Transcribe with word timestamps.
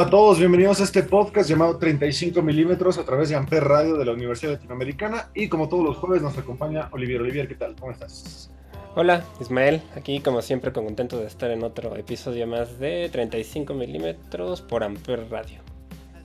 Hola 0.00 0.08
a 0.08 0.10
todos, 0.12 0.38
bienvenidos 0.38 0.80
a 0.80 0.84
este 0.84 1.02
podcast 1.02 1.46
llamado 1.46 1.76
35 1.76 2.40
milímetros 2.40 2.96
a 2.96 3.04
través 3.04 3.28
de 3.28 3.36
Amper 3.36 3.62
Radio 3.62 3.98
de 3.98 4.06
la 4.06 4.12
Universidad 4.12 4.52
Latinoamericana 4.52 5.28
y 5.34 5.50
como 5.50 5.68
todos 5.68 5.84
los 5.84 5.98
jueves 5.98 6.22
nos 6.22 6.38
acompaña 6.38 6.88
Olivier. 6.92 7.20
Olivier, 7.20 7.46
¿qué 7.46 7.54
tal? 7.54 7.76
¿Cómo 7.78 7.92
estás? 7.92 8.50
Hola, 8.94 9.22
Ismael, 9.42 9.82
aquí 9.94 10.20
como 10.20 10.40
siempre 10.40 10.72
con 10.72 10.86
contento 10.86 11.20
de 11.20 11.26
estar 11.26 11.50
en 11.50 11.62
otro 11.62 11.94
episodio 11.96 12.46
más 12.46 12.78
de 12.78 13.10
35 13.12 13.74
milímetros 13.74 14.62
por 14.62 14.84
Amper 14.84 15.28
Radio. 15.28 15.60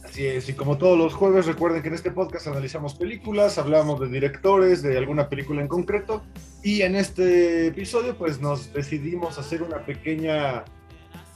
Así 0.05 0.25
es, 0.25 0.47
y 0.47 0.53
como 0.53 0.77
todos 0.77 0.97
los 0.97 1.13
jueves 1.13 1.45
recuerden 1.45 1.81
que 1.81 1.89
en 1.89 1.95
este 1.95 2.11
podcast 2.11 2.47
analizamos 2.47 2.95
películas, 2.95 3.57
hablamos 3.57 3.99
de 3.99 4.07
directores, 4.07 4.83
de 4.83 4.97
alguna 4.97 5.27
película 5.27 5.61
en 5.61 5.67
concreto 5.67 6.23
y 6.63 6.83
en 6.83 6.95
este 6.95 7.67
episodio 7.67 8.15
pues 8.15 8.39
nos 8.39 8.71
decidimos 8.71 9.37
hacer 9.37 9.63
una 9.63 9.85
pequeña 9.85 10.63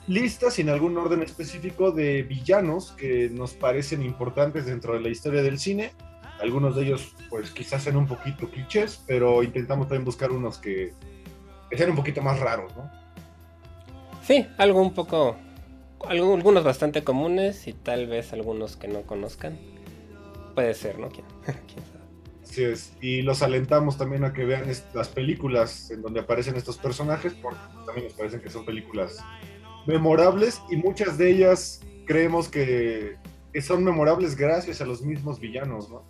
lista 0.09 0.49
sin 0.49 0.69
algún 0.69 0.97
orden 0.97 1.21
específico 1.21 1.91
de 1.91 2.23
villanos 2.23 2.93
que 2.93 3.29
nos 3.29 3.53
parecen 3.53 4.01
importantes 4.01 4.65
dentro 4.65 4.95
de 4.95 5.01
la 5.01 5.09
historia 5.09 5.43
del 5.43 5.59
cine. 5.59 5.93
Algunos 6.41 6.75
de 6.75 6.83
ellos, 6.83 7.15
pues 7.29 7.51
quizás 7.51 7.83
sean 7.83 7.95
un 7.95 8.07
poquito 8.07 8.49
clichés, 8.49 9.03
pero 9.05 9.43
intentamos 9.43 9.87
también 9.87 10.05
buscar 10.05 10.31
unos 10.31 10.57
que, 10.57 10.93
sean 11.77 11.91
un 11.91 11.95
poquito 11.95 12.23
más 12.23 12.39
raros, 12.39 12.75
¿no? 12.75 12.89
Sí, 14.23 14.47
algo 14.57 14.81
un 14.81 14.95
poco. 14.95 15.37
algunos 16.07 16.63
bastante 16.63 17.03
comunes 17.03 17.67
y 17.67 17.73
tal 17.73 18.07
vez 18.07 18.33
algunos 18.33 18.77
que 18.77 18.87
no 18.87 19.03
conozcan. 19.03 19.59
Puede 20.55 20.73
ser, 20.73 20.97
¿no? 20.97 21.09
¿Quién, 21.09 21.27
sabe? 21.45 21.99
Así 22.43 22.63
es. 22.63 22.93
Y 22.99 23.21
los 23.21 23.43
alentamos 23.43 23.95
también 23.99 24.23
a 24.23 24.33
que 24.33 24.43
vean 24.43 24.63
las 24.95 25.09
películas 25.09 25.91
en 25.91 26.01
donde 26.01 26.21
aparecen 26.21 26.55
estos 26.55 26.79
personajes, 26.79 27.35
porque 27.35 27.59
también 27.85 28.07
nos 28.07 28.13
parecen 28.13 28.41
que 28.41 28.49
son 28.49 28.65
películas 28.65 29.19
memorables 29.89 30.61
y 30.69 30.75
muchas 30.75 31.17
de 31.17 31.31
ellas 31.31 31.81
creemos 32.05 32.47
que, 32.47 33.17
son 33.61 33.83
memorables 33.83 34.37
gracias 34.37 34.79
a 34.81 34.85
los 34.85 35.01
mismos 35.01 35.39
villanos, 35.39 35.89
¿no? 35.89 36.03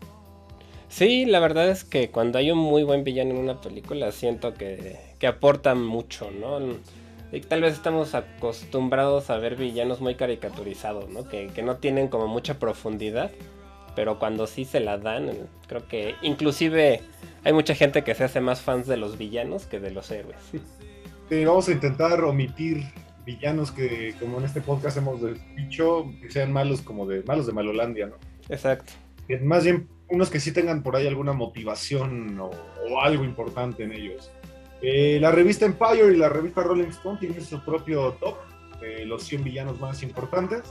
Sí, 0.90 1.26
la 1.26 1.40
verdad 1.40 1.70
es 1.70 1.84
que 1.84 2.12
cuando 2.12 2.38
hay 2.38 2.52
un 2.52 2.58
muy 2.58 2.84
buen 2.84 3.04
villano 3.04 3.32
en 3.32 3.38
una 3.38 3.62
película 3.62 4.12
siento 4.12 4.54
que, 4.54 4.98
que 5.18 5.28
aportan 5.28 5.84
mucho, 5.84 6.30
¿no? 6.30 6.60
Y 7.32 7.42
tal 7.42 7.62
vez 7.62 7.74
estamos 7.74 8.16
acostumbrados 8.16 9.30
a 9.30 9.38
ver 9.38 9.56
villanos 9.56 10.02
muy 10.02 10.16
caricaturizados, 10.16 11.10
¿no? 11.10 11.28
Que, 11.28 11.48
que, 11.48 11.64
no 11.64 11.78
tienen 11.78 12.08
como 12.10 12.28
mucha 12.28 12.60
profundidad, 12.60 13.32
pero 13.96 14.20
cuando 14.20 14.46
sí 14.46 14.66
se 14.66 14.82
la 14.82 14.98
dan, 14.98 15.32
creo 15.68 15.88
que 15.88 16.16
inclusive 16.22 17.02
hay 17.44 17.54
mucha 17.54 17.76
gente 17.76 18.04
que 18.04 18.14
se 18.14 18.26
hace 18.26 18.42
más 18.42 18.62
fans 18.62 18.88
de 18.88 18.98
los 18.98 19.18
villanos 19.18 19.66
que 19.68 19.80
de 19.80 19.92
los 19.92 20.12
héroes. 20.12 20.38
Sí, 21.30 21.46
vamos 21.46 21.70
a 21.70 21.72
intentar 21.72 22.24
omitir 22.24 22.84
villanos 23.30 23.72
que, 23.72 24.16
como 24.20 24.40
en 24.40 24.46
este 24.46 24.60
podcast 24.60 24.98
hemos 24.98 25.20
dicho, 25.56 26.12
que 26.20 26.32
sean 26.32 26.52
malos 26.52 26.82
como 26.82 27.06
de 27.06 27.22
malos 27.24 27.46
de 27.46 27.54
Malolandia, 27.54 28.08
¿no? 28.08 28.16
Exacto. 28.50 28.94
más 29.44 29.64
bien 29.64 29.88
unos 30.10 30.32
que 30.32 30.40
sí 30.40 30.52
tengan 30.52 30.82
por 30.82 30.96
ahí 30.96 31.06
alguna 31.06 31.34
motivación 31.34 32.40
o, 32.40 32.50
algo 33.02 33.24
importante 33.24 33.84
en 33.84 33.92
ellos. 33.92 34.32
Eh, 34.82 35.20
la 35.22 35.32
revista 35.32 35.66
Empire 35.66 36.12
y 36.12 36.18
la 36.18 36.30
revista 36.30 36.64
Rolling 36.64 36.90
Stone 36.90 37.20
tienen 37.20 37.42
su 37.42 37.64
propio 37.64 38.14
top 38.14 38.38
de 38.82 39.06
los 39.06 39.24
100 39.24 39.44
villanos 39.44 39.80
más 39.80 40.02
importantes. 40.02 40.64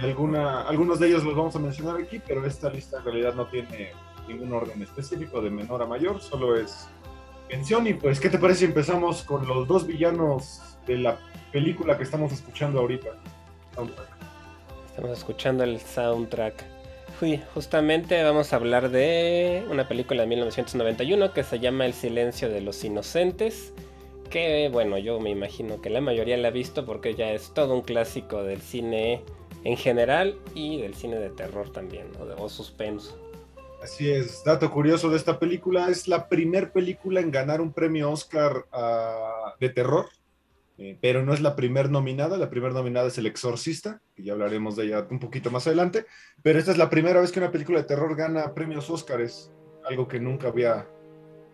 Alguna, 0.00 0.62
algunos 0.62 1.00
de 1.00 1.08
ellos 1.08 1.24
los 1.24 1.34
vamos 1.34 1.56
a 1.56 1.58
mencionar 1.58 1.96
aquí, 1.96 2.20
pero 2.26 2.44
esta 2.44 2.68
lista 2.68 2.98
en 2.98 3.04
realidad 3.04 3.34
no 3.34 3.46
tiene 3.46 3.92
ningún 4.28 4.52
orden 4.52 4.82
específico 4.82 5.40
de 5.40 5.50
menor 5.50 5.82
a 5.82 5.86
mayor, 5.86 6.20
solo 6.20 6.56
es 6.56 6.88
mención. 7.48 7.86
Y 7.86 7.94
pues, 7.94 8.20
¿qué 8.20 8.30
te 8.30 8.38
parece 8.38 8.60
si 8.60 8.64
empezamos 8.66 9.22
con 9.22 9.46
los 9.46 9.66
dos 9.66 9.86
villanos 9.86 10.60
de 10.86 10.98
la 10.98 11.18
película 11.54 11.96
que 11.96 12.02
estamos 12.02 12.32
escuchando 12.32 12.80
ahorita. 12.80 13.10
Estamos 14.88 15.18
escuchando 15.18 15.62
el 15.62 15.80
soundtrack. 15.80 16.64
Justamente 17.54 18.22
vamos 18.24 18.52
a 18.52 18.56
hablar 18.56 18.90
de 18.90 19.64
una 19.70 19.86
película 19.86 20.22
de 20.22 20.28
1991 20.28 21.32
que 21.32 21.44
se 21.44 21.60
llama 21.60 21.86
El 21.86 21.94
silencio 21.94 22.48
de 22.50 22.60
los 22.60 22.82
inocentes. 22.82 23.72
Que 24.30 24.68
bueno, 24.70 24.98
yo 24.98 25.20
me 25.20 25.30
imagino 25.30 25.80
que 25.80 25.90
la 25.90 26.00
mayoría 26.00 26.36
la 26.36 26.48
ha 26.48 26.50
visto 26.50 26.84
porque 26.84 27.14
ya 27.14 27.30
es 27.30 27.54
todo 27.54 27.72
un 27.72 27.82
clásico 27.82 28.42
del 28.42 28.60
cine 28.60 29.22
en 29.62 29.76
general 29.76 30.36
y 30.56 30.78
del 30.78 30.94
cine 30.94 31.20
de 31.20 31.30
terror 31.30 31.70
también, 31.70 32.08
o 32.36 32.48
suspenso. 32.48 33.23
Así 33.84 34.10
es, 34.10 34.42
dato 34.42 34.70
curioso 34.70 35.10
de 35.10 35.18
esta 35.18 35.38
película, 35.38 35.88
es 35.90 36.08
la 36.08 36.28
primer 36.28 36.72
película 36.72 37.20
en 37.20 37.30
ganar 37.30 37.60
un 37.60 37.72
premio 37.72 38.10
Oscar 38.10 38.64
ah, 38.72 39.54
de 39.60 39.68
terror 39.68 40.06
eh, 40.76 40.98
pero 41.00 41.22
no 41.22 41.32
es 41.32 41.40
la 41.40 41.54
primer 41.54 41.90
nominada, 41.90 42.36
la 42.36 42.50
primera 42.50 42.72
nominada 42.72 43.06
es 43.06 43.18
El 43.18 43.26
Exorcista, 43.26 44.00
que 44.16 44.24
ya 44.24 44.32
hablaremos 44.32 44.74
de 44.74 44.86
ella 44.86 45.06
un 45.08 45.20
poquito 45.20 45.50
más 45.50 45.66
adelante, 45.66 46.06
pero 46.42 46.58
esta 46.58 46.72
es 46.72 46.78
la 46.78 46.90
primera 46.90 47.20
vez 47.20 47.30
que 47.30 47.38
una 47.38 47.52
película 47.52 47.78
de 47.78 47.84
terror 47.84 48.16
gana 48.16 48.54
premios 48.54 48.90
Óscares, 48.90 49.52
algo 49.84 50.08
que 50.08 50.18
nunca 50.18 50.48
había 50.48 50.88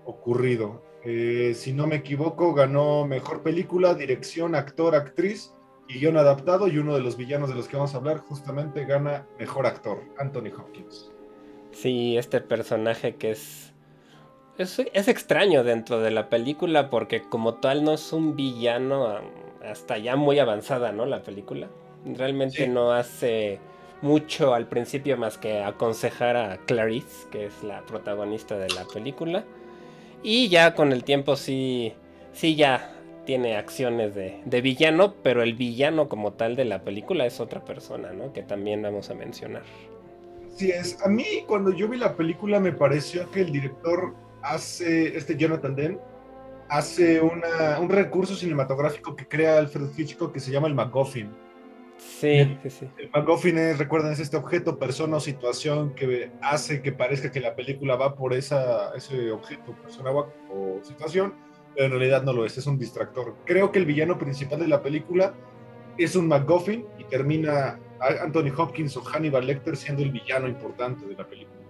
ocurrido. 0.06 0.82
Eh, 1.04 1.52
si 1.54 1.72
no 1.72 1.86
me 1.86 1.96
equivoco, 1.96 2.54
ganó 2.54 3.06
Mejor 3.06 3.42
Película, 3.42 3.94
Dirección, 3.94 4.54
Actor, 4.54 4.94
Actriz 4.94 5.52
y 5.86 5.98
Guión 5.98 6.16
Adaptado, 6.16 6.68
y 6.68 6.78
uno 6.78 6.94
de 6.94 7.00
los 7.00 7.16
villanos 7.18 7.50
de 7.50 7.56
los 7.56 7.68
que 7.68 7.76
vamos 7.76 7.94
a 7.94 7.98
hablar 7.98 8.18
justamente 8.18 8.86
gana 8.86 9.26
Mejor 9.38 9.66
Actor, 9.66 9.98
Anthony 10.18 10.52
Hopkins. 10.56 11.10
Sí, 11.72 12.16
este 12.16 12.40
personaje 12.40 13.16
que 13.16 13.30
es 13.32 13.70
es, 14.60 15.08
extraño 15.08 15.64
dentro 15.64 16.00
de 16.00 16.10
la 16.10 16.28
película 16.28 16.90
porque 16.90 17.22
como 17.22 17.54
tal 17.54 17.82
no 17.82 17.94
es 17.94 18.12
un 18.12 18.36
villano 18.36 19.18
hasta 19.64 19.96
ya 19.98 20.16
muy 20.16 20.38
avanzada, 20.38 20.92
¿no? 20.92 21.06
La 21.06 21.22
película. 21.22 21.68
Realmente 22.04 22.68
no 22.68 22.92
hace 22.92 23.58
mucho 24.02 24.54
al 24.54 24.68
principio 24.68 25.16
más 25.16 25.38
que 25.38 25.62
aconsejar 25.62 26.36
a 26.36 26.58
Clarice, 26.58 27.28
que 27.30 27.46
es 27.46 27.62
la 27.62 27.82
protagonista 27.86 28.58
de 28.58 28.68
la 28.68 28.84
película. 28.84 29.44
Y 30.22 30.48
ya 30.48 30.74
con 30.74 30.92
el 30.92 31.04
tiempo 31.04 31.36
sí, 31.36 31.94
sí 32.32 32.54
ya 32.54 32.92
tiene 33.24 33.56
acciones 33.56 34.14
de, 34.14 34.40
de, 34.44 34.60
villano, 34.60 35.14
pero 35.22 35.42
el 35.42 35.54
villano 35.54 36.08
como 36.08 36.32
tal 36.32 36.56
de 36.56 36.64
la 36.64 36.82
película 36.82 37.24
es 37.26 37.40
otra 37.40 37.64
persona, 37.64 38.12
¿no? 38.12 38.32
Que 38.32 38.42
también 38.42 38.82
vamos 38.82 39.08
a 39.10 39.14
mencionar. 39.14 39.62
Sí 40.52 40.70
es. 40.70 41.00
A 41.02 41.08
mí 41.08 41.24
cuando 41.46 41.72
yo 41.72 41.88
vi 41.88 41.96
la 41.96 42.16
película 42.16 42.60
me 42.60 42.72
pareció 42.72 43.30
que 43.30 43.40
el 43.40 43.52
director 43.52 44.14
hace, 44.42 45.16
este 45.16 45.36
Jonathan 45.36 45.74
Demme, 45.74 45.98
hace 46.68 47.20
una, 47.20 47.78
un 47.80 47.88
recurso 47.88 48.34
cinematográfico 48.34 49.16
que 49.16 49.26
crea 49.26 49.58
Alfred 49.58 49.90
Hitchcock 49.96 50.32
que 50.32 50.40
se 50.40 50.50
llama 50.50 50.68
el 50.68 50.74
MacGuffin. 50.74 51.30
Sí, 51.98 52.58
sí, 52.62 52.70
sí. 52.70 52.88
El 52.96 53.10
MacGuffin 53.10 53.58
es, 53.58 53.78
recuerden, 53.78 54.12
es 54.12 54.20
este 54.20 54.36
objeto, 54.36 54.78
persona 54.78 55.16
o 55.16 55.20
situación 55.20 55.94
que 55.94 56.30
hace 56.40 56.80
que 56.80 56.92
parezca 56.92 57.30
que 57.30 57.40
la 57.40 57.54
película 57.54 57.96
va 57.96 58.14
por 58.14 58.32
esa, 58.32 58.94
ese 58.94 59.30
objeto, 59.30 59.74
persona 59.82 60.10
o 60.10 60.80
situación, 60.82 61.34
pero 61.74 61.86
en 61.86 61.92
realidad 61.92 62.22
no 62.22 62.32
lo 62.32 62.46
es, 62.46 62.56
es 62.56 62.66
un 62.66 62.78
distractor. 62.78 63.36
Creo 63.44 63.70
que 63.70 63.78
el 63.78 63.86
villano 63.86 64.18
principal 64.18 64.60
de 64.60 64.68
la 64.68 64.82
película 64.82 65.34
es 65.98 66.16
un 66.16 66.28
MacGuffin 66.28 66.86
y 66.98 67.04
termina 67.04 67.78
Anthony 68.00 68.50
Hopkins 68.56 68.96
o 68.96 69.02
Hannibal 69.02 69.46
Lecter 69.46 69.76
siendo 69.76 70.02
el 70.02 70.10
villano 70.10 70.48
importante 70.48 71.06
de 71.06 71.14
la 71.14 71.26
película. 71.26 71.60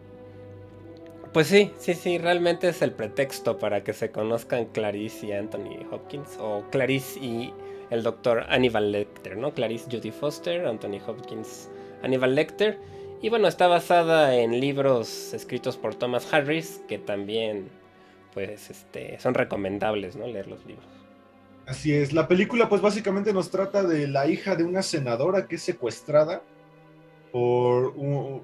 Pues 1.32 1.46
sí, 1.46 1.72
sí, 1.76 1.94
sí, 1.94 2.18
realmente 2.18 2.68
es 2.68 2.82
el 2.82 2.92
pretexto 2.92 3.58
para 3.58 3.84
que 3.84 3.92
se 3.92 4.10
conozcan 4.10 4.66
Clarice 4.66 5.26
y 5.26 5.32
Anthony 5.32 5.86
Hopkins, 5.90 6.36
o 6.40 6.64
Clarice 6.72 7.20
y 7.20 7.54
el 7.90 8.02
doctor 8.02 8.46
Hannibal 8.48 8.90
Lecter, 8.90 9.36
¿no? 9.36 9.52
Clarice 9.54 9.88
Judy 9.88 10.10
Foster, 10.10 10.66
Anthony 10.66 10.98
Hopkins, 11.06 11.70
Hannibal 12.02 12.34
Lecter. 12.34 12.78
Y 13.22 13.28
bueno, 13.28 13.46
está 13.46 13.68
basada 13.68 14.34
en 14.34 14.58
libros 14.58 15.32
escritos 15.32 15.76
por 15.76 15.94
Thomas 15.94 16.32
Harris, 16.32 16.82
que 16.88 16.98
también, 16.98 17.68
pues, 18.34 18.70
este, 18.70 19.20
son 19.20 19.34
recomendables, 19.34 20.16
¿no? 20.16 20.26
Leer 20.26 20.48
los 20.48 20.64
libros. 20.66 20.99
Así 21.70 21.94
es, 21.94 22.12
la 22.12 22.26
película 22.26 22.68
pues 22.68 22.82
básicamente 22.82 23.32
nos 23.32 23.48
trata 23.48 23.84
de 23.84 24.08
la 24.08 24.26
hija 24.26 24.56
de 24.56 24.64
una 24.64 24.82
senadora 24.82 25.46
que 25.46 25.54
es 25.54 25.62
secuestrada 25.62 26.42
por 27.30 27.94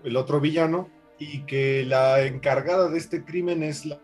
el 0.05 0.17
otro 0.17 0.41
villano 0.41 0.89
y 1.19 1.41
que 1.41 1.85
la 1.85 2.23
encargada 2.23 2.89
de 2.89 2.99
este 2.99 3.25
crimen 3.25 3.65
es 3.65 3.85
la, 3.85 3.99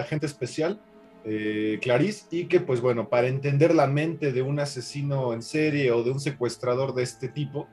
agente 0.00 0.26
especial, 0.26 0.80
eh, 1.24 1.78
Clarice, 1.80 2.26
y 2.32 2.46
que 2.46 2.58
pues 2.58 2.80
bueno, 2.80 3.08
para 3.08 3.28
entender 3.28 3.76
la 3.76 3.86
mente 3.86 4.32
de 4.32 4.42
un 4.42 4.58
asesino 4.58 5.32
en 5.32 5.42
serie 5.42 5.92
o 5.92 6.02
de 6.02 6.10
un 6.10 6.18
secuestrador 6.18 6.94
de 6.94 7.04
este 7.04 7.28
tipo, 7.28 7.68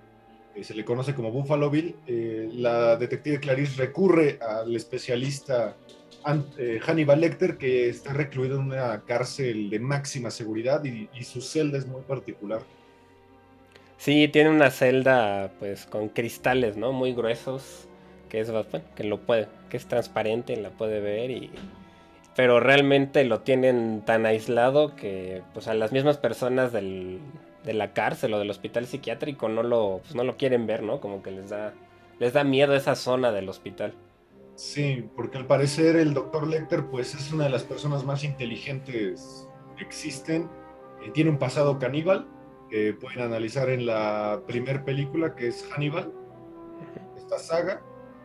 que 0.53 0.63
se 0.63 0.75
le 0.75 0.85
conoce 0.85 1.15
como 1.15 1.31
Buffalo 1.31 1.71
Bill, 1.71 1.95
eh, 2.05 2.47
la 2.53 2.95
detective 2.95 3.39
Clarice 3.39 3.75
recurre 3.81 4.38
al 4.39 4.75
especialista 4.75 5.77
eh, 5.88 5.94
Hannibal 6.25 7.22
Lecter, 7.22 7.57
que 7.57 7.89
está 7.89 8.13
recluido 8.13 8.60
en 8.60 8.66
una 8.66 9.01
cárcel 9.01 9.69
de 9.69 9.80
máxima 9.80 10.31
seguridad 10.31 10.83
y, 10.83 11.07
su 11.24 11.42
celda 11.42 11.77
es 11.77 11.88
muy 11.88 12.01
particular. 12.01 12.62
Sí, 13.98 14.27
tiene 14.27 14.50
una 14.50 14.72
celda 14.72 15.51
pues 15.60 15.86
con 15.86 16.10
cristales, 16.10 16.77
¿no? 16.77 16.92
Muy 16.92 17.13
gruesos, 17.13 17.88
que 18.30 18.39
es 18.39 18.51
que 18.95 19.04
lo 19.04 19.22
puede, 19.22 19.48
que 19.69 19.77
es 19.77 19.86
transparente, 19.88 20.57
la 20.57 20.72
puede 20.72 21.00
ver 21.00 21.31
y 21.31 21.51
pero 22.36 22.60
realmente 22.60 23.24
lo 23.24 23.39
tienen 23.39 24.01
tan 24.01 24.25
aislado 24.25 24.95
que 24.98 25.42
pues 25.54 25.69
a 25.69 25.74
las 25.74 25.94
mismas 25.94 26.18
personas 26.18 26.74
del, 26.74 27.19
de 27.63 27.74
la 27.74 27.94
cárcel 27.94 28.33
o 28.33 28.39
del 28.39 28.50
hospital 28.50 28.86
psiquiátrico 28.88 29.48
no 29.48 29.63
lo 29.63 30.01
pues, 30.04 30.16
no 30.16 30.24
lo 30.25 30.36
quieren 30.36 30.68
ver, 30.68 30.83
¿no? 30.83 31.00
Como 31.00 31.24
que 31.24 31.31
les 31.31 31.50
da 31.50 31.74
les 32.19 32.33
da 32.33 32.44
miedo 32.44 32.75
esa 32.75 32.95
zona 32.95 33.31
del 33.31 33.48
hospital. 33.48 33.94
Sí, 34.55 35.09
porque 35.15 35.37
al 35.37 35.47
parecer 35.47 35.97
el 35.97 36.13
doctor 36.13 36.47
Lecter 36.47 36.85
pues 36.87 37.13
es 37.13 37.31
una 37.33 37.43
de 37.43 37.49
las 37.49 37.63
personas 37.63 38.05
más 38.05 38.23
inteligentes 38.23 39.49
que 39.77 39.83
existen. 39.83 40.49
Eh, 41.03 41.11
tiene 41.13 41.29
un 41.29 41.37
pasado 41.37 41.77
caníbal 41.77 42.27
que 42.69 42.93
pueden 42.93 43.21
analizar 43.21 43.69
en 43.69 43.85
la 43.85 44.41
primera 44.47 44.83
película 44.83 45.35
que 45.35 45.47
es 45.47 45.67
Hannibal, 45.71 46.11
esta 47.17 47.37
saga, 47.37 47.81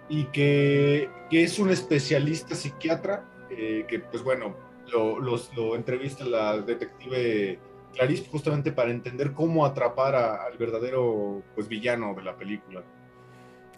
y 0.09 0.25
que, 0.27 1.11
que 1.31 1.43
es 1.43 1.59
un 1.59 1.71
especialista 1.71 2.55
psiquiatra 2.55 3.29
eh, 3.51 3.85
que 3.89 3.99
pues 3.99 4.23
bueno, 4.23 4.57
lo, 4.93 5.19
lo, 5.19 5.75
entrevista 5.75 6.25
la 6.25 6.61
detective 6.61 7.59
Clarice 7.93 8.29
justamente 8.31 8.71
para 8.71 8.91
entender 8.91 9.33
cómo 9.33 9.67
atrapar 9.67 10.15
al 10.15 10.57
verdadero 10.57 11.43
pues 11.55 11.67
villano 11.69 12.15
de 12.15 12.23
la 12.23 12.37
película. 12.37 12.85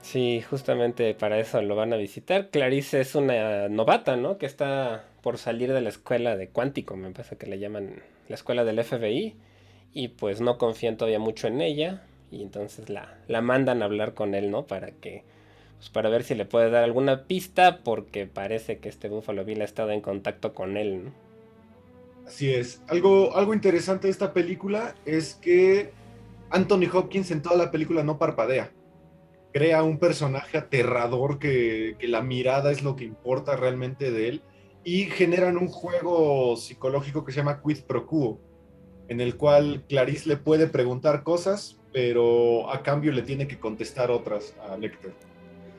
Sí, 0.02 0.43
justamente 0.43 1.14
para 1.14 1.38
eso 1.38 1.62
lo 1.62 1.76
van 1.76 1.93
a 1.93 1.96
visitar. 1.96 2.50
Clarice 2.50 3.00
es 3.00 3.14
una 3.14 3.69
novata, 3.69 4.16
¿no? 4.16 4.37
Que 4.37 4.46
está 4.46 5.04
por 5.22 5.38
salir 5.38 5.72
de 5.72 5.81
la 5.81 5.88
escuela 5.88 6.37
de 6.37 6.49
cuántico, 6.49 6.96
me 6.96 7.10
parece 7.12 7.37
que 7.37 7.46
le 7.46 7.60
llaman 7.60 8.02
la 8.28 8.34
escuela 8.34 8.64
del 8.64 8.82
FBI 8.82 9.37
y 9.94 10.08
pues 10.08 10.40
no 10.40 10.58
confían 10.58 10.96
todavía 10.96 11.20
mucho 11.20 11.46
en 11.46 11.60
ella 11.60 12.02
y 12.32 12.43
entonces 12.43 12.88
la, 12.88 13.16
la 13.28 13.40
mandan 13.43 13.82
a 13.82 13.84
hablar 13.84 14.14
con 14.14 14.34
él, 14.34 14.50
¿no? 14.50 14.66
Para 14.66 14.90
que, 14.90 15.22
pues 15.78 15.90
para 15.90 16.08
ver 16.08 16.25
si 16.25 16.34
le 16.34 16.46
puede 16.46 16.70
dar 16.70 16.82
alguna 16.82 17.25
pista 17.25 17.78
porque 17.84 18.26
parece 18.26 18.78
que 18.78 18.88
este 18.88 19.08
Buffalo 19.08 19.44
Bill 19.44 19.62
ha 19.62 19.66
estado 19.66 19.93
en 19.93 20.00
contacto 20.00 20.52
con 20.52 20.76
él, 20.76 21.04
¿no? 21.04 21.12
Así 22.26 22.52
es. 22.52 22.82
Algo, 22.88 23.37
algo 23.37 23.54
interesante 23.54 24.08
de 24.08 24.12
esta 24.12 24.32
película 24.32 24.94
es 25.04 25.34
que 25.34 25.93
Anthony 26.50 26.88
Hopkins 26.93 27.31
en 27.31 27.43
toda 27.43 27.56
la 27.56 27.70
película 27.70 28.02
no 28.02 28.19
parpadea. 28.19 28.72
Crea 29.52 29.82
un 29.82 29.99
personaje 29.99 30.58
aterrador 30.58 31.38
que, 31.38 31.96
que 31.99 32.08
la 32.08 32.22
mirada 32.22 32.72
es 32.72 32.82
lo 32.82 32.96
que 32.96 33.04
importa 33.04 33.56
realmente 33.56 34.10
de 34.10 34.28
él 34.28 34.43
y 34.84 35.04
generan 35.04 35.56
un 35.56 35.69
juego 35.69 36.56
psicológico 36.56 37.25
que 37.25 37.32
se 37.32 37.38
llama 37.38 37.60
Quid 37.62 37.82
Pro 37.82 38.06
Quo 38.06 38.40
en 39.08 39.20
el 39.20 39.37
cual 39.37 39.84
Clarice 39.88 40.28
le 40.28 40.37
puede 40.37 40.66
preguntar 40.66 41.22
cosas, 41.22 41.78
pero 41.93 42.70
a 42.70 42.82
cambio 42.82 43.12
le 43.12 43.22
tiene 43.22 43.46
que 43.46 43.58
contestar 43.58 44.10
otras 44.10 44.56
a 44.69 44.76
Lecter. 44.76 45.12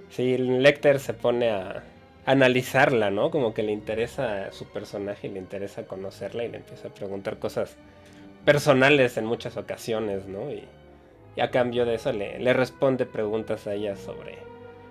Sí, 0.10 0.38
Lecter 0.38 1.00
se 1.00 1.14
pone 1.14 1.50
a 1.50 1.84
analizarla, 2.26 3.10
¿no? 3.10 3.32
Como 3.32 3.54
que 3.54 3.64
le 3.64 3.72
interesa 3.72 4.52
su 4.52 4.66
personaje 4.66 5.28
y 5.28 5.32
le 5.32 5.40
interesa 5.40 5.88
conocerla 5.88 6.44
y 6.44 6.50
le 6.50 6.58
empieza 6.58 6.90
a 6.90 6.94
preguntar 6.94 7.40
cosas 7.40 7.76
personales 8.46 9.18
en 9.18 9.26
muchas 9.26 9.58
ocasiones, 9.58 10.28
¿no? 10.28 10.52
Y, 10.52 10.64
a 11.42 11.52
cambio 11.52 11.86
de 11.86 11.96
eso 11.96 12.12
le, 12.12 12.54
responde 12.54 13.06
preguntas 13.06 13.68
a 13.68 13.74
ella 13.74 13.96
sobre, 13.96 14.38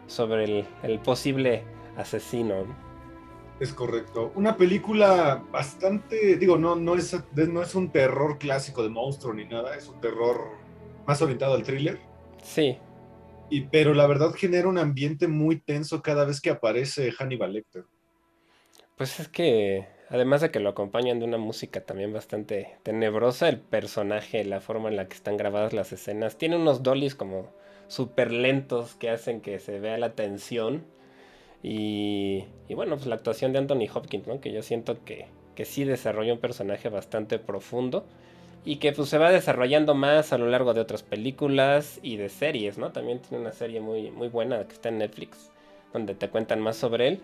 sobre 0.06 0.44
el, 0.44 0.65
el 0.83 0.99
posible 0.99 1.65
asesino. 1.97 2.67
Es 3.61 3.73
correcto. 3.73 4.33
Una 4.35 4.56
película 4.56 5.44
bastante, 5.53 6.37
digo, 6.37 6.59
no, 6.59 6.75
no, 6.75 6.97
es, 6.97 7.17
no 7.49 7.62
es 7.62 7.75
un 7.75 7.91
terror 7.91 8.39
clásico 8.39 8.83
de 8.83 8.89
monstruo 8.89 9.33
ni 9.35 9.44
nada, 9.44 9.77
es 9.77 9.89
un 9.89 10.00
terror 10.00 10.56
más 11.06 11.23
orientado 11.23 11.55
al 11.55 11.62
thriller. 11.62 12.00
Sí. 12.43 12.79
Y, 13.50 13.62
pero 13.62 13.94
la 13.94 14.06
verdad 14.06 14.33
genera 14.35 14.67
un 14.67 14.79
ambiente 14.79 15.29
muy 15.29 15.61
tenso 15.61 16.03
cada 16.03 16.25
vez 16.25 16.41
que 16.41 16.50
aparece 16.50 17.12
Hannibal 17.12 17.53
Lecter. 17.53 17.85
Pues 18.97 19.21
es 19.21 19.29
que, 19.29 19.87
además 20.12 20.43
de 20.43 20.50
que 20.50 20.61
lo 20.61 20.69
acompañan 20.69 21.19
de 21.19 21.25
una 21.25 21.38
música 21.38 21.81
también 21.81 22.12
bastante 22.12 22.76
tenebrosa, 22.82 23.49
el 23.49 23.59
personaje, 23.59 24.44
la 24.44 24.61
forma 24.61 24.91
en 24.91 24.97
la 24.97 25.09
que 25.09 25.14
están 25.14 25.38
grabadas 25.38 25.73
las 25.73 25.91
escenas, 25.93 26.37
tiene 26.37 26.56
unos 26.56 26.82
dollies 26.82 27.14
como 27.14 27.49
súper 27.88 28.31
lentos 28.31 28.94
que 28.94 29.09
hacen 29.09 29.41
que 29.41 29.59
se 29.59 29.81
vea 29.81 29.97
la 29.97 30.14
tensión 30.14 30.85
y, 31.62 32.44
bueno, 32.69 32.97
pues 32.97 33.06
la 33.06 33.14
actuación 33.14 33.53
de 33.53 33.61
Anthony 33.61 33.87
Hopkins, 33.93 34.26
¿no? 34.26 34.41
Que 34.41 34.53
yo 34.53 34.62
siento 34.62 35.03
que, 35.05 35.29
que 35.55 35.64
sí 35.64 35.85
desarrolla 35.85 36.35
un 36.35 36.41
personaje 36.41 36.91
bastante 36.91 37.38
profundo 37.38 38.05
y 38.67 38.76
que 38.76 38.93
pues 38.93 39.08
se 39.08 39.17
va 39.17 39.31
desarrollando 39.31 39.94
más 39.94 40.32
a 40.32 40.38
lo 40.38 40.47
largo 40.49 40.75
de 40.75 40.81
otras 40.81 41.03
películas 41.03 42.00
y 42.03 42.17
de 42.17 42.29
series, 42.29 42.76
¿no? 42.76 42.93
También 42.93 43.20
tiene 43.20 43.43
una 43.43 43.53
serie 43.53 43.81
muy, 43.81 44.11
muy 44.11 44.29
buena 44.29 44.67
que 44.67 44.75
está 44.75 44.91
en 44.91 44.99
Netflix, 44.99 45.50
donde 45.93 46.15
te 46.15 46.29
cuentan 46.29 46.61
más 46.61 46.76
sobre 46.76 47.08
él. 47.08 47.20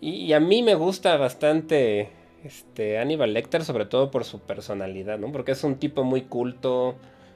Y, 0.00 0.32
a 0.32 0.40
mí 0.40 0.62
me 0.62 0.74
gusta 0.74 1.16
bastante 1.16 2.10
este 2.44 2.98
Aníbal 2.98 3.34
Lecter, 3.34 3.64
sobre 3.64 3.86
todo 3.86 4.10
por 4.10 4.24
su 4.24 4.40
personalidad, 4.40 5.18
¿no? 5.18 5.32
Porque 5.32 5.52
es 5.52 5.64
un 5.64 5.76
tipo 5.76 6.04
muy 6.04 6.22
culto, 6.22 6.94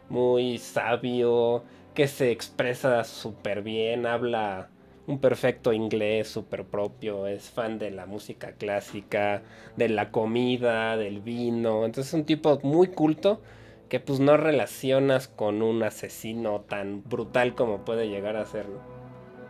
muy 0.08 0.58
sabio, 0.58 1.64
que 1.94 2.06
se 2.06 2.30
expresa 2.30 3.02
súper 3.04 3.62
bien, 3.62 4.06
habla 4.06 4.68
un 5.06 5.18
perfecto 5.18 5.72
inglés 5.72 6.28
súper 6.28 6.64
propio, 6.64 7.26
es 7.26 7.50
fan 7.50 7.78
de 7.78 7.90
la 7.90 8.06
música 8.06 8.52
clásica, 8.52 9.42
de 9.76 9.88
la 9.88 10.10
comida, 10.10 10.96
del 10.96 11.20
vino, 11.20 11.84
entonces 11.84 12.14
es 12.14 12.14
un 12.14 12.24
tipo 12.24 12.60
muy 12.62 12.88
culto 12.88 13.40
que 13.88 14.00
pues 14.00 14.20
no 14.20 14.36
relacionas 14.36 15.28
con 15.28 15.62
un 15.62 15.82
asesino 15.82 16.60
tan 16.60 17.02
brutal 17.02 17.54
como 17.54 17.84
puede 17.84 18.08
llegar 18.08 18.36
a 18.36 18.46
serlo. 18.46 19.01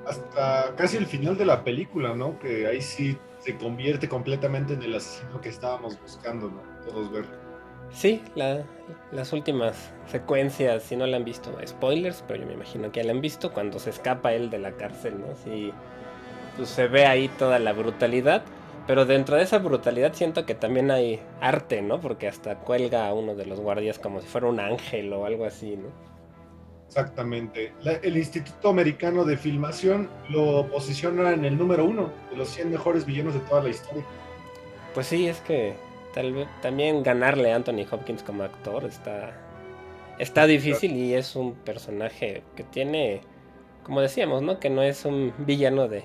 Hasta 0.06 0.74
casi 0.76 0.96
el 0.96 1.06
final 1.06 1.36
de 1.36 1.44
la 1.44 1.62
película, 1.64 2.14
¿no? 2.14 2.38
Que 2.38 2.66
ahí 2.66 2.80
sí 2.82 3.16
se 3.38 3.56
convierte 3.56 4.08
completamente 4.08 4.74
en 4.74 4.82
el 4.82 4.94
asesino 4.94 5.40
que 5.40 5.48
estábamos 5.48 6.00
buscando, 6.00 6.48
¿no? 6.48 6.60
Todos 6.86 7.10
ver. 7.12 7.24
Sí, 7.90 8.22
las 9.10 9.32
últimas 9.32 9.92
secuencias, 10.06 10.82
si 10.82 10.96
no 10.96 11.06
la 11.06 11.18
han 11.18 11.24
visto, 11.24 11.54
spoilers, 11.66 12.24
pero 12.26 12.40
yo 12.40 12.46
me 12.46 12.54
imagino 12.54 12.90
que 12.90 13.00
ya 13.00 13.06
la 13.06 13.12
han 13.12 13.20
visto, 13.20 13.52
cuando 13.52 13.78
se 13.78 13.90
escapa 13.90 14.32
él 14.32 14.48
de 14.48 14.58
la 14.58 14.72
cárcel, 14.72 15.20
¿no? 15.20 15.36
Sí, 15.44 15.72
pues 16.56 16.70
se 16.70 16.88
ve 16.88 17.04
ahí 17.04 17.28
toda 17.38 17.58
la 17.58 17.72
brutalidad, 17.74 18.44
pero 18.86 19.04
dentro 19.04 19.36
de 19.36 19.42
esa 19.42 19.58
brutalidad 19.58 20.14
siento 20.14 20.46
que 20.46 20.54
también 20.54 20.90
hay 20.90 21.20
arte, 21.40 21.82
¿no? 21.82 22.00
Porque 22.00 22.28
hasta 22.28 22.56
cuelga 22.60 23.06
a 23.08 23.12
uno 23.12 23.34
de 23.34 23.44
los 23.44 23.60
guardias 23.60 23.98
como 23.98 24.20
si 24.22 24.26
fuera 24.26 24.46
un 24.46 24.60
ángel 24.60 25.12
o 25.12 25.26
algo 25.26 25.44
así, 25.44 25.76
¿no? 25.76 25.88
Exactamente. 27.00 27.72
el 27.84 28.16
Instituto 28.16 28.68
Americano 28.68 29.24
de 29.24 29.36
Filmación 29.36 30.08
lo 30.28 30.68
posiciona 30.68 31.32
en 31.32 31.44
el 31.44 31.56
número 31.56 31.84
uno 31.84 32.12
de 32.30 32.36
los 32.36 32.48
100 32.50 32.70
mejores 32.70 33.06
villanos 33.06 33.34
de 33.34 33.40
toda 33.40 33.62
la 33.62 33.70
historia. 33.70 34.04
Pues 34.94 35.06
sí, 35.06 35.26
es 35.26 35.40
que 35.40 35.74
Tal 36.12 36.32
vez 36.32 36.48
también 36.60 37.02
ganarle 37.02 37.52
a 37.52 37.56
Anthony 37.56 37.86
Hopkins 37.90 38.22
como 38.22 38.42
actor 38.42 38.84
está 38.84 39.32
está 40.18 40.46
difícil 40.46 40.94
y 40.94 41.14
es 41.14 41.34
un 41.36 41.54
personaje 41.54 42.42
que 42.54 42.64
tiene 42.64 43.22
como 43.82 44.00
decíamos, 44.00 44.42
¿no? 44.42 44.60
Que 44.60 44.70
no 44.70 44.82
es 44.82 45.04
un 45.04 45.32
villano 45.38 45.88
de 45.88 46.04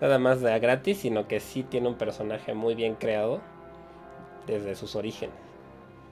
nada 0.00 0.18
más 0.18 0.40
de 0.40 0.52
a 0.52 0.58
gratis, 0.58 0.98
sino 0.98 1.28
que 1.28 1.40
sí 1.40 1.62
tiene 1.62 1.88
un 1.88 1.94
personaje 1.94 2.54
muy 2.54 2.74
bien 2.74 2.94
creado 2.94 3.40
desde 4.46 4.74
sus 4.74 4.96
orígenes. 4.96 5.36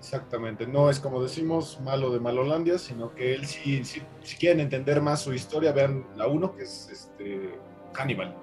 Exactamente, 0.02 0.66
no 0.66 0.90
es 0.90 0.98
como 0.98 1.22
decimos 1.22 1.78
malo 1.80 2.10
de 2.10 2.18
Malolandia, 2.18 2.76
sino 2.76 3.14
que 3.14 3.34
él 3.34 3.46
sí, 3.46 3.84
si 3.84 4.36
quieren 4.36 4.58
entender 4.58 5.00
más 5.00 5.22
su 5.22 5.32
historia, 5.32 5.70
vean 5.70 6.04
la 6.16 6.26
uno 6.26 6.56
que 6.56 6.64
es 6.64 6.88
este 6.90 7.54
Hannibal. 7.94 8.34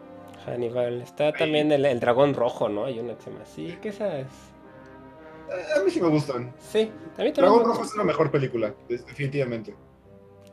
Hannibal, 0.45 1.01
está 1.01 1.33
también 1.33 1.69
el, 1.73 1.99
dragón 1.99 2.33
rojo, 2.33 2.69
¿no? 2.69 2.85
Hay 2.85 2.97
una 2.99 3.13
que 3.15 3.23
se 3.23 3.29
llama 3.29 3.43
así, 3.43 3.77
¿qué 3.81 3.89
esa 3.89 4.19
es? 4.19 4.27
A 5.75 5.83
mí 5.83 5.91
sí 5.91 5.99
me 5.99 6.07
gustan. 6.07 6.53
Sí, 6.59 6.89
a 7.17 7.23
mí 7.23 7.33
también. 7.33 7.33
Dragón 7.33 7.65
Rojo 7.65 7.83
es 7.83 7.93
la 7.97 8.05
mejor 8.05 8.31
película, 8.31 8.73
definitivamente. 8.87 9.75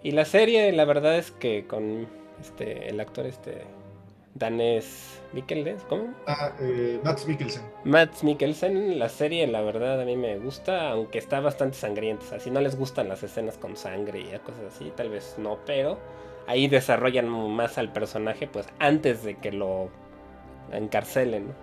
Y 0.02 0.10
la 0.10 0.24
serie, 0.24 0.72
la 0.72 0.86
verdad 0.86 1.16
es 1.18 1.30
que 1.30 1.68
con 1.68 2.08
este 2.40 2.88
el 2.88 2.98
actor 2.98 3.26
este 3.26 3.62
danés 4.34 5.15
Mikkelsen, 5.32 5.76
¿cómo? 5.88 6.14
Ah, 6.26 6.52
eh, 6.60 7.00
Mats 7.04 7.26
Mikkelsen. 7.26 7.62
Mats 7.84 8.24
Mikkelsen, 8.24 8.98
la 8.98 9.08
serie 9.08 9.46
la 9.46 9.60
verdad 9.62 10.00
a 10.00 10.04
mí 10.04 10.16
me 10.16 10.38
gusta, 10.38 10.90
aunque 10.90 11.18
está 11.18 11.40
bastante 11.40 11.76
sangrienta. 11.76 12.24
O 12.24 12.28
sea, 12.28 12.40
si 12.40 12.50
no 12.50 12.60
les 12.60 12.76
gustan 12.76 13.08
las 13.08 13.22
escenas 13.22 13.58
con 13.58 13.76
sangre 13.76 14.20
y 14.20 14.38
cosas 14.38 14.74
así, 14.74 14.92
tal 14.96 15.10
vez 15.10 15.36
no, 15.38 15.58
pero 15.66 15.98
ahí 16.46 16.68
desarrollan 16.68 17.28
más 17.28 17.78
al 17.78 17.92
personaje, 17.92 18.46
pues 18.46 18.66
antes 18.78 19.24
de 19.24 19.36
que 19.36 19.52
lo 19.52 19.90
encarcelen. 20.72 21.54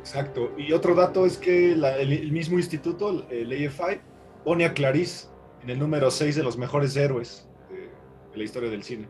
Exacto. 0.00 0.52
Y 0.56 0.72
otro 0.72 0.94
dato 0.94 1.26
es 1.26 1.36
que 1.36 1.72
el, 1.72 2.32
mismo 2.32 2.58
instituto, 2.58 3.26
el 3.30 3.52
AFI, 3.52 4.00
pone 4.44 4.64
a 4.64 4.72
Clarice 4.72 5.28
en 5.62 5.70
el 5.70 5.78
número 5.78 6.10
6 6.10 6.36
de 6.36 6.42
los 6.42 6.56
mejores 6.56 6.96
héroes 6.96 7.46
de, 7.70 8.36
la 8.36 8.42
historia 8.42 8.70
del 8.70 8.82
cine. 8.82 9.08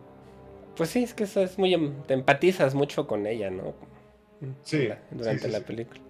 Pues 0.80 0.88
sí, 0.88 1.02
es 1.02 1.12
que 1.12 1.24
eso 1.24 1.42
es 1.42 1.58
muy. 1.58 1.74
Em, 1.74 1.92
te 2.04 2.14
empatizas 2.14 2.74
mucho 2.74 3.06
con 3.06 3.26
ella, 3.26 3.50
¿no? 3.50 3.74
Sí. 4.62 4.88
Durante 5.10 5.46
la 5.48 5.60
película. 5.60 6.00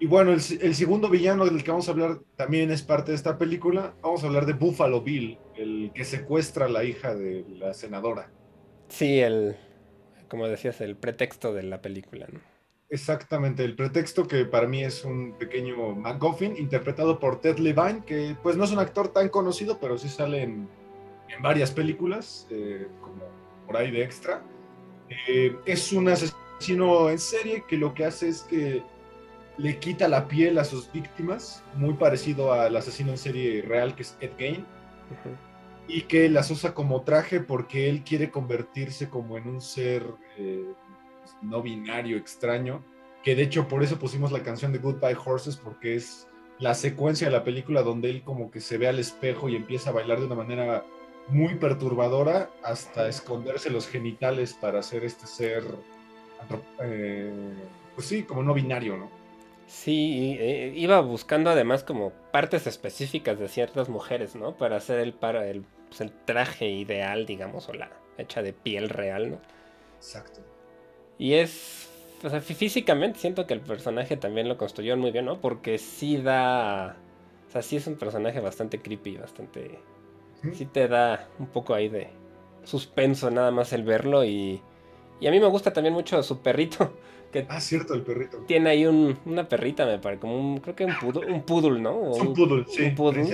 Y 0.00 0.06
bueno, 0.06 0.32
el, 0.32 0.40
segundo 0.40 1.10
villano 1.10 1.44
del 1.44 1.62
que 1.62 1.70
vamos 1.70 1.88
a 1.88 1.90
hablar 1.90 2.20
también 2.34 2.70
es 2.70 2.80
parte 2.80 3.10
de 3.10 3.16
esta 3.16 3.36
película. 3.36 3.92
Vamos 4.00 4.24
a 4.24 4.28
hablar 4.28 4.46
de 4.46 4.54
Buffalo 4.54 5.02
Bill, 5.02 5.36
el 5.56 5.90
que 5.94 6.06
secuestra 6.06 6.64
a 6.64 6.68
la 6.70 6.84
hija 6.84 7.14
de 7.14 7.44
la 7.58 7.74
senadora. 7.74 8.30
Sí, 8.88 9.20
el, 9.20 9.56
como 10.28 10.48
decías, 10.48 10.80
el 10.80 10.96
pretexto 10.96 11.52
de 11.52 11.64
la 11.64 11.82
película, 11.82 12.28
¿no? 12.32 12.40
Exactamente, 12.88 13.62
el 13.62 13.76
pretexto 13.76 14.26
que 14.26 14.46
para 14.46 14.66
mí 14.66 14.84
es 14.84 15.04
un 15.04 15.36
pequeño 15.36 15.94
MacGuffin, 15.96 16.56
interpretado 16.56 17.20
por 17.20 17.42
Ted 17.42 17.58
Levine, 17.58 18.06
que 18.06 18.38
pues 18.42 18.56
no 18.56 18.64
es 18.64 18.72
un 18.72 18.78
actor 18.78 19.08
tan 19.08 19.28
conocido, 19.28 19.78
pero 19.78 19.98
sí 19.98 20.08
sale 20.08 20.44
en, 20.44 20.66
varias 21.42 21.70
películas, 21.70 22.46
eh, 22.50 22.88
como 23.02 23.37
por 23.68 23.76
ahí 23.76 23.90
de 23.90 24.02
extra. 24.02 24.42
Eh, 25.28 25.54
es 25.66 25.92
un 25.92 26.08
asesino 26.08 27.10
en 27.10 27.18
serie 27.18 27.64
que 27.68 27.76
lo 27.76 27.94
que 27.94 28.06
hace 28.06 28.28
es 28.28 28.42
que 28.42 28.82
le 29.58 29.78
quita 29.78 30.08
la 30.08 30.26
piel 30.26 30.58
a 30.58 30.64
sus 30.64 30.90
víctimas, 30.90 31.62
muy 31.76 31.94
parecido 31.94 32.52
al 32.52 32.74
asesino 32.74 33.10
en 33.10 33.18
serie 33.18 33.62
real 33.62 33.94
que 33.94 34.02
es 34.02 34.16
Ed 34.20 34.30
Gein, 34.38 34.64
y 35.86 36.02
que 36.02 36.28
las 36.30 36.50
usa 36.50 36.72
como 36.74 37.02
traje 37.02 37.40
porque 37.40 37.90
él 37.90 38.04
quiere 38.04 38.30
convertirse 38.30 39.08
como 39.08 39.36
en 39.36 39.48
un 39.48 39.60
ser 39.60 40.02
eh, 40.38 40.72
no 41.42 41.60
binario 41.60 42.16
extraño, 42.16 42.82
que 43.22 43.34
de 43.34 43.42
hecho 43.42 43.68
por 43.68 43.82
eso 43.82 43.98
pusimos 43.98 44.32
la 44.32 44.42
canción 44.42 44.72
de 44.72 44.78
Goodbye 44.78 45.16
Horses, 45.22 45.56
porque 45.56 45.96
es 45.96 46.26
la 46.58 46.74
secuencia 46.74 47.26
de 47.26 47.32
la 47.32 47.44
película 47.44 47.82
donde 47.82 48.10
él 48.10 48.22
como 48.22 48.50
que 48.50 48.60
se 48.60 48.78
ve 48.78 48.88
al 48.88 48.98
espejo 48.98 49.48
y 49.48 49.56
empieza 49.56 49.90
a 49.90 49.92
bailar 49.92 50.20
de 50.20 50.26
una 50.26 50.34
manera 50.36 50.84
muy 51.30 51.56
perturbadora 51.56 52.50
hasta 52.62 53.08
esconderse 53.08 53.70
los 53.70 53.86
genitales 53.86 54.54
para 54.54 54.80
hacer 54.80 55.04
este 55.04 55.26
ser, 55.26 55.64
eh, 56.82 57.32
pues 57.94 58.06
sí, 58.06 58.22
como 58.22 58.42
no 58.42 58.54
binario, 58.54 58.96
¿no? 58.96 59.10
Sí, 59.66 60.36
eh, 60.40 60.72
iba 60.74 60.98
buscando 61.00 61.50
además 61.50 61.84
como 61.84 62.10
partes 62.32 62.66
específicas 62.66 63.38
de 63.38 63.48
ciertas 63.48 63.90
mujeres, 63.90 64.34
¿no? 64.34 64.56
Para 64.56 64.76
hacer 64.76 64.98
el, 64.98 65.12
para 65.12 65.46
el, 65.46 65.62
pues, 65.88 66.00
el 66.00 66.10
traje 66.10 66.70
ideal, 66.70 67.26
digamos, 67.26 67.68
o 67.68 67.74
la 67.74 67.90
hecha 68.16 68.42
de 68.42 68.54
piel 68.54 68.88
real, 68.88 69.32
¿no? 69.32 69.40
Exacto. 69.98 70.40
Y 71.18 71.34
es, 71.34 71.90
o 72.24 72.30
sea, 72.30 72.40
físicamente 72.40 73.18
siento 73.18 73.46
que 73.46 73.52
el 73.52 73.60
personaje 73.60 74.16
también 74.16 74.48
lo 74.48 74.56
construyó 74.56 74.96
muy 74.96 75.10
bien, 75.10 75.26
¿no? 75.26 75.40
Porque 75.40 75.76
sí 75.76 76.16
da, 76.16 76.96
o 77.48 77.50
sea, 77.50 77.60
sí 77.60 77.76
es 77.76 77.86
un 77.86 77.96
personaje 77.96 78.40
bastante 78.40 78.80
creepy, 78.80 79.18
bastante, 79.18 79.78
sí 80.52 80.66
te 80.66 80.88
da 80.88 81.28
un 81.38 81.46
poco 81.46 81.74
ahí 81.74 81.88
de 81.88 82.08
suspenso 82.64 83.30
nada 83.30 83.50
más 83.50 83.72
el 83.72 83.82
verlo 83.82 84.24
y, 84.24 84.60
y 85.20 85.26
a 85.26 85.30
mí 85.30 85.40
me 85.40 85.46
gusta 85.46 85.72
también 85.72 85.94
mucho 85.94 86.22
su 86.22 86.40
perrito 86.40 86.92
ah, 87.48 87.60
cierto, 87.60 87.94
el 87.94 88.02
perrito. 88.02 88.38
Tiene 88.46 88.70
ahí 88.70 88.86
una 88.86 89.48
perrita, 89.48 89.86
me 89.86 89.98
parece, 89.98 90.20
como 90.20 90.38
un, 90.38 90.60
creo 90.60 90.74
que 90.74 90.84
un 90.84 90.98
poodle, 90.98 91.32
un 91.32 91.42
poodle 91.42 91.80
¿no? 91.80 91.96
un, 91.96 92.34
poodle, 92.34 92.64
sí. 92.68 92.84
Un 92.84 92.94
poodle. 92.94 93.24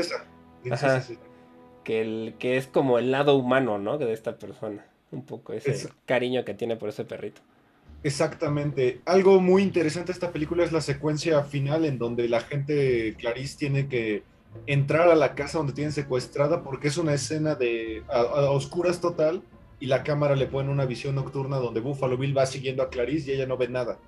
Que, 1.84 2.00
el, 2.00 2.34
que 2.38 2.56
es 2.56 2.66
como 2.66 2.98
el 2.98 3.10
lado 3.10 3.36
humano, 3.36 3.78
¿no? 3.78 3.98
De 3.98 4.12
esta 4.12 4.38
persona. 4.38 4.86
Un 5.12 5.24
poco 5.24 5.52
ese 5.52 5.90
cariño 6.06 6.44
que 6.44 6.54
tiene 6.54 6.76
por 6.76 6.88
ese 6.88 7.04
perrito. 7.04 7.40
Exactamente. 8.02 9.00
Algo 9.04 9.40
muy 9.40 9.62
interesante 9.62 10.08
de 10.08 10.12
esta 10.14 10.32
película 10.32 10.64
es 10.64 10.72
la 10.72 10.80
secuencia 10.80 11.42
final 11.44 11.84
en 11.84 11.98
donde 11.98 12.28
la 12.28 12.40
gente, 12.40 13.14
Clarice, 13.18 13.56
tiene 13.58 13.88
que 13.88 14.22
entrar 14.66 15.08
a 15.08 15.14
la 15.14 15.34
casa 15.34 15.58
donde 15.58 15.72
tienen 15.72 15.92
secuestrada 15.92 16.62
porque 16.62 16.88
es 16.88 16.96
una 16.96 17.14
escena 17.14 17.54
de 17.54 18.02
a 18.08 18.50
oscuras 18.50 19.00
total 19.00 19.42
y 19.80 19.86
la 19.86 20.02
cámara 20.02 20.36
le 20.36 20.46
pone 20.46 20.70
una 20.70 20.86
visión 20.86 21.14
nocturna 21.14 21.58
donde 21.58 21.80
Buffalo 21.80 22.16
Bill 22.16 22.36
va 22.36 22.46
siguiendo 22.46 22.82
a 22.82 22.90
Clarice 22.90 23.30
y 23.30 23.34
ella 23.34 23.46
no 23.46 23.56
ve 23.56 23.68
nada. 23.68 23.98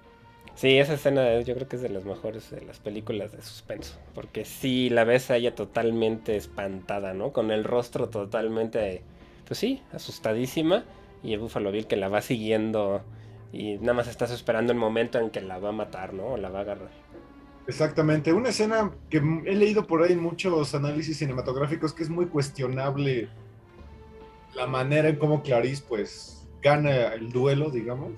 Sí, 0.54 0.78
esa 0.78 0.94
escena 0.94 1.38
yo 1.40 1.54
creo 1.54 1.68
que 1.68 1.76
es 1.76 1.82
de 1.82 1.90
las 1.90 2.06
mejores 2.06 2.50
de 2.50 2.62
las 2.62 2.78
películas 2.78 3.32
de 3.32 3.42
suspenso, 3.42 3.98
porque 4.14 4.46
sí 4.46 4.88
la 4.88 5.04
ves 5.04 5.30
a 5.30 5.36
ella 5.36 5.54
totalmente 5.54 6.34
espantada, 6.34 7.12
¿no? 7.12 7.32
Con 7.32 7.50
el 7.50 7.62
rostro 7.62 8.08
totalmente, 8.08 9.02
pues 9.46 9.58
sí, 9.58 9.82
asustadísima 9.92 10.84
y 11.22 11.34
el 11.34 11.40
Buffalo 11.40 11.72
Bill 11.72 11.86
que 11.86 11.96
la 11.96 12.08
va 12.08 12.22
siguiendo 12.22 13.02
y 13.52 13.76
nada 13.78 13.92
más 13.92 14.08
estás 14.08 14.30
esperando 14.30 14.72
el 14.72 14.78
momento 14.78 15.18
en 15.18 15.28
que 15.28 15.42
la 15.42 15.58
va 15.58 15.68
a 15.68 15.72
matar, 15.72 16.14
¿no? 16.14 16.28
O 16.28 16.36
la 16.38 16.48
va 16.48 16.60
a 16.60 16.62
agarrar. 16.62 16.90
Exactamente, 17.66 18.32
una 18.32 18.50
escena 18.50 18.92
que 19.11 19.18
he 19.18 19.54
leído 19.54 19.87
por 19.87 20.02
ahí 20.02 20.12
en 20.12 20.23
muchos 20.23 20.75
análisis 20.75 21.18
cinematográficos 21.18 21.92
que 21.92 22.04
es 22.04 22.08
muy 22.08 22.26
cuestionable 22.26 23.28
la 24.54 24.66
manera 24.66 25.08
en 25.08 25.16
cómo 25.16 25.42
Clarice 25.42 25.85
pues 25.87 26.46
gana 26.62 27.14
el 27.14 27.30
duelo, 27.30 27.70
digamos, 27.70 28.12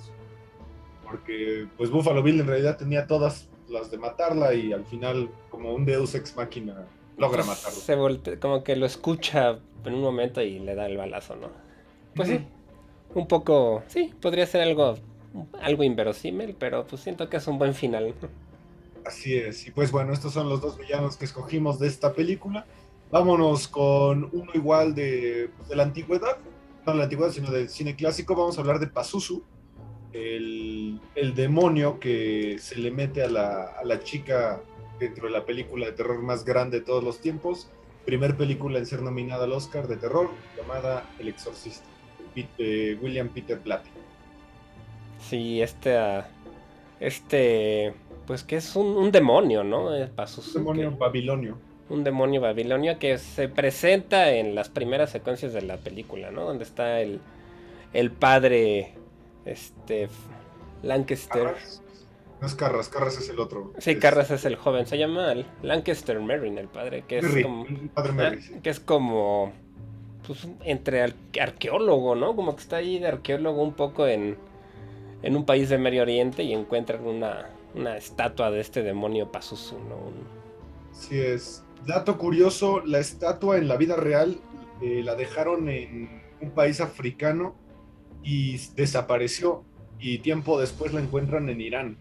porque 1.04 1.66
pues 1.78 1.90
Buffalo 1.90 2.22
Bill 2.22 2.40
en 2.40 2.46
realidad 2.46 2.76
tenía 2.76 3.06
todas 3.06 3.48
las 3.68 3.90
de 3.90 3.98
matarla 3.98 4.52
y 4.54 4.72
al 4.72 4.84
final 4.84 5.30
como 5.50 5.72
un 5.72 5.84
Deus 5.84 6.14
ex 6.14 6.36
máquina 6.36 6.86
logra 7.16 7.42
pues, 7.42 7.46
matarlo. 7.46 7.78
Se 7.78 7.94
voltea, 7.94 8.38
como 8.38 8.62
que 8.62 8.76
lo 8.76 8.84
escucha 8.84 9.58
en 9.84 9.94
un 9.94 10.02
momento 10.02 10.42
y 10.42 10.58
le 10.58 10.74
da 10.74 10.86
el 10.86 10.96
balazo, 10.98 11.36
¿no? 11.36 11.48
Pues 12.14 12.28
sí, 12.28 12.40
un 13.14 13.26
poco, 13.26 13.82
sí, 13.86 14.12
podría 14.20 14.46
ser 14.46 14.60
algo, 14.60 14.96
algo 15.60 15.84
inverosímil, 15.84 16.54
pero 16.58 16.86
pues 16.86 17.02
siento 17.02 17.28
que 17.28 17.38
es 17.38 17.46
un 17.46 17.58
buen 17.58 17.74
final. 17.74 18.14
Así 19.08 19.34
es, 19.34 19.66
y 19.66 19.70
pues 19.70 19.90
bueno, 19.90 20.12
estos 20.12 20.34
son 20.34 20.50
los 20.50 20.60
dos 20.60 20.76
villanos 20.76 21.16
que 21.16 21.24
escogimos 21.24 21.78
de 21.78 21.88
esta 21.88 22.12
película. 22.12 22.66
Vámonos 23.10 23.66
con 23.66 24.28
uno 24.32 24.50
igual 24.52 24.94
de, 24.94 25.48
de 25.66 25.76
la 25.76 25.84
antigüedad, 25.84 26.36
no 26.84 26.92
de 26.92 26.98
la 26.98 27.04
antigüedad, 27.04 27.32
sino 27.32 27.50
del 27.50 27.70
cine 27.70 27.96
clásico. 27.96 28.36
Vamos 28.36 28.58
a 28.58 28.60
hablar 28.60 28.78
de 28.80 28.86
Pazuzu, 28.86 29.42
el, 30.12 31.00
demonio 31.34 31.98
que 31.98 32.58
se 32.60 32.76
le 32.76 32.90
mete 32.90 33.22
a 33.22 33.30
la, 33.30 33.62
a 33.80 33.82
la, 33.82 34.00
chica 34.00 34.60
dentro 35.00 35.28
de 35.28 35.32
la 35.32 35.46
película 35.46 35.86
de 35.86 35.92
terror 35.92 36.22
más 36.22 36.44
grande 36.44 36.80
de 36.80 36.84
todos 36.84 37.02
los 37.02 37.22
tiempos. 37.22 37.70
Primer 38.04 38.36
película 38.36 38.78
en 38.78 38.84
ser 38.84 39.00
nominada 39.00 39.44
al 39.44 39.52
Oscar 39.52 39.88
de 39.88 39.96
terror, 39.96 40.28
llamada 40.54 41.08
El 41.18 41.28
Exorcista, 41.28 41.86
de 42.34 42.98
William 43.00 43.30
Peter 43.30 43.58
Blatty. 43.58 43.88
Sí, 45.18 45.62
este, 45.62 45.96
este, 47.00 47.94
pues 48.28 48.44
que 48.44 48.56
es 48.56 48.76
un, 48.76 49.10
demonio, 49.10 49.64
¿no? 49.64 49.88
Pazuzu. 50.14 50.58
Un 50.58 50.64
demonio 50.64 50.96
babilonio 50.96 51.58
un 51.88 52.04
demonio 52.04 52.40
babilonio 52.40 52.98
que 52.98 53.18
se 53.18 53.48
presenta 53.48 54.32
en 54.32 54.54
las 54.54 54.68
primeras 54.68 55.10
secuencias 55.10 55.52
de 55.52 55.62
la 55.62 55.78
película, 55.78 56.30
¿no? 56.30 56.44
Donde 56.44 56.64
está 56.64 57.00
el, 57.00 57.20
el 57.92 58.10
padre, 58.10 58.92
este, 59.44 60.08
Lancaster. 60.82 61.54
No 62.40 62.46
es 62.46 62.54
Carras, 62.54 62.88
Carras 62.88 63.18
es 63.18 63.30
el 63.30 63.40
otro. 63.40 63.72
Sí, 63.78 63.96
Carras 63.96 64.30
es 64.30 64.44
el 64.44 64.56
joven. 64.56 64.86
Se 64.86 64.98
llama 64.98 65.34
Lancaster 65.62 66.20
Merrin, 66.20 66.58
el 66.58 66.68
padre, 66.68 67.04
que 67.08 67.18
es 67.18 67.42
como, 67.42 67.66
padre 67.94 68.38
que 68.62 68.70
es 68.70 68.80
como, 68.80 69.52
pues, 70.26 70.46
entre 70.64 71.14
arqueólogo, 71.40 72.14
¿no? 72.14 72.36
Como 72.36 72.54
que 72.54 72.60
está 72.60 72.76
ahí 72.76 72.98
de 72.98 73.08
arqueólogo 73.08 73.62
un 73.62 73.72
poco 73.72 74.06
en, 74.06 74.36
en 75.22 75.36
un 75.36 75.46
país 75.46 75.68
de 75.70 75.78
Medio 75.78 76.02
Oriente 76.02 76.42
y 76.44 76.52
encuentran 76.52 77.04
una, 77.04 77.48
una 77.74 77.96
estatua 77.96 78.50
de 78.50 78.60
este 78.60 78.82
demonio 78.82 79.30
Pazuzu, 79.30 79.78
¿no? 79.78 80.12
Sí 80.92 81.18
es. 81.18 81.64
Dato 81.86 82.18
curioso, 82.18 82.80
la 82.84 82.98
estatua 82.98 83.56
en 83.56 83.68
la 83.68 83.76
vida 83.76 83.96
real 83.96 84.38
eh, 84.82 85.02
la 85.04 85.14
dejaron 85.14 85.68
en 85.68 86.22
un 86.40 86.50
país 86.50 86.80
africano 86.80 87.54
y 88.22 88.58
desapareció 88.74 89.64
y 89.98 90.18
tiempo 90.18 90.60
después 90.60 90.92
la 90.92 91.00
encuentran 91.00 91.48
en 91.48 91.60
Irán. 91.60 91.98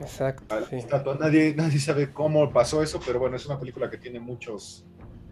Exacto. 0.00 1.14
Nadie, 1.18 1.54
nadie 1.54 1.78
sabe 1.78 2.12
cómo 2.12 2.52
pasó 2.52 2.82
eso, 2.82 3.00
pero 3.04 3.18
bueno, 3.18 3.36
es 3.36 3.46
una 3.46 3.58
película 3.58 3.88
que 3.88 3.96
tiene 3.96 4.20
muchos, 4.20 4.84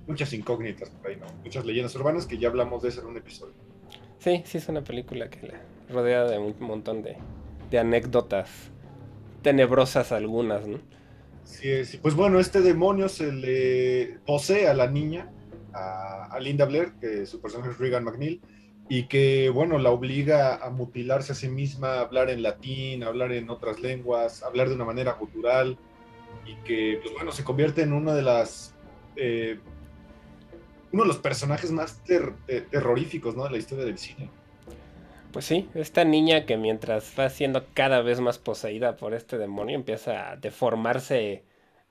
muchas 0.07 0.33
incógnitas 0.33 0.88
por 0.90 1.11
ahí, 1.11 1.16
¿no? 1.16 1.26
Muchas 1.43 1.64
leyendas 1.64 1.95
urbanas 1.97 2.26
que 2.26 2.38
ya 2.38 2.49
hablamos 2.49 2.83
de 2.83 2.88
eso 2.88 3.02
en 3.02 3.09
un 3.09 3.16
episodio. 3.16 3.54
Sí, 4.19 4.43
sí 4.47 4.59
es 4.59 4.69
una 4.69 4.83
película 4.83 5.28
que 5.28 5.47
la 5.47 5.61
rodea 5.90 6.25
de 6.25 6.38
un 6.38 6.54
montón 6.61 7.02
de, 7.02 7.16
de 7.71 7.78
anécdotas 7.78 8.71
tenebrosas 9.44 10.10
algunas, 10.10 10.66
¿no? 10.66 10.78
Sí, 11.44 11.68
pues 12.02 12.14
bueno, 12.14 12.40
este 12.40 12.62
demonio 12.62 13.08
se 13.08 13.30
le 13.30 14.18
posee 14.26 14.66
a 14.66 14.74
la 14.74 14.90
niña, 14.90 15.30
a, 15.72 16.36
Linda 16.40 16.64
Blair, 16.64 16.94
que 17.00 17.26
su 17.26 17.40
personaje 17.40 17.70
es 17.70 17.78
Regan 17.78 18.02
McNeil, 18.02 18.40
y 18.88 19.04
que, 19.04 19.50
bueno, 19.50 19.78
la 19.78 19.90
obliga 19.90 20.56
a 20.56 20.70
mutilarse 20.70 21.32
a 21.32 21.34
sí 21.34 21.48
misma, 21.48 21.94
a 21.94 22.00
hablar 22.00 22.28
en 22.28 22.42
latín, 22.42 23.04
a 23.04 23.08
hablar 23.08 23.32
en 23.32 23.48
otras 23.50 23.80
lenguas, 23.80 24.42
a 24.42 24.46
hablar 24.46 24.68
de 24.68 24.74
una 24.74 24.84
manera 24.84 25.16
cultural, 25.16 25.78
y 26.44 26.54
que, 26.64 26.98
pues 27.02 27.14
bueno, 27.14 27.30
se 27.30 27.44
convierte 27.44 27.82
en 27.82 27.92
una 27.92 28.14
de 28.14 28.22
las, 28.22 28.74
eh, 29.16 29.58
uno 30.92 31.02
de 31.02 31.08
los 31.08 31.18
personajes 31.18 31.70
más 31.70 32.02
terroríficos 32.70 33.36
¿no? 33.36 33.44
de 33.44 33.50
la 33.50 33.58
historia 33.58 33.84
del 33.84 33.98
cine. 33.98 34.30
Pues 35.34 35.46
sí, 35.46 35.68
esta 35.74 36.04
niña 36.04 36.46
que 36.46 36.56
mientras 36.56 37.12
va 37.18 37.28
siendo 37.28 37.66
cada 37.74 38.02
vez 38.02 38.20
más 38.20 38.38
poseída 38.38 38.94
por 38.94 39.14
este 39.14 39.36
demonio 39.36 39.74
empieza 39.74 40.30
a 40.30 40.36
deformarse 40.36 41.42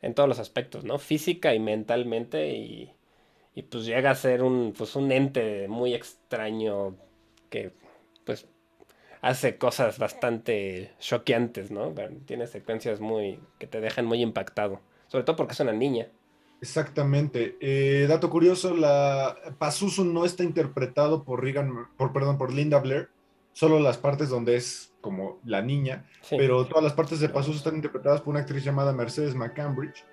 en 0.02 0.14
todos 0.14 0.30
los 0.30 0.40
aspectos, 0.40 0.86
¿no? 0.86 0.98
Física 0.98 1.54
y 1.54 1.60
mentalmente 1.60 2.54
y, 2.54 2.94
pues 3.70 3.86
llega 3.86 4.12
a 4.12 4.16
ser 4.16 4.44
un, 4.44 4.74
pues 4.78 4.96
un 4.96 5.12
ente 5.12 5.68
muy 5.68 5.94
extraño 5.94 6.96
que 7.50 7.74
pues 8.26 8.48
hace 9.22 9.58
cosas 9.58 10.00
bastante 10.00 10.94
choqueantes, 11.00 11.70
¿no? 11.70 11.94
Tiene 12.26 12.48
secuencias 12.48 13.02
muy 13.02 13.42
que 13.60 13.68
te 13.68 13.82
dejan 13.82 14.06
muy 14.06 14.22
impactado, 14.22 14.80
sobre 15.08 15.26
todo 15.26 15.36
porque 15.36 15.52
es 15.52 15.60
una 15.60 15.74
niña. 15.74 16.08
Exactamente. 16.62 17.58
Eh, 17.60 18.06
dato 18.08 18.30
curioso, 18.30 18.74
la 18.74 19.36
Pazuzu 19.58 20.06
no 20.06 20.24
está 20.24 20.46
interpretado 20.46 21.26
por 21.26 21.44
Regan, 21.44 21.90
por 21.98 22.14
perdón, 22.14 22.38
por 22.38 22.54
Linda 22.54 22.80
Blair, 22.80 23.10
solo 23.54 23.80
las 23.80 23.98
partes 23.98 24.30
donde 24.30 24.56
es 24.56 24.92
como 25.02 25.40
la 25.46 25.62
niña, 25.62 26.06
pero 26.30 26.66
todas 26.66 26.84
las 26.84 26.94
partes 26.94 27.20
de 27.20 27.30
Pazuzu 27.30 27.58
están 27.58 27.76
interpretadas 27.76 28.22
por 28.22 28.32
una 28.32 28.42
actriz 28.42 28.64
llamada 28.64 28.94
Mercedes 28.94 29.36
McCambridge, 29.36 30.04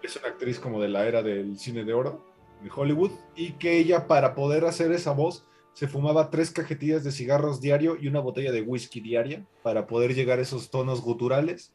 que 0.00 0.06
es 0.06 0.16
una 0.16 0.28
actriz 0.28 0.58
como 0.58 0.80
de 0.80 0.88
la 0.88 1.06
era 1.06 1.22
del 1.22 1.58
cine 1.58 1.84
de 1.84 1.94
oro 1.94 2.24
de 2.62 2.70
Hollywood, 2.74 3.12
y 3.34 3.52
que 3.52 3.78
ella 3.78 4.06
para 4.06 4.34
poder 4.34 4.64
hacer 4.64 4.92
esa 4.92 5.12
voz 5.12 5.44
se 5.72 5.88
fumaba 5.88 6.30
tres 6.30 6.50
cajetillas 6.50 7.02
de 7.02 7.10
cigarros 7.10 7.60
diario 7.60 7.96
y 8.00 8.06
una 8.06 8.20
botella 8.20 8.52
de 8.52 8.62
whisky 8.62 9.00
diaria 9.00 9.44
para 9.62 9.86
poder 9.86 10.14
llegar 10.14 10.38
a 10.38 10.42
esos 10.42 10.70
tonos 10.70 11.02
guturales. 11.02 11.72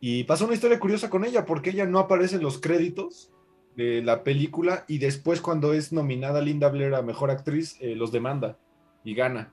Y 0.00 0.24
pasa 0.24 0.44
una 0.44 0.54
historia 0.54 0.78
curiosa 0.78 1.10
con 1.10 1.24
ella, 1.24 1.44
porque 1.44 1.70
ella 1.70 1.86
no 1.86 1.98
aparece 1.98 2.36
en 2.36 2.42
los 2.42 2.58
créditos 2.58 3.30
de 3.76 4.02
la 4.02 4.22
película 4.22 4.84
y 4.86 4.98
después 4.98 5.40
cuando 5.40 5.72
es 5.72 5.92
nominada 5.92 6.40
Linda 6.40 6.68
Blair 6.68 6.94
a 6.94 7.02
Mejor 7.02 7.30
Actriz, 7.30 7.76
eh, 7.80 7.96
los 7.96 8.12
demanda 8.12 8.58
y 9.04 9.14
gana. 9.14 9.52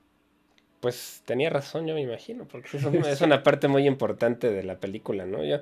Pues 0.80 1.24
tenía 1.26 1.50
razón, 1.50 1.88
yo 1.88 1.94
me 1.94 2.02
imagino, 2.02 2.46
porque 2.46 2.78
es 3.08 3.22
una, 3.22 3.44
parte 3.44 3.68
muy 3.68 3.88
importante 3.88 4.52
de 4.52 4.64
la 4.64 4.80
película, 4.80 5.26
¿no? 5.26 5.44
Yo, 5.44 5.58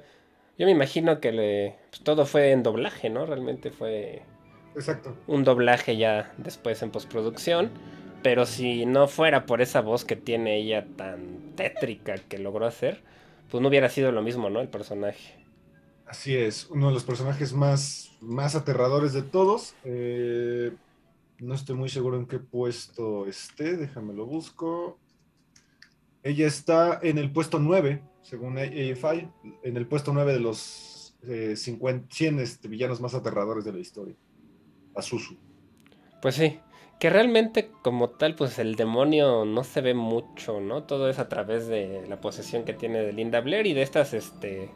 yo 0.57 0.65
me 0.65 0.71
imagino 0.71 1.19
que 1.19 1.31
le, 1.31 1.75
pues, 1.89 2.03
todo 2.03 2.25
fue 2.25 2.51
en 2.51 2.63
doblaje, 2.63 3.09
¿no? 3.09 3.25
Realmente 3.25 3.71
fue 3.71 4.21
Exacto. 4.75 5.15
un 5.27 5.43
doblaje 5.43 5.97
ya 5.97 6.33
después 6.37 6.81
en 6.81 6.91
postproducción. 6.91 7.71
Pero 8.23 8.45
si 8.45 8.85
no 8.85 9.07
fuera 9.07 9.45
por 9.45 9.61
esa 9.61 9.81
voz 9.81 10.03
que 10.03 10.15
tiene 10.15 10.57
ella 10.57 10.85
tan 10.97 11.53
tétrica 11.55 12.15
que 12.17 12.39
logró 12.39 12.65
hacer, 12.65 13.01
pues 13.49 13.61
no 13.61 13.69
hubiera 13.69 13.89
sido 13.89 14.11
lo 14.11 14.21
mismo, 14.21 14.49
¿no? 14.49 14.59
El 14.59 14.69
personaje. 14.69 15.35
Así 16.05 16.35
es, 16.35 16.67
uno 16.69 16.87
de 16.87 16.93
los 16.93 17.03
personajes 17.03 17.53
más, 17.53 18.11
más 18.21 18.55
aterradores 18.55 19.13
de 19.13 19.23
todos. 19.23 19.75
Eh, 19.83 20.71
no 21.39 21.53
estoy 21.53 21.75
muy 21.75 21.89
seguro 21.89 22.17
en 22.17 22.25
qué 22.25 22.39
puesto 22.39 23.27
esté, 23.27 23.77
déjame 23.77 24.13
lo 24.13 24.25
busco. 24.25 24.97
Ella 26.27 26.45
está 26.45 26.99
en 27.01 27.17
el 27.17 27.31
puesto 27.31 27.57
9, 27.57 28.03
según 28.21 28.57
AFI, 28.57 29.29
en 29.63 29.77
el 29.77 29.87
puesto 29.87 30.11
9 30.11 30.33
de 30.33 30.39
los 30.41 31.15
50, 31.55 32.03
eh, 32.03 32.07
100 32.11 32.39
este, 32.39 32.67
villanos 32.67 32.99
más 32.99 33.13
aterradores 33.13 33.63
de 33.63 33.71
la 33.71 33.79
historia. 33.79 34.13
Azuzu. 34.93 35.37
Pues 36.21 36.35
sí, 36.35 36.59
que 36.99 37.09
realmente 37.09 37.71
como 37.81 38.09
tal, 38.09 38.35
pues 38.35 38.59
el 38.59 38.75
demonio 38.75 39.45
no 39.45 39.63
se 39.63 39.79
ve 39.79 39.93
mucho, 39.93 40.59
¿no? 40.59 40.83
Todo 40.83 41.09
es 41.09 41.17
a 41.17 41.29
través 41.29 41.67
de 41.67 42.05
la 42.09 42.19
posesión 42.19 42.65
que 42.65 42.73
tiene 42.73 42.99
de 42.99 43.13
Linda 43.13 43.39
Blair 43.39 43.65
y 43.65 43.73
de 43.73 43.83
estas, 43.83 44.13
este, 44.13 44.69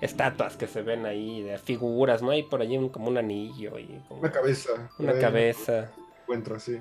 estatuas 0.00 0.56
que 0.56 0.66
se 0.66 0.80
ven 0.80 1.04
ahí, 1.04 1.42
de 1.42 1.58
figuras, 1.58 2.22
¿no? 2.22 2.30
Hay 2.30 2.44
por 2.44 2.62
allí 2.62 2.78
como 2.88 3.08
un 3.08 3.18
anillo 3.18 3.78
y... 3.78 4.00
una 4.08 4.32
cabeza. 4.32 4.88
Una 4.98 5.18
cabeza. 5.18 5.92
Encuentra, 6.22 6.58
sí. 6.58 6.78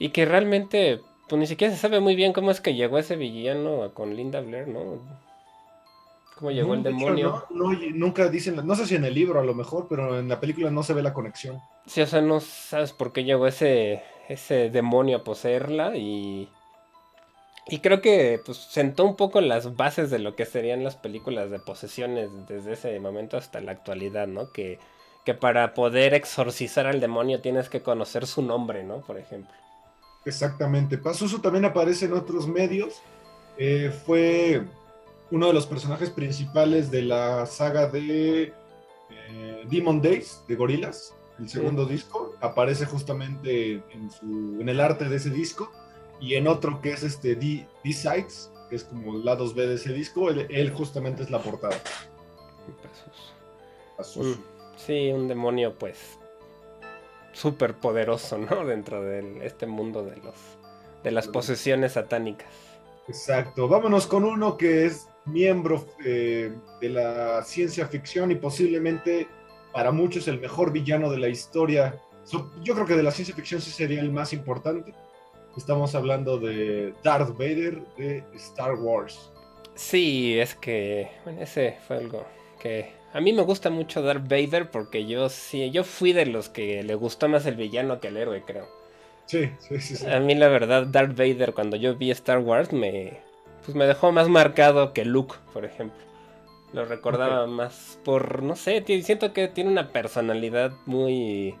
Y 0.00 0.08
que 0.08 0.24
realmente, 0.24 1.00
pues 1.28 1.40
ni 1.40 1.46
siquiera 1.46 1.74
se 1.74 1.80
sabe 1.80 2.00
muy 2.00 2.14
bien 2.14 2.32
cómo 2.32 2.50
es 2.50 2.60
que 2.60 2.74
llegó 2.74 2.98
ese 2.98 3.16
villano 3.16 3.92
con 3.94 4.14
Linda 4.14 4.40
Blair, 4.40 4.68
¿no? 4.68 5.00
¿Cómo 6.36 6.50
llegó 6.50 6.74
el 6.74 6.82
demonio? 6.82 7.46
no, 7.50 7.72
nunca 7.94 8.28
dicen, 8.28 8.56
no 8.64 8.74
sé 8.74 8.86
si 8.86 8.94
en 8.94 9.06
el 9.06 9.14
libro 9.14 9.40
a 9.40 9.44
lo 9.44 9.54
mejor, 9.54 9.86
pero 9.88 10.18
en 10.18 10.28
la 10.28 10.38
película 10.38 10.70
no 10.70 10.82
se 10.82 10.92
ve 10.92 11.02
la 11.02 11.14
conexión. 11.14 11.60
Sí, 11.86 12.02
o 12.02 12.06
sea, 12.06 12.20
no 12.20 12.40
sabes 12.40 12.92
por 12.92 13.12
qué 13.12 13.24
llegó 13.24 13.46
ese, 13.46 14.02
ese 14.28 14.70
demonio 14.70 15.18
a 15.18 15.24
poseerla 15.24 15.96
y... 15.96 16.48
Y 17.68 17.80
creo 17.80 18.00
que 18.00 18.40
pues, 18.44 18.58
sentó 18.58 19.04
un 19.04 19.16
poco 19.16 19.40
las 19.40 19.74
bases 19.76 20.08
de 20.08 20.20
lo 20.20 20.36
que 20.36 20.44
serían 20.44 20.84
las 20.84 20.94
películas 20.94 21.50
de 21.50 21.58
posesiones 21.58 22.30
desde 22.46 22.74
ese 22.74 23.00
momento 23.00 23.36
hasta 23.36 23.60
la 23.60 23.72
actualidad, 23.72 24.28
¿no? 24.28 24.52
Que, 24.52 24.78
que 25.24 25.34
para 25.34 25.74
poder 25.74 26.14
exorcizar 26.14 26.86
al 26.86 27.00
demonio 27.00 27.40
tienes 27.40 27.68
que 27.68 27.82
conocer 27.82 28.28
su 28.28 28.42
nombre, 28.42 28.84
¿no? 28.84 29.00
Por 29.00 29.18
ejemplo. 29.18 29.52
Exactamente. 30.26 30.98
Pazuzu 30.98 31.38
también 31.38 31.64
aparece 31.64 32.06
en 32.06 32.12
otros 32.12 32.48
medios. 32.48 33.00
Eh, 33.56 33.92
fue 34.04 34.66
uno 35.30 35.46
de 35.46 35.52
los 35.52 35.66
personajes 35.66 36.10
principales 36.10 36.90
de 36.90 37.02
la 37.02 37.46
saga 37.46 37.86
de 37.86 38.52
eh, 39.10 39.64
Demon 39.70 40.02
Days 40.02 40.42
de 40.48 40.56
Gorilas, 40.56 41.14
el 41.38 41.48
segundo 41.48 41.86
disco. 41.86 42.34
Aparece 42.40 42.86
justamente 42.86 43.82
en, 43.90 44.10
su, 44.10 44.58
en, 44.60 44.68
el 44.68 44.80
arte 44.80 45.08
de 45.08 45.16
ese 45.16 45.30
disco 45.30 45.70
y 46.20 46.34
en 46.34 46.48
otro 46.48 46.80
que 46.80 46.92
es 46.92 47.04
este 47.04 47.36
D-Sides, 47.36 48.50
que 48.68 48.76
es 48.76 48.84
como 48.84 49.18
lados 49.18 49.54
B 49.54 49.64
de 49.66 49.76
ese 49.76 49.92
disco, 49.92 50.28
él, 50.30 50.70
justamente 50.72 51.22
es 51.22 51.30
la 51.30 51.38
portada. 51.38 51.76
Mm, 54.16 54.32
sí, 54.76 55.12
un 55.12 55.28
demonio 55.28 55.78
pues 55.78 56.15
súper 57.36 57.74
poderoso, 57.74 58.38
¿no? 58.38 58.64
Dentro 58.66 59.02
de 59.02 59.46
este 59.46 59.66
mundo 59.66 60.02
de 60.02 60.16
los 60.16 60.34
de 61.04 61.12
las 61.12 61.28
posesiones 61.28 61.92
satánicas. 61.92 62.48
Exacto. 63.06 63.68
Vámonos 63.68 64.08
con 64.08 64.24
uno 64.24 64.56
que 64.56 64.86
es 64.86 65.08
miembro 65.24 65.86
eh, 66.04 66.52
de 66.80 66.88
la 66.88 67.44
ciencia 67.44 67.86
ficción 67.86 68.32
y 68.32 68.34
posiblemente 68.34 69.28
para 69.72 69.92
muchos 69.92 70.26
el 70.26 70.40
mejor 70.40 70.72
villano 70.72 71.08
de 71.10 71.18
la 71.18 71.28
historia. 71.28 72.00
yo 72.62 72.74
creo 72.74 72.86
que 72.86 72.96
de 72.96 73.04
la 73.04 73.12
ciencia 73.12 73.36
ficción 73.36 73.60
sí 73.60 73.70
sería 73.70 74.00
el 74.00 74.10
más 74.10 74.32
importante. 74.32 74.94
Estamos 75.56 75.94
hablando 75.94 76.38
de 76.38 76.92
Darth 77.04 77.36
Vader 77.38 77.80
de 77.96 78.24
Star 78.34 78.74
Wars. 78.74 79.30
Sí, 79.76 80.38
es 80.40 80.56
que 80.56 81.08
bueno, 81.24 81.42
ese 81.42 81.76
fue 81.86 81.98
algo 81.98 82.26
que 82.58 82.95
a 83.16 83.20
mí 83.22 83.32
me 83.32 83.40
gusta 83.40 83.70
mucho 83.70 84.02
Darth 84.02 84.28
Vader 84.28 84.70
porque 84.70 85.06
yo 85.06 85.30
sí, 85.30 85.70
yo 85.70 85.84
fui 85.84 86.12
de 86.12 86.26
los 86.26 86.50
que 86.50 86.82
le 86.82 86.94
gustó 86.94 87.28
más 87.28 87.46
el 87.46 87.56
villano 87.56 87.98
que 87.98 88.08
el 88.08 88.18
héroe, 88.18 88.42
creo. 88.46 88.68
Sí, 89.24 89.50
sí, 89.58 89.80
sí. 89.80 90.06
A 90.06 90.20
mí 90.20 90.34
la 90.34 90.48
verdad 90.48 90.86
Darth 90.86 91.16
Vader 91.16 91.54
cuando 91.54 91.76
yo 91.76 91.94
vi 91.94 92.10
Star 92.10 92.40
Wars 92.40 92.74
me 92.74 93.18
pues 93.64 93.74
me 93.74 93.86
dejó 93.86 94.12
más 94.12 94.28
marcado 94.28 94.92
que 94.92 95.06
Luke, 95.06 95.34
por 95.54 95.64
ejemplo. 95.64 95.98
Lo 96.74 96.84
recordaba 96.84 97.46
más 97.46 97.98
por, 98.04 98.42
no 98.42 98.54
sé, 98.54 98.84
siento 99.02 99.32
que 99.32 99.48
tiene 99.48 99.70
una 99.70 99.92
personalidad 99.92 100.72
muy... 100.84 101.56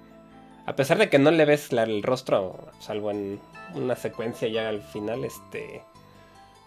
A 0.66 0.76
pesar 0.76 0.98
de 0.98 1.08
que 1.08 1.18
no 1.18 1.30
le 1.30 1.46
ves 1.46 1.72
el 1.72 2.02
rostro, 2.02 2.68
salvo 2.80 3.10
en 3.12 3.40
una 3.74 3.96
secuencia 3.96 4.46
ya 4.48 4.68
al 4.68 4.82
final, 4.82 5.24
este 5.24 5.82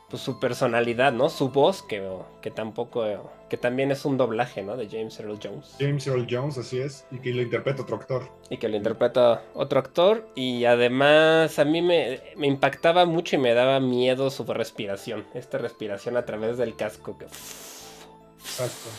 pues 0.10 0.22
su 0.22 0.40
personalidad, 0.40 1.14
¿no? 1.14 1.30
Su 1.30 1.50
voz, 1.50 1.84
que, 1.84 2.08
que 2.42 2.50
tampoco, 2.50 3.06
que 3.48 3.58
también 3.58 3.92
es 3.92 4.06
un 4.06 4.18
doblaje, 4.18 4.64
¿no? 4.64 4.76
De 4.76 4.88
James 4.88 5.20
Earl 5.20 5.40
Jones. 5.42 5.76
James 5.80 6.08
Earl 6.08 6.28
Jones, 6.30 6.58
así 6.58 6.80
es, 6.80 7.06
y 7.12 7.20
que 7.20 7.32
lo 7.32 7.42
interpreta 7.42 7.84
otro 7.84 7.98
actor. 7.98 8.24
Y 8.50 8.58
que 8.58 8.70
lo 8.70 8.78
interpreta 8.78 9.44
otro 9.54 9.80
actor, 9.80 10.28
y 10.36 10.66
además 10.66 11.60
a 11.60 11.66
mí 11.66 11.82
me, 11.82 12.22
me 12.38 12.48
impactaba 12.48 13.06
mucho 13.06 13.36
y 13.36 13.40
me 13.40 13.54
daba 13.54 13.80
miedo 13.80 14.32
su 14.32 14.44
respiración, 14.46 15.26
esta 15.36 15.60
respiración 15.60 16.18
a 16.18 16.26
través 16.26 16.58
del 16.58 16.76
casco. 16.76 17.18
Que, 17.18 17.26
Exacto. 17.26 18.90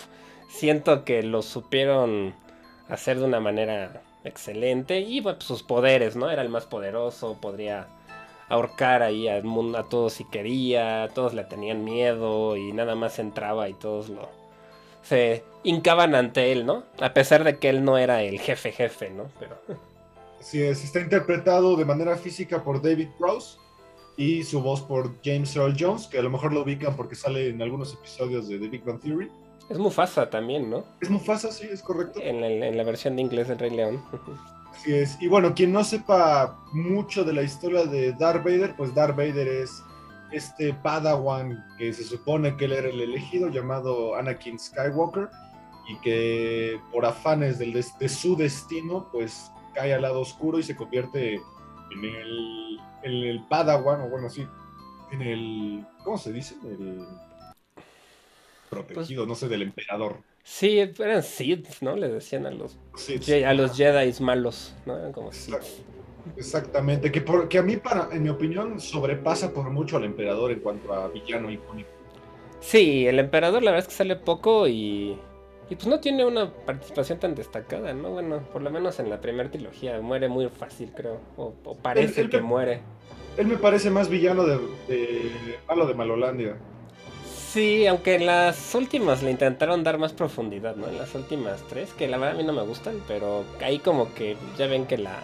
Siento 0.48 1.04
que 1.04 1.22
lo 1.22 1.42
supieron 1.42 2.34
hacer 2.88 3.18
de 3.18 3.24
una 3.24 3.40
manera 3.40 4.02
excelente, 4.22 5.00
y 5.00 5.20
bueno, 5.20 5.40
sus 5.40 5.62
poderes, 5.62 6.14
¿no? 6.14 6.30
Era 6.30 6.42
el 6.42 6.50
más 6.50 6.66
poderoso, 6.66 7.38
podría 7.40 7.88
ahorcar 8.50 9.02
ahí 9.02 9.28
a, 9.28 9.36
a 9.38 9.82
todos 9.84 10.12
si 10.12 10.24
quería, 10.24 11.08
todos 11.14 11.32
le 11.32 11.44
tenían 11.44 11.84
miedo 11.84 12.56
y 12.56 12.72
nada 12.72 12.94
más 12.94 13.18
entraba 13.18 13.68
y 13.68 13.74
todos 13.74 14.10
lo 14.10 14.28
se 15.02 15.44
hincaban 15.62 16.14
ante 16.14 16.52
él, 16.52 16.66
¿no? 16.66 16.84
A 17.00 17.14
pesar 17.14 17.44
de 17.44 17.58
que 17.58 17.70
él 17.70 17.84
no 17.84 17.96
era 17.96 18.22
el 18.22 18.38
jefe 18.38 18.72
jefe, 18.72 19.10
¿no? 19.10 19.30
Pero 19.38 19.56
Así 20.40 20.62
es, 20.62 20.84
está 20.84 21.00
interpretado 21.00 21.76
de 21.76 21.84
manera 21.84 22.16
física 22.16 22.62
por 22.64 22.80
David 22.80 23.08
Prowse 23.18 23.58
y 24.16 24.42
su 24.42 24.62
voz 24.62 24.80
por 24.80 25.14
James 25.22 25.54
Earl 25.54 25.76
Jones, 25.78 26.06
que 26.06 26.18
a 26.18 26.22
lo 26.22 26.30
mejor 26.30 26.52
lo 26.52 26.62
ubican 26.62 26.96
porque 26.96 27.14
sale 27.14 27.48
en 27.48 27.60
algunos 27.60 27.92
episodios 27.92 28.48
de 28.48 28.58
The 28.58 28.68
Big 28.68 28.84
Bang 28.84 29.00
Theory. 29.00 29.30
Es 29.68 29.78
Mufasa 29.78 30.28
también, 30.28 30.70
¿no? 30.70 30.84
Es 31.00 31.10
Mufasa, 31.10 31.52
sí, 31.52 31.68
es 31.70 31.82
correcto. 31.82 32.20
En 32.22 32.40
la, 32.40 32.48
en 32.48 32.76
la 32.76 32.82
versión 32.84 33.16
de 33.16 33.22
inglés 33.22 33.48
del 33.48 33.58
Rey 33.58 33.70
León. 33.70 34.02
Así 34.72 34.94
es. 34.94 35.20
Y 35.20 35.28
bueno, 35.28 35.54
quien 35.54 35.72
no 35.72 35.84
sepa 35.84 36.58
mucho 36.72 37.24
de 37.24 37.32
la 37.32 37.42
historia 37.42 37.84
de 37.84 38.12
Darth 38.12 38.44
Vader, 38.44 38.74
pues 38.76 38.94
Darth 38.94 39.16
Vader 39.16 39.46
es 39.48 39.82
este 40.32 40.72
Padawan 40.74 41.64
que 41.76 41.92
se 41.92 42.04
supone 42.04 42.56
que 42.56 42.66
él 42.66 42.72
era 42.72 42.88
el 42.88 43.00
elegido, 43.00 43.48
llamado 43.48 44.14
Anakin 44.14 44.58
Skywalker, 44.58 45.28
y 45.88 45.96
que 46.00 46.80
por 46.92 47.04
afanes 47.04 47.58
del, 47.58 47.72
de 47.72 48.08
su 48.08 48.36
destino, 48.36 49.08
pues 49.10 49.50
cae 49.74 49.92
al 49.92 50.02
lado 50.02 50.20
oscuro 50.20 50.58
y 50.58 50.62
se 50.62 50.76
convierte 50.76 51.34
en 51.34 52.04
el, 52.04 52.80
en 53.02 53.12
el 53.12 53.44
Padawan, 53.48 54.02
o 54.02 54.08
bueno, 54.08 54.30
sí, 54.30 54.46
en 55.10 55.22
el, 55.22 55.86
¿cómo 56.04 56.16
se 56.16 56.32
dice? 56.32 56.54
El 56.64 57.04
protegido, 58.68 59.26
no 59.26 59.34
sé, 59.34 59.48
del 59.48 59.62
emperador. 59.62 60.22
Sí, 60.42 60.78
eran 60.78 61.22
Sith, 61.22 61.80
¿no? 61.80 61.96
Le 61.96 62.08
decían 62.08 62.46
a 62.46 62.50
los, 62.50 62.76
Je- 62.96 63.44
a 63.44 63.54
los 63.54 63.76
Jedi 63.76 64.12
malos, 64.22 64.74
¿no? 64.86 64.98
Eran 64.98 65.12
como 65.12 65.32
Sith. 65.32 65.56
Exactamente, 66.36 67.10
que, 67.10 67.20
por, 67.20 67.48
que 67.48 67.58
a 67.58 67.62
mí, 67.62 67.76
para, 67.76 68.08
en 68.12 68.22
mi 68.22 68.28
opinión, 68.28 68.80
sobrepasa 68.80 69.52
por 69.52 69.70
mucho 69.70 69.96
al 69.96 70.04
emperador 70.04 70.50
en 70.52 70.60
cuanto 70.60 70.92
a 70.92 71.08
villano 71.08 71.50
icónico. 71.50 71.88
Sí, 72.60 73.06
el 73.06 73.18
emperador 73.18 73.62
la 73.62 73.70
verdad 73.70 73.86
es 73.86 73.88
que 73.88 73.96
sale 73.98 74.16
poco 74.16 74.68
y, 74.68 75.16
y 75.68 75.74
pues 75.76 75.86
no 75.86 75.98
tiene 76.00 76.24
una 76.26 76.52
participación 76.52 77.18
tan 77.18 77.34
destacada, 77.34 77.92
¿no? 77.94 78.10
Bueno, 78.10 78.42
por 78.52 78.62
lo 78.62 78.70
menos 78.70 78.98
en 79.00 79.08
la 79.08 79.20
primera 79.20 79.50
trilogía 79.50 80.00
muere 80.00 80.28
muy 80.28 80.48
fácil, 80.48 80.92
creo. 80.94 81.20
O, 81.36 81.54
o 81.64 81.76
parece 81.76 82.28
que 82.28 82.40
muere. 82.40 82.80
Él 83.36 83.46
me 83.46 83.56
parece 83.56 83.90
más 83.90 84.08
villano 84.08 84.44
de, 84.44 84.58
de 84.88 85.58
malo 85.66 85.86
de 85.86 85.94
Malolandia. 85.94 86.56
Sí, 87.52 87.86
aunque 87.86 88.14
en 88.14 88.26
las 88.26 88.74
últimas 88.74 89.22
le 89.22 89.30
intentaron 89.32 89.82
dar 89.82 89.98
más 89.98 90.12
profundidad, 90.12 90.76
¿no? 90.76 90.86
En 90.88 90.98
las 90.98 91.14
últimas 91.14 91.60
tres, 91.68 91.92
que 91.94 92.06
la 92.06 92.16
verdad 92.16 92.34
a 92.36 92.38
mí 92.38 92.44
no 92.44 92.52
me 92.52 92.62
gustan, 92.62 93.02
pero 93.08 93.44
ahí 93.60 93.78
como 93.80 94.14
que 94.14 94.36
ya 94.56 94.66
ven 94.68 94.86
que 94.86 94.98
la, 94.98 95.18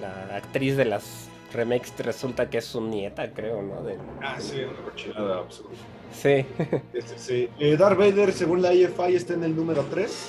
la 0.00 0.36
actriz 0.36 0.76
de 0.76 0.84
las 0.84 1.28
remakes 1.54 1.94
resulta 1.98 2.50
que 2.50 2.58
es 2.58 2.66
su 2.66 2.82
nieta, 2.82 3.30
creo, 3.32 3.62
¿no? 3.62 3.82
De- 3.82 3.96
Ah, 4.20 4.36
sí, 4.38 4.60
una 4.60 4.78
cochinada 4.90 5.38
absoluta. 5.38 5.76
Sí, 6.12 6.44
Este, 6.92 7.18
sí. 7.18 7.48
Eh, 7.58 7.76
Darth 7.76 7.98
Vader, 7.98 8.32
según 8.32 8.60
la 8.60 8.72
EFI, 8.72 9.14
está 9.14 9.32
en 9.34 9.44
el 9.44 9.56
número 9.56 9.84
3 9.90 10.28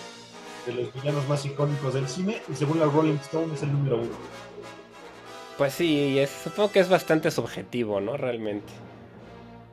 de 0.66 0.74
los 0.74 0.94
villanos 0.94 1.28
más 1.28 1.46
icónicos 1.46 1.94
del 1.94 2.08
cine, 2.08 2.42
y 2.50 2.56
según 2.56 2.80
la 2.80 2.86
Rolling 2.86 3.16
Stone 3.16 3.54
es 3.54 3.64
el 3.64 3.74
número 3.74 3.98
1. 3.98 4.08
pues 5.58 5.74
sí, 5.74 6.18
es- 6.20 6.30
supongo 6.44 6.72
que 6.72 6.80
es 6.80 6.88
bastante 6.90 7.30
subjetivo, 7.32 8.00
¿no? 8.00 8.16
Realmente. 8.16 8.72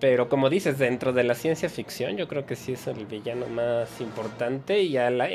Pero 0.00 0.28
como 0.28 0.48
dices, 0.48 0.78
dentro 0.78 1.12
de 1.12 1.24
la 1.24 1.34
ciencia 1.34 1.68
ficción, 1.68 2.16
yo 2.16 2.28
creo 2.28 2.46
que 2.46 2.54
sí 2.56 2.72
es 2.72 2.86
el 2.86 3.04
villano 3.06 3.46
más 3.48 4.00
importante 4.00 4.80
y 4.82 4.96
a 4.96 5.10
la- 5.10 5.28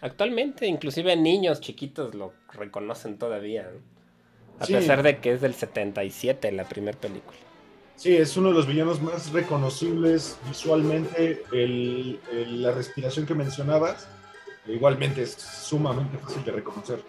actualmente, 0.00 0.66
inclusive 0.66 1.14
niños 1.16 1.60
chiquitos 1.60 2.14
lo 2.14 2.32
reconocen 2.52 3.18
todavía, 3.18 3.64
¿no? 3.72 3.80
A 4.60 4.66
Sí. 4.66 4.72
pesar 4.74 5.02
de 5.02 5.18
que 5.18 5.32
es 5.32 5.40
del 5.40 5.54
77 5.54 6.50
la 6.52 6.64
primera 6.64 6.98
película. 6.98 7.36
Sí, 7.96 8.16
es 8.16 8.34
uno 8.38 8.48
de 8.48 8.54
los 8.54 8.66
villanos 8.66 9.02
más 9.02 9.30
reconocibles 9.32 10.38
visualmente. 10.48 11.42
el- 11.52 12.18
el- 12.32 12.62
la 12.62 12.72
respiración 12.72 13.26
que 13.26 13.34
mencionabas, 13.34 14.08
igualmente 14.66 15.22
es 15.22 15.32
sumamente 15.32 16.16
fácil 16.16 16.42
de 16.44 16.52
reconocer. 16.52 17.00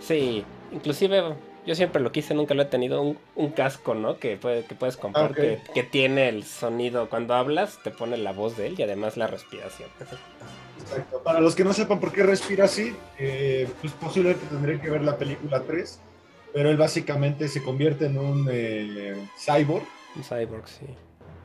Sí, 0.00 0.44
inclusive 0.72 1.22
yo 1.66 1.74
siempre 1.74 2.02
lo 2.02 2.12
quise, 2.12 2.34
nunca 2.34 2.54
lo 2.54 2.62
he 2.62 2.66
tenido, 2.66 3.00
un, 3.00 3.18
un 3.36 3.50
casco, 3.50 3.94
¿no? 3.94 4.18
Que, 4.18 4.36
puede, 4.36 4.64
que 4.64 4.74
puedes 4.74 4.96
comprar, 4.96 5.34
que, 5.34 5.60
que 5.72 5.82
tiene 5.82 6.28
el 6.28 6.44
sonido, 6.44 7.08
cuando 7.08 7.34
hablas 7.34 7.78
te 7.82 7.90
pone 7.90 8.16
la 8.16 8.32
voz 8.32 8.56
de 8.56 8.66
él 8.66 8.74
y 8.78 8.82
además 8.82 9.16
la 9.16 9.26
respiración. 9.26 9.88
Exacto. 10.00 11.22
Para 11.22 11.40
los 11.40 11.54
que 11.54 11.64
no 11.64 11.72
sepan 11.72 12.00
por 12.00 12.12
qué 12.12 12.22
respira 12.22 12.66
así, 12.66 12.94
eh, 13.18 13.68
pues 13.80 13.92
posiblemente 13.94 14.44
tendrían 14.46 14.80
que 14.80 14.90
ver 14.90 15.02
la 15.02 15.16
película 15.16 15.62
3, 15.62 16.00
pero 16.52 16.70
él 16.70 16.76
básicamente 16.76 17.48
se 17.48 17.62
convierte 17.62 18.06
en 18.06 18.18
un 18.18 18.48
eh, 18.50 19.16
cyborg 19.38 19.86
Un 20.16 20.22
cyborg, 20.22 20.68
sí. 20.68 20.86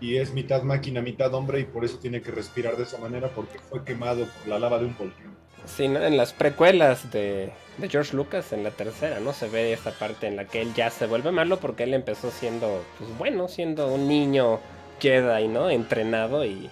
y 0.01 0.17
es 0.17 0.33
mitad 0.33 0.63
máquina, 0.63 1.01
mitad 1.01 1.33
hombre 1.33 1.61
y 1.61 1.63
por 1.63 1.85
eso 1.85 1.97
tiene 1.97 2.21
que 2.21 2.31
respirar 2.31 2.75
de 2.75 2.83
esa 2.83 2.97
manera 2.97 3.29
porque 3.29 3.59
fue 3.59 3.83
quemado 3.85 4.25
por 4.25 4.47
la 4.47 4.59
lava 4.59 4.79
de 4.79 4.85
un 4.85 4.97
volcán. 4.97 5.37
Sí, 5.65 5.87
¿no? 5.87 6.03
en 6.03 6.17
las 6.17 6.33
precuelas 6.33 7.11
de, 7.11 7.51
de 7.79 7.89
George 7.89 8.15
Lucas, 8.15 8.53
en 8.53 8.63
la 8.63 8.71
tercera, 8.71 9.19
¿no? 9.19 9.33
Se 9.33 9.47
ve 9.47 9.73
esa 9.73 9.91
parte 9.91 10.27
en 10.27 10.35
la 10.35 10.45
que 10.45 10.61
él 10.61 10.73
ya 10.73 10.89
se 10.89 11.05
vuelve 11.07 11.31
malo 11.31 11.59
porque 11.59 11.83
él 11.83 11.93
empezó 11.93 12.31
siendo, 12.31 12.83
pues 12.97 13.09
bueno, 13.17 13.47
siendo 13.47 13.87
un 13.93 14.07
niño 14.07 14.59
Jedi, 14.99 15.47
¿no? 15.47 15.69
Entrenado 15.69 16.45
y 16.45 16.69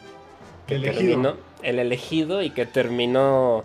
que 0.67 0.75
Elegido. 0.75 0.99
terminó, 1.01 1.37
el 1.63 1.79
elegido 1.79 2.41
y 2.41 2.49
que 2.49 2.65
terminó 2.65 3.63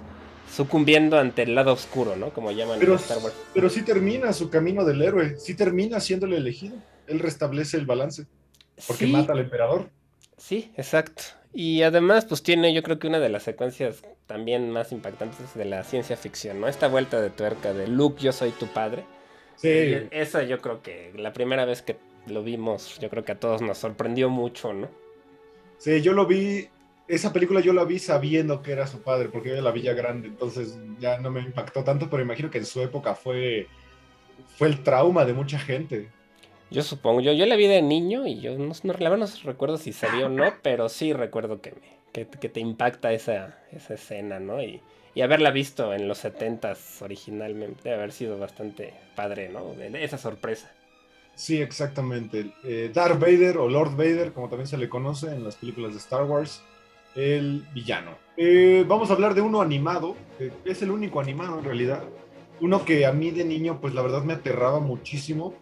sucumbiendo 0.55 1.19
ante 1.19 1.43
el 1.43 1.55
lado 1.55 1.73
oscuro, 1.73 2.15
¿no? 2.17 2.31
Como 2.31 2.53
llaman 2.53 2.79
Pero, 2.79 2.93
en 2.93 2.99
Star 2.99 3.19
Wars. 3.19 3.35
pero 3.55 3.69
sí 3.71 3.83
termina 3.83 4.33
su 4.33 4.51
camino 4.51 4.85
del 4.85 5.01
héroe, 5.03 5.37
sí 5.39 5.55
termina 5.55 5.99
siendo 6.01 6.27
el 6.27 6.35
elegido. 6.35 6.77
Él 7.07 7.19
restablece 7.19 7.77
el 7.77 7.87
balance 7.87 8.27
porque 8.87 9.07
Sí, 9.07 9.13
mata 9.13 9.33
al 9.33 9.41
emperador. 9.41 9.89
sí, 10.37 10.71
exacto. 10.77 11.23
Y 11.53 11.83
además, 11.83 12.25
pues 12.25 12.43
tiene 12.43 12.73
yo 12.75 12.83
creo 12.83 12.99
que 12.99 13.09
una 13.09 13.21
de 13.21 13.29
las 13.29 13.43
secuencias 13.43 14.03
también 14.27 14.71
más 14.71 14.93
impactantes 14.93 15.55
de 15.55 15.65
la 15.67 15.85
ciencia 15.85 16.17
ficción, 16.17 16.61
¿no? 16.61 16.69
Esta 16.69 16.89
vuelta 16.89 17.21
de 17.21 17.31
tuerca 17.31 17.75
de 17.75 17.89
Luke, 17.89 18.23
yo 18.23 18.33
soy 18.33 18.53
tu 18.53 18.67
padre. 18.69 19.05
Sí, 19.57 19.69
Y 19.69 20.09
Esa 20.11 20.43
yo 20.45 20.61
creo 20.61 20.83
que 20.83 21.13
la 21.17 21.33
primera 21.33 21.65
vez 21.65 21.83
que 21.83 21.99
lo 22.27 22.43
vimos, 22.43 22.99
yo 23.01 23.11
creo 23.11 23.25
que 23.25 23.33
a 23.33 23.41
todos 23.41 23.63
nos 23.63 23.79
sorprendió 23.79 24.31
mucho, 24.31 24.73
¿no? 24.73 24.89
sí, 25.79 26.01
yo 26.03 26.13
lo 26.13 26.27
vi, 26.27 26.69
esa 27.09 27.33
película 27.33 27.61
yo 27.61 27.73
la 27.73 27.85
vi 27.85 27.99
sabiendo 27.99 28.63
que 28.63 28.73
era 28.73 28.87
su 28.87 29.03
padre, 29.03 29.29
porque 29.29 29.51
yo 29.51 29.61
la 29.61 29.73
vi 29.73 29.83
ya 29.83 29.95
grande, 29.95 30.29
entonces 30.29 30.79
ya 30.99 31.19
no 31.19 31.31
me 31.31 31.41
impactó 31.41 31.85
tanto, 31.85 32.09
pero 32.09 32.23
imagino 32.23 32.51
que 32.51 32.59
en 32.59 32.67
su 32.67 32.81
época 32.81 33.15
fue, 33.15 33.69
fue 34.57 34.69
el 34.69 34.83
trauma 34.83 35.25
de 35.25 35.35
mucha 35.35 35.59
gente. 35.59 36.13
Yo 36.73 36.83
supongo, 36.83 37.21
yo, 37.21 37.33
yo 37.33 37.47
la 37.47 37.57
vi 37.57 37.67
de 37.67 37.83
niño 37.83 38.27
y 38.27 38.41
yo 38.41 38.57
no, 38.59 38.73
no, 38.83 38.93
la 38.95 39.17
no 39.17 39.27
recuerdo 39.45 39.79
si 39.79 39.93
salió 39.93 40.27
o 40.27 40.29
no, 40.29 40.45
pero 40.63 40.89
sí 40.89 41.13
recuerdo 41.13 41.61
que, 41.61 41.73
me, 41.73 41.99
que, 42.13 42.27
que 42.27 42.49
te 42.49 42.61
impacta 42.61 43.13
esa, 43.13 43.59
esa 43.73 43.95
escena, 43.95 44.41
¿no? 44.41 44.63
Y, 44.63 44.81
y 45.15 45.21
haberla 45.21 45.51
visto 45.51 45.93
en 45.93 46.09
los 46.09 46.25
70s 46.25 47.03
originalmente, 47.03 47.83
debe 47.85 47.97
haber 47.97 48.13
sido 48.13 48.39
bastante 48.39 48.95
padre, 49.15 49.49
¿no? 49.49 49.73
Esa 49.81 50.19
sorpresa. 50.19 50.71
Sí, 51.35 51.61
exactamente. 51.61 52.53
Eh, 52.65 52.91
Darth 52.93 53.19
Vader 53.19 53.59
o 53.59 53.69
Lord 53.69 53.97
Vader, 53.97 54.33
como 54.33 54.49
también 54.49 54.67
se 54.67 54.79
le 54.79 54.89
conoce 54.89 55.29
en 55.29 55.45
las 55.45 55.57
películas 55.57 55.93
de 55.93 55.99
Star 55.99 56.25
Wars, 56.25 56.63
el 57.15 57.65
villano. 57.75 58.17
Eh, 58.37 58.85
vamos 58.87 59.11
a 59.11 59.15
hablar 59.15 59.35
de 59.35 59.41
uno 59.41 59.61
animado, 59.61 60.17
que 60.39 60.53
es 60.65 60.83
el 60.83 60.91
único 60.91 61.21
animado 61.21 61.59
en 61.59 61.65
realidad. 61.65 62.03
Uno 62.61 62.85
que 62.85 63.07
a 63.07 63.13
mí 63.13 63.31
de 63.31 63.45
niño, 63.45 63.81
pues 63.81 63.95
la 63.95 64.03
verdad 64.03 64.23
me 64.25 64.35
aterraba 64.35 64.81
muchísimo. 64.81 65.55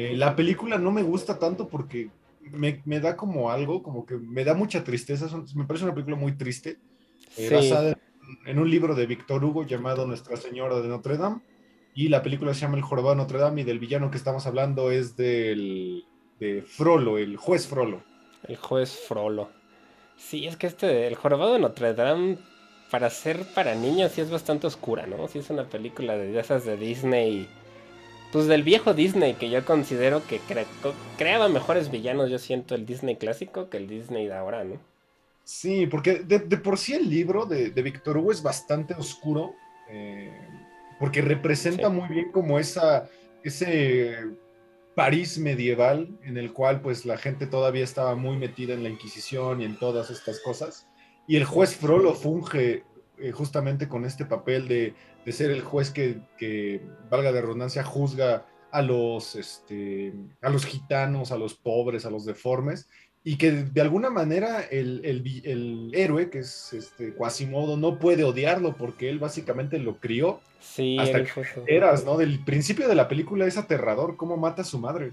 Eh, 0.00 0.16
la 0.16 0.36
película 0.36 0.78
no 0.78 0.92
me 0.92 1.02
gusta 1.02 1.38
tanto 1.40 1.66
porque 1.68 2.08
me, 2.52 2.80
me 2.84 3.00
da 3.00 3.16
como 3.16 3.50
algo, 3.50 3.82
como 3.82 4.06
que 4.06 4.16
me 4.16 4.44
da 4.44 4.54
mucha 4.54 4.84
tristeza. 4.84 5.28
Son- 5.28 5.44
me 5.56 5.64
parece 5.64 5.84
una 5.86 5.94
película 5.94 6.14
muy 6.16 6.32
triste, 6.36 6.78
eh, 7.36 7.48
Sí. 7.48 7.52
basada 7.54 7.90
en, 7.90 7.98
en 8.46 8.58
un 8.60 8.70
libro 8.70 8.94
de 8.94 9.06
Víctor 9.06 9.44
Hugo 9.44 9.64
llamado 9.66 10.06
Nuestra 10.06 10.36
Señora 10.36 10.80
de 10.80 10.86
Notre 10.88 11.16
Dame. 11.16 11.40
Y 11.94 12.08
la 12.10 12.22
película 12.22 12.54
se 12.54 12.60
llama 12.60 12.76
El 12.76 12.82
Jorobado 12.84 13.16
de 13.16 13.22
Notre 13.22 13.38
Dame 13.40 13.62
y 13.62 13.64
del 13.64 13.80
villano 13.80 14.08
que 14.12 14.18
estamos 14.18 14.46
hablando 14.46 14.92
es 14.92 15.16
del, 15.16 16.04
de 16.38 16.62
Frollo, 16.62 17.18
el 17.18 17.36
juez 17.36 17.66
Frollo. 17.66 18.00
El 18.46 18.56
juez 18.56 19.00
Frollo. 19.08 19.48
Sí, 20.16 20.46
es 20.46 20.56
que 20.56 20.68
este, 20.68 21.08
el 21.08 21.16
jorobado 21.16 21.54
de 21.54 21.58
Notre 21.58 21.94
Dame, 21.94 22.38
para 22.92 23.10
ser 23.10 23.44
para 23.52 23.74
niños, 23.74 24.12
sí 24.12 24.20
es 24.20 24.30
bastante 24.30 24.68
oscura, 24.68 25.06
¿no? 25.08 25.26
Sí 25.26 25.40
es 25.40 25.50
una 25.50 25.64
película 25.64 26.16
de 26.16 26.38
esas 26.38 26.64
de 26.64 26.76
Disney. 26.76 27.48
Pues 28.32 28.46
del 28.46 28.62
viejo 28.62 28.92
Disney, 28.94 29.34
que 29.34 29.48
yo 29.50 29.64
considero 29.64 30.26
que 30.26 30.40
cre- 30.42 30.66
creaba 31.16 31.48
mejores 31.48 31.90
villanos, 31.90 32.30
yo 32.30 32.38
siento, 32.38 32.74
el 32.74 32.84
Disney 32.86 33.16
clásico 33.16 33.70
que 33.70 33.78
el 33.78 33.88
Disney 33.88 34.26
de 34.26 34.34
ahora, 34.34 34.64
¿no? 34.64 34.78
Sí, 35.44 35.86
porque 35.86 36.16
de, 36.20 36.40
de 36.40 36.56
por 36.58 36.78
sí 36.78 36.92
el 36.92 37.08
libro 37.08 37.46
de, 37.46 37.70
de 37.70 37.82
Víctor 37.82 38.18
Hugo 38.18 38.32
es 38.32 38.42
bastante 38.42 38.94
oscuro, 38.94 39.54
eh, 39.88 40.30
porque 40.98 41.22
representa 41.22 41.88
Sí. 41.88 41.94
muy 41.94 42.08
bien 42.08 42.30
como 42.32 42.58
esa, 42.58 43.08
ese 43.42 44.14
París 44.94 45.38
medieval 45.38 46.08
en 46.22 46.36
el 46.36 46.52
cual 46.52 46.82
pues 46.82 47.06
la 47.06 47.16
gente 47.16 47.46
todavía 47.46 47.84
estaba 47.84 48.14
muy 48.14 48.36
metida 48.36 48.74
en 48.74 48.82
la 48.82 48.90
Inquisición 48.90 49.62
y 49.62 49.64
en 49.64 49.78
todas 49.78 50.10
estas 50.10 50.40
cosas. 50.40 50.86
Y 51.26 51.36
el 51.36 51.44
juez 51.44 51.76
Frollo 51.76 52.14
funge 52.14 52.84
eh, 53.20 53.32
justamente 53.32 53.88
con 53.88 54.04
este 54.04 54.24
papel 54.24 54.68
de, 54.68 54.94
de 55.24 55.32
ser 55.32 55.50
el 55.50 55.62
juez 55.62 55.90
que, 55.90 56.18
que, 56.36 56.82
valga 57.10 57.32
de 57.32 57.40
redundancia, 57.40 57.84
juzga 57.84 58.46
a 58.70 58.82
los, 58.82 59.34
este, 59.34 60.12
a 60.42 60.50
los 60.50 60.66
gitanos, 60.66 61.32
a 61.32 61.38
los 61.38 61.54
pobres, 61.54 62.04
a 62.04 62.10
los 62.10 62.24
deformes, 62.24 62.88
y 63.24 63.36
que 63.36 63.50
de 63.52 63.80
alguna 63.80 64.10
manera 64.10 64.62
el, 64.62 65.02
el 65.04 65.42
el 65.44 65.90
héroe, 65.94 66.30
que 66.30 66.38
es 66.38 66.72
este, 66.72 67.14
Quasimodo, 67.14 67.76
no 67.76 67.98
puede 67.98 68.24
odiarlo 68.24 68.76
porque 68.76 69.10
él 69.10 69.18
básicamente 69.18 69.78
lo 69.78 69.98
crió. 69.98 70.40
Sí, 70.60 70.96
Hasta 70.98 71.24
que 71.24 71.46
Eras, 71.66 72.04
¿no? 72.04 72.16
Del 72.16 72.42
principio 72.44 72.88
de 72.88 72.94
la 72.94 73.08
película 73.08 73.46
es 73.46 73.56
aterrador 73.56 74.16
cómo 74.16 74.36
mata 74.36 74.62
a 74.62 74.64
su 74.64 74.78
madre. 74.78 75.12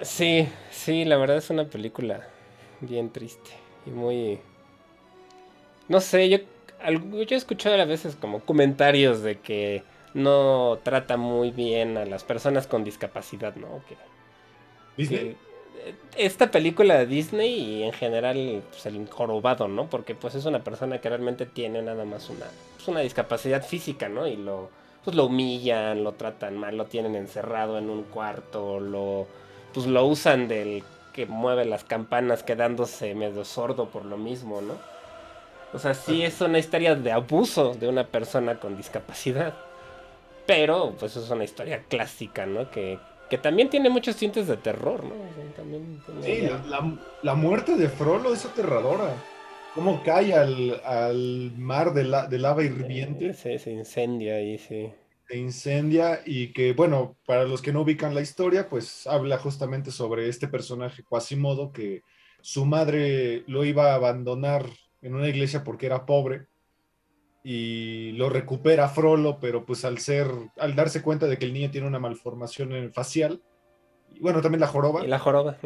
Sí, 0.00 0.48
sí, 0.70 1.04
la 1.04 1.16
verdad 1.16 1.36
es 1.36 1.50
una 1.50 1.68
película 1.68 2.26
bien 2.80 3.10
triste 3.10 3.50
y 3.86 3.90
muy... 3.90 4.38
No 5.88 6.00
sé, 6.00 6.28
yo, 6.28 6.38
yo 6.88 7.34
he 7.34 7.34
escuchado 7.34 7.80
a 7.80 7.84
veces 7.84 8.16
como 8.16 8.40
comentarios 8.40 9.22
de 9.22 9.38
que 9.38 9.82
no 10.14 10.78
trata 10.82 11.16
muy 11.16 11.50
bien 11.50 11.96
a 11.96 12.04
las 12.04 12.24
personas 12.24 12.66
con 12.66 12.84
discapacidad, 12.84 13.54
¿no? 13.56 13.82
Que, 13.88 13.96
Disney. 14.96 15.18
que, 15.18 15.30
eh, 15.30 15.94
esta 16.16 16.50
película 16.50 16.98
de 16.98 17.06
Disney 17.06 17.52
y 17.52 17.82
en 17.84 17.92
general 17.92 18.62
pues, 18.70 18.86
el 18.86 19.08
jorobado, 19.08 19.68
¿no? 19.68 19.88
Porque 19.88 20.14
pues 20.14 20.34
es 20.34 20.44
una 20.44 20.64
persona 20.64 21.00
que 21.00 21.08
realmente 21.08 21.46
tiene 21.46 21.82
nada 21.82 22.04
más 22.04 22.28
una, 22.30 22.46
pues, 22.76 22.88
una 22.88 23.00
discapacidad 23.00 23.64
física, 23.64 24.08
¿no? 24.08 24.26
Y 24.26 24.36
lo 24.36 24.70
pues 25.04 25.16
lo 25.16 25.26
humillan, 25.26 26.04
lo 26.04 26.12
tratan 26.12 26.58
mal, 26.58 26.76
lo 26.76 26.84
tienen 26.84 27.14
encerrado 27.14 27.78
en 27.78 27.88
un 27.88 28.02
cuarto, 28.02 28.80
lo 28.80 29.26
pues 29.72 29.86
lo 29.86 30.04
usan 30.04 30.48
del 30.48 30.82
que 31.14 31.26
mueve 31.26 31.64
las 31.64 31.84
campanas 31.84 32.42
quedándose 32.42 33.14
medio 33.14 33.44
sordo 33.44 33.88
por 33.88 34.04
lo 34.04 34.16
mismo, 34.16 34.60
¿no? 34.60 34.74
O 35.72 35.78
sea, 35.78 35.94
sí 35.94 36.22
es 36.22 36.40
una 36.40 36.58
historia 36.58 36.94
de 36.94 37.12
abuso 37.12 37.74
de 37.74 37.88
una 37.88 38.06
persona 38.06 38.58
con 38.58 38.76
discapacidad. 38.76 39.54
Pero, 40.46 40.96
pues 40.98 41.16
es 41.16 41.30
una 41.30 41.44
historia 41.44 41.84
clásica, 41.88 42.44
¿no? 42.44 42.70
Que, 42.70 42.98
que 43.28 43.38
también 43.38 43.70
tiene 43.70 43.88
muchos 43.88 44.16
tintes 44.16 44.48
de 44.48 44.56
terror, 44.56 45.04
¿no? 45.04 45.14
Sí, 46.24 46.48
la, 47.22 47.34
muerte 47.34 47.76
de 47.76 47.88
Frollo 47.88 48.34
es 48.34 48.44
aterradora. 48.44 49.14
Cómo 49.76 50.02
cae 50.02 50.34
al, 50.34 51.52
mar 51.56 51.94
de, 51.94 52.02
la, 52.02 52.26
de 52.26 52.38
lava 52.38 52.64
hirviente. 52.64 53.32
Sí, 53.34 53.56
se 53.60 53.70
incendia 53.70 54.34
ahí, 54.34 54.58
sí. 54.58 54.92
Se 55.28 55.36
incendia 55.36 56.20
y 56.26 56.52
que, 56.52 56.72
bueno, 56.72 57.16
para 57.24 57.44
los 57.44 57.62
que 57.62 57.72
no 57.72 57.82
ubican 57.82 58.16
la 58.16 58.20
historia, 58.20 58.68
pues 58.68 59.06
habla 59.06 59.38
justamente 59.38 59.92
sobre 59.92 60.28
este 60.28 60.48
personaje 60.48 61.04
Quasimodo 61.04 61.70
que 61.70 62.02
su 62.40 62.64
madre 62.66 63.44
lo 63.46 63.64
iba 63.64 63.92
a 63.92 63.94
abandonar 63.94 64.66
en 65.02 65.14
una 65.14 65.28
iglesia 65.28 65.64
porque 65.64 65.86
era 65.86 66.06
pobre 66.06 66.46
y 67.42 68.12
lo 68.12 68.28
recupera 68.28 68.88
Frollo, 68.88 69.38
pero 69.40 69.64
pues 69.64 69.84
al 69.84 69.98
ser, 69.98 70.28
al 70.58 70.74
darse 70.76 71.02
cuenta 71.02 71.26
de 71.26 71.38
que 71.38 71.46
el 71.46 71.54
niño 71.54 71.70
tiene 71.70 71.86
una 71.86 71.98
malformación 71.98 72.92
facial, 72.92 73.42
y 74.14 74.20
bueno, 74.20 74.40
también 74.42 74.60
la 74.60 74.66
joroba. 74.66 75.04
Y 75.04 75.08
la 75.08 75.18
joroba. 75.18 75.56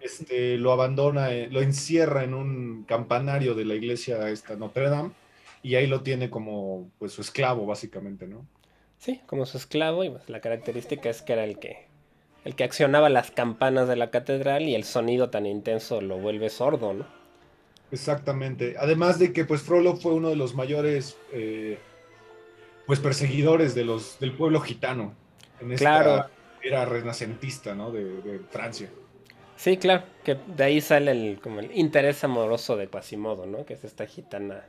Este, 0.00 0.56
lo 0.58 0.72
abandona, 0.72 1.32
eh, 1.32 1.48
lo 1.50 1.60
encierra 1.60 2.24
en 2.24 2.34
un 2.34 2.84
campanario 2.84 3.54
de 3.54 3.64
la 3.64 3.74
iglesia 3.74 4.28
esta 4.28 4.56
Notre 4.56 4.88
Dame 4.88 5.10
y 5.62 5.76
ahí 5.76 5.86
lo 5.86 6.02
tiene 6.02 6.30
como 6.30 6.90
pues 6.98 7.12
su 7.12 7.22
esclavo 7.22 7.66
básicamente, 7.66 8.26
¿no? 8.26 8.46
Sí, 8.98 9.20
como 9.26 9.46
su 9.46 9.56
esclavo 9.56 10.04
y 10.04 10.10
pues, 10.10 10.28
la 10.28 10.40
característica 10.40 11.08
es 11.10 11.22
que 11.22 11.32
era 11.32 11.44
el 11.44 11.58
que 11.58 11.88
el 12.44 12.54
que 12.54 12.64
accionaba 12.64 13.08
las 13.08 13.30
campanas 13.30 13.88
de 13.88 13.96
la 13.96 14.10
catedral 14.10 14.68
y 14.68 14.74
el 14.74 14.84
sonido 14.84 15.30
tan 15.30 15.46
intenso 15.46 16.02
lo 16.02 16.18
vuelve 16.18 16.50
sordo, 16.50 16.92
¿no? 16.92 17.06
Exactamente. 17.94 18.74
Además 18.78 19.18
de 19.18 19.32
que 19.32 19.44
pues 19.44 19.62
Frollo 19.62 19.96
fue 19.96 20.12
uno 20.12 20.28
de 20.28 20.36
los 20.36 20.54
mayores 20.54 21.16
eh, 21.32 21.78
pues 22.86 23.00
perseguidores 23.00 23.74
de 23.74 23.84
los, 23.84 24.18
del 24.18 24.32
pueblo 24.32 24.60
gitano 24.60 25.14
en 25.60 25.72
esta 25.72 26.30
era 26.62 26.84
renacentista 26.86 27.74
¿no? 27.74 27.92
de, 27.92 28.40
Francia. 28.50 28.90
Sí, 29.56 29.76
claro, 29.76 30.02
que 30.24 30.34
de 30.34 30.64
ahí 30.64 30.80
sale 30.80 31.12
el, 31.12 31.40
como 31.40 31.60
el 31.60 31.70
interés 31.76 32.24
amoroso 32.24 32.76
de 32.76 32.88
Quasimodo, 32.88 33.46
¿no? 33.46 33.64
Que 33.64 33.74
es 33.74 33.84
esta 33.84 34.06
gitana 34.06 34.64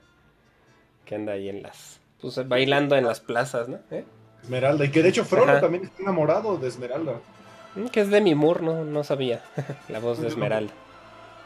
que 1.05 1.15
anda 1.15 1.33
ahí 1.33 1.49
en 1.49 1.63
las... 1.63 1.99
Pues 2.21 2.47
bailando 2.47 2.95
en 2.95 3.05
las 3.05 3.19
plazas, 3.19 3.67
¿no? 3.67 3.79
¿Eh? 3.91 4.05
Esmeralda, 4.43 4.85
y 4.85 4.91
que 4.91 5.01
de 5.01 5.09
hecho 5.09 5.25
Frollo 5.25 5.59
también 5.59 5.85
está 5.85 6.03
enamorado 6.03 6.57
de 6.57 6.67
Esmeralda. 6.67 7.19
Mm, 7.75 7.87
que 7.87 8.01
es 8.01 8.09
de 8.11 8.21
Mimur, 8.21 8.61
no, 8.61 8.83
no 8.83 9.03
sabía 9.03 9.43
la 9.89 9.99
voz 9.99 10.19
de 10.19 10.27
Esmeralda. 10.27 10.73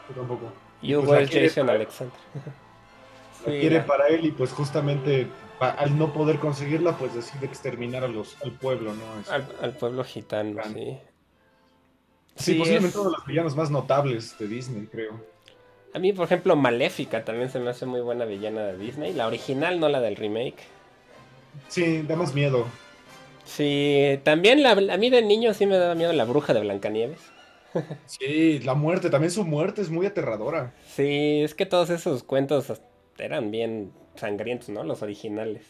Yo 0.08 0.14
tampoco. 0.16 0.52
You 0.82 1.02
pues 1.04 1.30
Jason 1.30 1.68
Alexander. 1.68 2.18
quiere 3.44 3.80
para 3.80 4.08
él 4.08 4.26
y 4.26 4.32
pues 4.32 4.52
justamente 4.52 5.26
al 5.60 5.98
no 5.98 6.12
poder 6.12 6.38
conseguirla, 6.38 6.96
pues 6.96 7.14
decide 7.14 7.46
exterminar 7.46 8.04
a 8.04 8.08
los, 8.08 8.36
al 8.42 8.52
pueblo, 8.52 8.94
¿no? 8.94 9.04
Al, 9.60 9.72
pueblo 9.72 10.04
gitano, 10.04 10.62
sí. 10.72 10.98
Sí, 12.36 12.54
posiblemente 12.54 12.98
uno 12.98 13.10
de 13.10 13.16
los 13.16 13.26
villanos 13.26 13.56
más 13.56 13.70
notables 13.70 14.38
de 14.38 14.48
Disney, 14.48 14.86
creo. 14.86 15.20
A 15.92 15.98
mí, 15.98 16.12
por 16.14 16.24
ejemplo, 16.24 16.56
Maléfica 16.56 17.24
también 17.24 17.50
se 17.50 17.58
me 17.58 17.68
hace 17.68 17.84
muy 17.84 18.00
buena 18.00 18.24
villana 18.24 18.62
de 18.62 18.78
Disney. 18.78 19.12
La 19.12 19.26
original, 19.26 19.80
no 19.80 19.88
la 19.88 20.00
del 20.00 20.16
remake. 20.16 20.62
Sí, 21.68 22.02
da 22.02 22.16
más 22.16 22.32
miedo. 22.32 22.66
Sí, 23.44 24.18
también 24.22 24.62
la, 24.62 24.70
a 24.70 24.96
mí 24.96 25.10
de 25.10 25.22
niño 25.22 25.52
sí 25.52 25.66
me 25.66 25.76
daba 25.76 25.94
miedo 25.94 26.12
la 26.12 26.24
bruja 26.24 26.54
de 26.54 26.60
Blancanieves. 26.60 27.20
Sí, 28.06 28.58
la 28.60 28.74
muerte, 28.74 29.10
también 29.10 29.30
su 29.30 29.44
muerte 29.44 29.82
es 29.82 29.90
muy 29.90 30.06
aterradora. 30.06 30.74
Sí, 30.86 31.42
es 31.42 31.54
que 31.54 31.66
todos 31.66 31.90
esos 31.90 32.22
cuentos 32.22 32.72
eran 33.18 33.50
bien 33.50 33.92
sangrientos, 34.16 34.68
¿no? 34.70 34.84
Los 34.84 35.02
originales. 35.02 35.62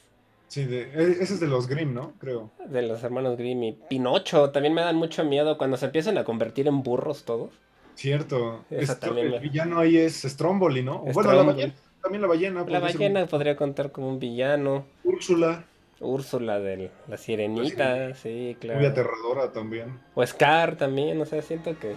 Sí, 0.49 0.63
e, 0.69 1.17
ese 1.21 1.35
es 1.35 1.41
de 1.41 1.47
los 1.47 1.69
Grimm, 1.69 1.95
¿no? 1.95 2.15
Creo. 2.19 2.51
De 2.67 2.83
los 2.83 3.03
hermanos 3.05 3.37
Grimm 3.37 3.63
y 3.63 3.73
Pinocho. 3.73 4.51
También 4.51 4.75
me 4.75 4.81
dan 4.81 4.97
mucho 4.97 5.25
miedo 5.25 5.57
cuando 5.57 5.77
se 5.77 5.87
empiezan 5.87 6.19
a 6.19 6.25
convertir 6.25 6.67
en 6.67 6.83
burros 6.83 7.25
todos. 7.25 7.53
Cierto. 7.95 8.65
el 8.71 9.41
villano 9.41 9.79
ahí 9.79 9.97
es 9.97 10.23
Stromboli, 10.23 10.83
¿no? 10.83 11.01
Bueno, 11.13 11.33
la 11.33 11.43
ballena, 11.43 11.75
también 12.03 12.23
la 12.23 12.29
ballena. 12.29 12.65
La 12.67 12.81
ballena 12.81 13.27
podría 13.27 13.57
contar 13.57 13.93
como 13.93 14.09
un 14.09 14.19
villano. 14.19 14.87
Úrsula. 15.05 15.65
Úrsula 16.01 16.59
de 16.59 16.91
la 17.09 17.17
sirenita, 17.19 18.15
sí, 18.15 18.57
claro. 18.59 18.81
Muy 18.81 18.89
aterradora 18.89 19.53
también. 19.53 20.01
O 20.15 20.27
Scar 20.27 20.77
también, 20.77 21.21
o 21.21 21.27
sea, 21.27 21.43
siento 21.43 21.79
que, 21.79 21.95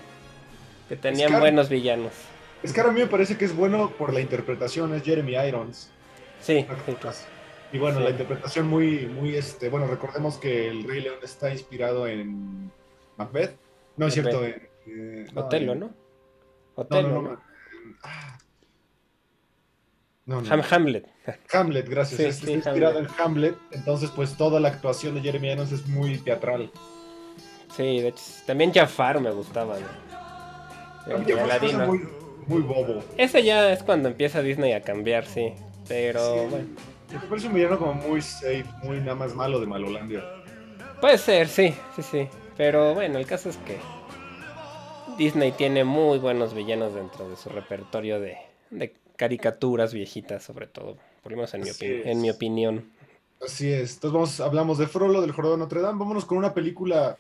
que 0.89 0.97
tenían 0.97 1.39
buenos 1.39 1.69
villanos. 1.69 2.11
Scar 2.67 2.87
a 2.87 2.91
mí 2.91 2.99
me 2.99 3.07
parece 3.07 3.37
que 3.37 3.45
es 3.45 3.55
bueno 3.55 3.91
por 3.91 4.13
la 4.13 4.19
interpretación, 4.19 4.93
es 4.93 5.03
Jeremy 5.03 5.35
Irons. 5.47 5.89
Sí, 6.41 6.65
sí 6.85 6.97
Y 7.71 7.77
bueno, 7.77 8.01
la 8.01 8.09
interpretación 8.09 8.67
muy, 8.67 9.07
muy, 9.07 9.35
este, 9.35 9.69
bueno, 9.69 9.87
recordemos 9.87 10.37
que 10.37 10.67
el 10.67 10.83
Rey 10.83 11.01
León 11.01 11.19
está 11.23 11.51
inspirado 11.51 12.05
en 12.05 12.69
Macbeth. 13.17 13.55
No 13.95 14.07
es 14.07 14.13
cierto, 14.13 14.43
en... 14.43 14.69
Eh, 14.85 15.27
Otelo, 15.33 15.75
¿no? 15.75 15.93
Otelo, 16.75 17.21
¿no? 17.21 17.41
Ah, 18.03 18.32
Hamlet. 20.27 21.05
Hamlet, 21.51 21.89
gracias. 21.89 22.19
está 22.19 22.51
inspirado 22.51 22.99
en 22.99 23.07
Hamlet, 23.19 23.55
entonces 23.71 24.09
pues 24.09 24.37
toda 24.37 24.59
la 24.59 24.69
actuación 24.69 25.15
de 25.15 25.21
Jeremy 25.21 25.51
Irons 25.51 25.71
es 25.71 25.87
muy 25.87 26.17
teatral. 26.17 26.71
Sí, 27.75 27.99
de 28.01 28.09
hecho, 28.09 28.23
también 28.45 28.71
Jafar 28.71 29.19
me 29.19 29.31
gustaba. 29.31 29.75
muy, 31.87 32.07
muy 32.47 32.61
bobo. 32.61 33.03
Ese 33.17 33.43
ya 33.43 33.71
es 33.73 33.83
cuando 33.83 34.09
empieza 34.09 34.41
Disney 34.41 34.73
a 34.73 34.81
cambiar, 34.81 35.25
sí. 35.25 35.53
Pero 35.87 36.47
bueno. 36.47 36.67
Me 37.11 37.19
parece 37.27 37.47
un 37.47 37.53
villano 37.53 37.77
como 37.77 37.93
muy 37.93 38.21
safe, 38.21 38.65
muy 38.81 38.99
nada 38.99 39.15
más 39.15 39.35
malo 39.35 39.59
de 39.59 39.67
Malolandia. 39.67 40.23
Puede 41.01 41.17
ser, 41.17 41.47
sí, 41.47 41.75
sí, 41.95 42.01
sí. 42.01 42.29
Pero 42.55 42.93
bueno, 42.93 43.19
el 43.19 43.25
caso 43.25 43.49
es 43.49 43.57
que 43.57 43.77
Disney 45.17 45.51
tiene 45.51 45.83
muy 45.83 46.17
buenos 46.17 46.53
villanos 46.53 46.95
dentro 46.95 47.29
de 47.29 47.35
su 47.35 47.49
repertorio 47.49 48.19
de, 48.19 48.37
de 48.69 48.93
caricaturas 49.15 49.93
viejitas, 49.93 50.43
sobre 50.43 50.67
todo. 50.67 50.97
Por 51.21 51.31
lo 51.31 51.37
menos 51.37 51.53
en, 51.53 51.61
mi, 51.61 51.69
en 51.79 52.21
mi, 52.21 52.29
opinión. 52.29 52.91
Así 53.41 53.71
es. 53.71 53.95
Entonces 53.95 54.11
vamos, 54.13 54.39
hablamos 54.39 54.77
de 54.77 54.87
Frollo, 54.87 55.21
del 55.21 55.31
Jorobado 55.31 55.57
de 55.57 55.63
Notre 55.63 55.81
Dame. 55.81 55.99
Vámonos 55.99 56.25
con 56.25 56.37
una 56.37 56.53
película 56.53 57.17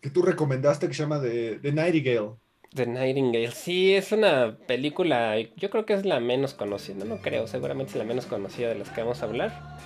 que 0.00 0.10
tú 0.10 0.22
recomendaste 0.22 0.88
que 0.88 0.94
se 0.94 1.02
llama 1.02 1.20
The, 1.20 1.58
The 1.60 1.72
Nightingale. 1.72 2.30
The 2.74 2.86
Nightingale, 2.86 3.52
sí, 3.52 3.94
es 3.94 4.12
una 4.12 4.56
película, 4.66 5.38
yo 5.56 5.70
creo 5.70 5.86
que 5.86 5.94
es 5.94 6.04
la 6.04 6.20
menos 6.20 6.52
conocida, 6.52 7.04
no 7.04 7.18
creo, 7.18 7.46
seguramente 7.46 7.92
es 7.92 7.96
la 7.96 8.04
menos 8.04 8.26
conocida 8.26 8.68
de 8.68 8.74
las 8.74 8.90
que 8.90 9.00
vamos 9.00 9.22
a 9.22 9.24
hablar. 9.24 9.78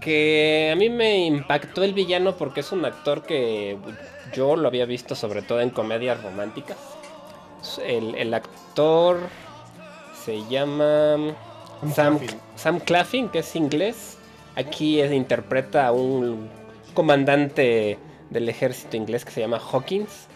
Que 0.00 0.70
a 0.72 0.76
mí 0.76 0.90
me 0.90 1.26
impactó 1.26 1.84
el 1.84 1.92
villano 1.92 2.36
porque 2.36 2.60
es 2.60 2.72
un 2.72 2.84
actor 2.84 3.22
que 3.22 3.78
yo 4.34 4.56
lo 4.56 4.68
había 4.68 4.84
visto 4.84 5.14
sobre 5.14 5.42
todo 5.42 5.60
en 5.60 5.70
comedias 5.70 6.22
románticas. 6.22 6.78
El, 7.84 8.14
el 8.14 8.34
actor 8.34 9.18
se 10.28 10.46
llama 10.46 11.34
Sam, 11.94 12.18
Sam 12.54 12.80
Claffin, 12.80 13.30
que 13.30 13.38
es 13.38 13.56
inglés. 13.56 14.18
Aquí 14.56 15.02
interpreta 15.02 15.86
a 15.86 15.92
un 15.92 16.50
comandante 16.92 17.98
del 18.28 18.50
ejército 18.50 18.98
inglés 18.98 19.24
que 19.24 19.30
se 19.30 19.40
llama 19.40 19.56
Hawkins. 19.56 20.26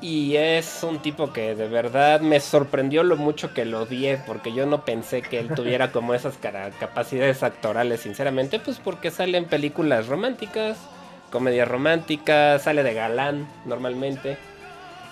Y 0.00 0.34
es 0.34 0.82
un 0.82 0.98
tipo 1.02 1.32
que 1.32 1.54
de 1.54 1.68
verdad 1.68 2.20
me 2.20 2.40
sorprendió 2.40 3.04
lo 3.04 3.16
mucho 3.16 3.54
que 3.54 3.64
lo 3.64 3.82
odié, 3.82 4.18
porque 4.26 4.52
yo 4.52 4.66
no 4.66 4.84
pensé 4.84 5.22
que 5.22 5.38
él 5.38 5.54
tuviera 5.54 5.92
como 5.92 6.12
esas 6.12 6.36
capacidades 6.36 7.44
actorales, 7.44 8.00
sinceramente, 8.00 8.58
pues 8.58 8.80
porque 8.80 9.12
sale 9.12 9.38
en 9.38 9.44
películas 9.44 10.08
románticas, 10.08 10.78
comedias 11.30 11.68
románticas, 11.68 12.62
sale 12.62 12.82
de 12.82 12.92
galán 12.92 13.46
normalmente. 13.66 14.36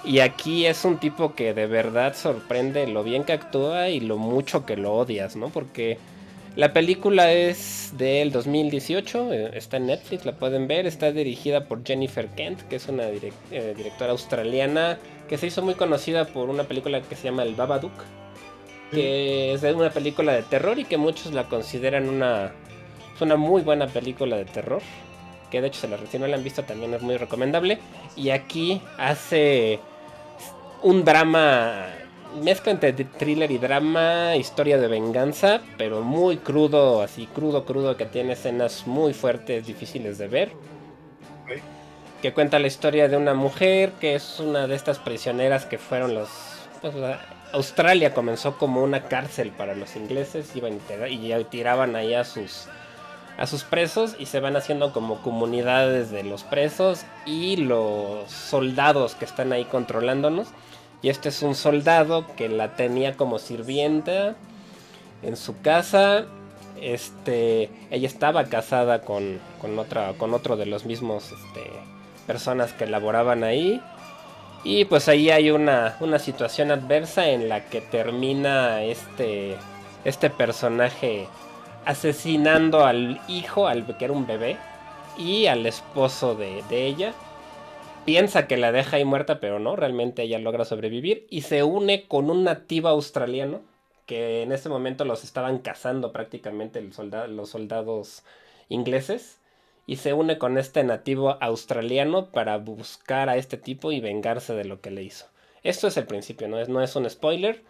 Y 0.05 0.21
aquí 0.21 0.67
es 0.67 0.85
un 0.85 0.99
tipo 0.99 1.35
que 1.35 1.55
de 1.55 1.67
verdad 1.67 2.15
sorprende 2.15 2.87
lo 2.87 3.03
bien 3.03 3.25
que 3.25 3.33
actúa 3.33 3.89
y 3.89 4.01
lo 4.01 4.19
mucho 4.19 4.67
que 4.67 4.77
lo 4.77 4.93
odias, 4.93 5.35
¿no? 5.35 5.49
Porque 5.49 5.99
la 6.57 6.75
película 6.75 7.33
es 7.33 7.95
del 7.97 8.31
2018, 8.31 9.33
eh, 9.33 9.51
está 9.55 9.79
en 9.79 9.87
Netflix, 9.87 10.27
la 10.27 10.33
pueden 10.33 10.69
ver, 10.69 10.87
está 10.87 11.11
dirigida 11.11 11.65
por 11.67 11.85
Jennifer 11.85 12.29
Kent, 12.29 12.63
que 12.69 12.77
es 12.77 12.87
una 12.89 13.05
eh, 13.05 13.75
directora 13.77 14.13
australiana 14.13 14.99
que 15.27 15.39
se 15.39 15.47
hizo 15.47 15.63
muy 15.63 15.75
conocida 15.75 16.27
por 16.27 16.51
una 16.51 16.65
película 16.65 17.01
que 17.01 17.17
se 17.17 17.25
llama 17.25 17.43
El 17.43 17.55
Babadook, 17.55 18.05
que 18.91 19.55
es 19.55 19.63
una 19.63 19.91
película 19.91 20.35
de 20.35 20.43
terror 20.43 20.79
y 20.79 20.85
que 20.85 20.99
muchos 20.99 21.33
la 21.33 21.49
consideran 21.49 22.11
una, 22.11 22.53
una 23.21 23.37
muy 23.37 23.63
buena 23.63 23.87
película 23.87 24.37
de 24.37 24.45
terror 24.45 24.83
que 25.51 25.61
de 25.61 25.69
hecho 25.69 25.83
se 25.83 25.89
la, 25.89 25.99
si 26.11 26.19
no 26.19 26.27
la 26.27 26.37
han 26.37 26.43
visto 26.43 26.65
también 26.65 26.95
es 26.95 27.03
muy 27.03 27.17
recomendable. 27.17 27.79
Y 28.17 28.31
aquí 28.31 28.83
hace 28.99 29.79
un 30.85 31.03
drama 31.03 31.87
mezcla 32.43 32.73
entre 32.73 32.93
thriller 32.93 33.51
y 33.51 33.59
drama, 33.59 34.37
historia 34.37 34.77
de 34.77 34.87
venganza, 34.87 35.63
pero 35.79 36.03
muy 36.03 36.37
crudo, 36.37 37.01
así 37.01 37.27
crudo, 37.27 37.65
crudo, 37.65 37.97
que 37.97 38.05
tiene 38.05 38.35
escenas 38.35 38.87
muy 38.87 39.15
fuertes, 39.15 39.67
difíciles 39.67 40.19
de 40.19 40.29
ver. 40.29 40.53
Que 42.21 42.35
cuenta 42.35 42.59
la 42.59 42.67
historia 42.67 43.09
de 43.09 43.17
una 43.17 43.33
mujer 43.33 43.93
que 44.01 44.15
es 44.15 44.41
una 44.41 44.67
de 44.67 44.75
estas 44.75 44.99
prisioneras 44.99 45.65
que 45.65 45.79
fueron 45.79 46.15
los... 46.15 46.29
Pues, 46.83 46.95
Australia 47.53 48.13
comenzó 48.13 48.59
como 48.59 48.83
una 48.83 49.05
cárcel 49.05 49.53
para 49.53 49.75
los 49.75 49.97
ingleses, 49.97 50.55
iban 50.55 50.81
y 51.09 51.45
tiraban 51.45 51.97
ahí 51.97 52.13
a 52.13 52.25
sus 52.25 52.67
a 53.37 53.47
sus 53.47 53.65
presos 53.65 54.15
y 54.19 54.27
se 54.27 54.41
van 54.41 54.57
haciendo 54.57 54.93
como 54.93 55.21
comunidades 55.23 56.11
de 56.11 56.23
los 56.23 56.45
presos 56.45 57.05
y 57.27 57.57
los 57.57 58.31
soldados 58.31 59.15
que 59.15 59.25
están 59.25 59.53
ahí 59.53 59.65
controlándonos. 59.65 60.49
Y 61.03 61.09
este 61.09 61.29
es 61.29 61.43
un 61.43 61.55
soldado 61.55 62.27
que 62.37 62.49
la 62.49 62.77
tenía 62.77 63.17
como 63.17 63.39
sirvienta 63.39 64.37
en 65.23 65.37
su 65.37 65.61
casa. 65.61 66.27
Este, 66.81 67.71
ella 67.91 68.07
estaba 68.07 68.45
casada 68.45 69.03
con, 69.03 69.41
con, 69.61 69.79
otra, 69.79 70.15
con 70.15 70.33
otro 70.33 70.57
de 70.57 70.67
los 70.67 70.85
mismos 70.85 71.25
este, 71.25 71.71
personas 72.27 72.73
que 72.73 72.87
laboraban 72.87 73.45
ahí. 73.45 73.83
Y 74.63 74.87
pues 74.87 75.09
ahí 75.09 75.31
hay 75.31 75.51
una, 75.51 75.97
una 76.01 76.19
situación 76.19 76.71
adversa 76.71 77.29
en 77.29 77.51
la 77.51 77.67
que 77.67 77.83
termina 77.83 78.83
este, 78.83 79.57
este 80.07 80.31
personaje 80.31 81.29
asesinando 81.87 82.85
al 82.85 83.21
hijo, 83.29 83.67
al 83.67 83.87
que 83.97 84.05
era 84.05 84.15
un 84.15 84.27
bebé, 84.27 84.57
y 85.17 85.47
al 85.47 85.67
esposo 85.67 86.35
de, 86.35 86.63
ella. 86.71 87.13
Piensa 88.05 88.47
que 88.47 88.57
la 88.57 88.73
deja 88.73 88.97
ahí 88.97 89.05
muerta, 89.05 89.41
pero 89.41 89.59
no, 89.59 89.77
realmente 89.77 90.23
ella 90.23 90.39
logra 90.39 90.65
sobrevivir 90.65 91.27
y 91.31 91.43
se 91.43 91.63
une 91.63 92.07
con 92.07 92.31
un 92.31 92.45
nativo 92.45 92.89
australiano 92.89 93.63
que 94.07 94.43
en 94.43 94.53
ese 94.53 94.69
momento 94.69 95.07
los 95.07 95.25
estaban 95.25 95.59
cazando 95.59 96.13
prácticamente 96.13 96.83
los 96.83 97.49
soldados 97.49 98.23
ingleses 98.69 99.39
y 99.87 99.97
se 99.97 100.13
une 100.13 100.37
con 100.37 100.59
este 100.59 100.85
nativo 100.85 101.39
australiano 101.41 102.31
para 102.31 102.59
buscar 102.59 103.31
a 103.31 103.37
este 103.37 103.57
tipo 103.57 103.93
y 103.93 104.01
vengarse 104.01 104.55
de 104.55 104.65
lo 104.67 104.83
que 104.83 104.91
le 104.91 105.03
hizo. 105.03 105.27
Esto 105.63 105.87
es 105.87 105.97
el 105.97 106.07
principio, 106.07 106.47
no 106.49 106.59
es, 106.59 106.69
no 106.69 106.83
es 106.83 106.95
un 106.97 107.09
spoiler, 107.09 107.63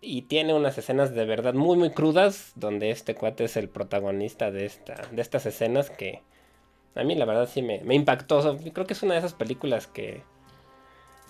y 0.00 0.22
tiene 0.22 0.54
unas 0.54 0.76
escenas 0.78 1.14
de 1.14 1.24
verdad 1.24 1.54
muy 1.54 1.76
muy 1.76 1.90
crudas 1.90 2.52
donde 2.54 2.90
este 2.90 3.14
cuate 3.14 3.44
es 3.44 3.56
el 3.56 3.68
protagonista 3.68 4.50
de, 4.50 4.66
esta, 4.66 4.94
de 5.10 5.22
estas 5.22 5.46
escenas 5.46 5.90
que 5.90 6.22
a 6.94 7.02
mí 7.02 7.14
la 7.14 7.24
verdad 7.24 7.48
sí 7.52 7.62
me, 7.62 7.82
impactó. 7.94 8.56
creo 8.72 8.86
que 8.86 8.92
es 8.92 9.02
una 9.02 9.14
de 9.14 9.20
esas 9.20 9.34
películas 9.34 9.86
que, 9.86 10.22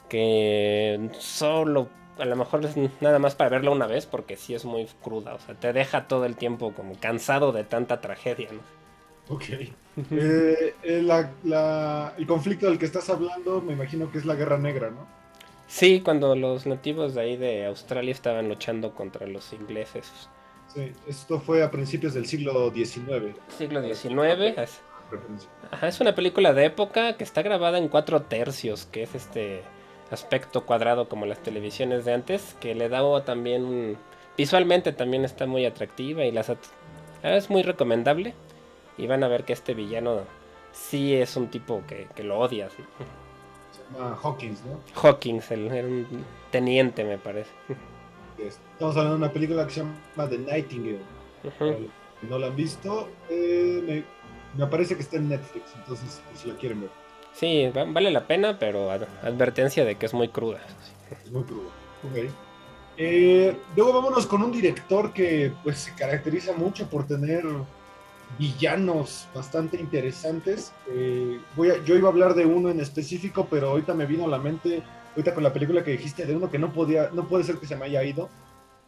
que 0.09 1.11
solo 1.18 1.88
a 2.18 2.24
lo 2.24 2.37
mejor 2.37 2.64
es 2.64 2.74
nada 3.00 3.18
más 3.18 3.35
para 3.35 3.50
verla 3.50 3.70
una 3.70 3.87
vez 3.87 4.07
porque 4.07 4.37
sí 4.37 4.54
es 4.54 4.64
muy 4.64 4.87
cruda. 5.02 5.35
O 5.35 5.38
sea, 5.38 5.54
te 5.54 5.72
deja 5.72 6.09
todo 6.09 6.24
el 6.24 6.37
tiempo 6.37 6.72
como 6.74 6.98
cansado 6.98 7.52
de 7.52 7.64
tanta 7.64 8.00
tragedia. 8.00 8.48
¿no? 8.52 9.35
Ok. 9.35 9.44
Eh, 10.12 10.74
eh, 10.85 12.12
el 12.18 12.26
conflicto 12.28 12.66
del 12.66 12.78
que 12.78 12.85
estás 12.85 13.11
hablando 13.11 13.61
me 13.61 13.72
imagino 13.72 14.12
que 14.12 14.18
es 14.18 14.24
la 14.24 14.37
Guerra 14.37 14.57
Negra, 14.57 14.90
¿no? 14.90 15.09
Sí, 15.68 16.00
cuando 16.00 16.35
los 16.35 16.66
nativos 16.66 17.14
de 17.14 17.20
ahí 17.20 17.37
de 17.37 17.66
Australia 17.66 18.11
estaban 18.11 18.48
luchando 18.48 18.94
contra 18.94 19.26
los 19.26 19.52
ingleses. 19.52 20.11
Sí, 20.74 20.92
esto 21.07 21.38
fue 21.40 21.62
a 21.62 21.70
principios 21.70 22.14
del 22.14 22.26
siglo 22.26 22.72
XIX. 22.74 23.37
Siglo 23.57 23.83
XIX. 23.83 24.59
Es, 24.59 24.81
ajá, 25.70 25.88
es 25.88 26.00
una 26.00 26.14
película 26.14 26.54
de 26.54 26.64
época 26.64 27.18
que 27.18 27.24
está 27.24 27.42
grabada 27.42 27.76
en 27.76 27.88
cuatro 27.88 28.22
tercios, 28.22 28.87
que 28.87 29.02
es 29.02 29.14
este 29.14 29.62
aspecto 30.11 30.64
cuadrado 30.64 31.07
como 31.09 31.26
las 31.26 31.42
televisiones 31.42 32.07
de 32.07 32.14
antes, 32.14 32.57
que 32.61 32.74
le 32.74 32.88
da 32.88 33.24
también 33.24 33.64
un... 33.64 33.98
Visualmente 34.38 34.92
también 34.92 35.26
está 35.26 35.46
muy 35.46 35.66
atractiva 35.66 36.24
y 36.24 36.33
las... 36.33 36.50
es 37.22 37.50
muy 37.50 37.62
recomendable. 37.62 38.35
Y 38.96 39.07
van 39.07 39.22
a 39.22 39.28
ver 39.28 39.44
que 39.44 39.52
este 39.52 39.74
villano 39.74 40.22
sí 40.72 41.14
es 41.14 41.37
un 41.37 41.48
tipo 41.48 41.83
que, 41.87 42.09
que 42.14 42.24
lo 42.24 42.38
odia. 42.38 42.68
¿Sí? 43.90 43.96
Hawkins, 44.22 44.62
¿no? 44.64 44.81
Hawkins, 45.01 45.51
el, 45.51 45.66
era 45.68 45.87
un 45.87 46.24
teniente, 46.51 47.05
me 47.05 47.18
parece. 47.18 47.51
Estamos 48.38 48.96
hablando 48.96 49.18
de 49.18 49.24
una 49.24 49.33
película 49.33 49.66
que 49.66 49.72
se 49.72 49.81
llama 49.81 50.29
The 50.29 50.38
Nightingale. 50.38 51.01
no 52.29 52.38
la 52.38 52.46
han 52.48 52.57
visto, 52.57 53.09
eh, 53.29 54.05
me, 54.57 54.66
parece 54.66 54.96
que 54.96 55.03
está 55.03 55.16
en 55.16 55.29
Netflix, 55.29 55.72
entonces 55.77 56.22
pues, 56.29 56.40
si 56.40 56.48
la 56.48 56.57
quieren 56.57 56.83
ver. 56.83 56.90
Sí, 57.33 57.70
vale 57.72 58.11
la 58.11 58.27
pena, 58.27 58.59
pero 58.59 58.90
advertencia 58.90 59.85
de 59.85 59.96
que 59.96 60.07
es 60.07 60.14
muy 60.14 60.29
cruda. 60.29 60.61
Es 61.24 61.31
muy 61.31 61.44
cruda. 61.44 61.68
Ok. 62.05 62.31
Eh, 63.01 63.57
luego 63.77 63.92
vámonos 63.92 64.27
con 64.27 64.42
un 64.42 64.51
director 64.51 65.12
que 65.12 65.53
pues 65.62 65.79
se 65.79 65.94
caracteriza 65.94 66.53
mucho 66.53 66.90
por 66.90 67.07
tener 67.07 67.44
villanos 68.38 69.28
bastante 69.34 69.80
interesantes. 69.80 70.72
Eh, 70.90 71.40
voy 71.56 71.72
yo 71.84 71.96
iba 71.96 72.08
a 72.08 72.12
hablar 72.12 72.34
de 72.34 72.46
uno 72.46 72.70
en 72.70 72.80
específico, 72.80 73.46
pero 73.50 73.70
ahorita 73.70 73.94
me 73.94 74.06
vino 74.06 74.24
a 74.24 74.28
la 74.28 74.38
mente, 74.38 74.82
ahorita 75.10 75.34
con 75.34 75.42
la 75.42 75.52
película 75.52 75.84
que 75.84 75.92
dijiste, 75.92 76.26
de 76.26 76.36
uno 76.36 76.50
que 76.50 76.58
no 76.58 76.72
podía, 76.72 77.10
no 77.12 77.26
puede 77.26 77.44
ser 77.44 77.56
que 77.58 77.66
se 77.66 77.76
me 77.76 77.86
haya 77.86 78.02
ido. 78.04 78.28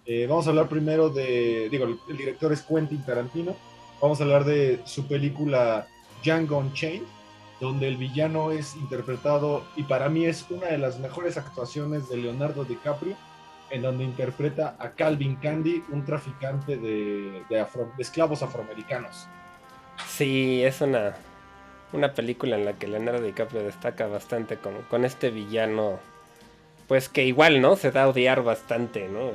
Eh, 0.07 0.27
vamos 0.29 0.47
a 0.47 0.51
hablar 0.51 0.69
primero 0.69 1.09
de, 1.09 1.69
digo, 1.71 1.87
el 2.09 2.17
director 2.17 2.53
es 2.53 2.63
Quentin 2.63 3.05
Tarantino. 3.05 3.55
Vamos 4.01 4.21
a 4.21 4.25
hablar 4.25 4.45
de 4.45 4.81
su 4.85 5.07
película 5.07 5.87
Django 6.25 6.59
Unchained, 6.59 7.07
donde 7.61 7.89
el 7.89 7.97
villano 7.97 8.51
es 8.51 8.75
interpretado, 8.77 9.65
y 9.77 9.83
para 9.83 10.09
mí 10.09 10.25
es 10.25 10.47
una 10.51 10.69
de 10.69 10.79
las 10.79 10.99
mejores 10.99 11.37
actuaciones 11.37 12.09
de 12.09 12.17
Leonardo 12.17 12.65
DiCaprio 12.65 13.15
en 13.71 13.83
donde 13.83 14.05
interpreta 14.05 14.77
a 14.79 14.91
Calvin 14.91 15.37
Candy, 15.37 15.83
un 15.91 16.05
traficante 16.05 16.77
de, 16.77 17.43
esclavos 17.99 18.43
afroamericanos. 18.43 19.27
Sí, 20.07 20.63
es 20.63 20.81
una, 20.81 21.15
una 21.93 22.15
película 22.15 22.57
en 22.57 22.65
la 22.65 22.75
que 22.75 22.89
Leonardo 22.89 23.23
DiCaprio 23.23 23.63
destaca 23.63 24.07
bastante 24.07 24.57
con, 24.57 24.83
con 24.83 25.05
este 25.05 25.31
villano, 25.31 25.99
pues 26.89 27.09
que 27.09 27.25
igual, 27.25 27.61
¿no? 27.61 27.77
Se 27.77 27.91
da 27.91 28.05
a 28.05 28.09
odiar 28.09 28.43
bastante, 28.43 29.09
¿no? 29.09 29.31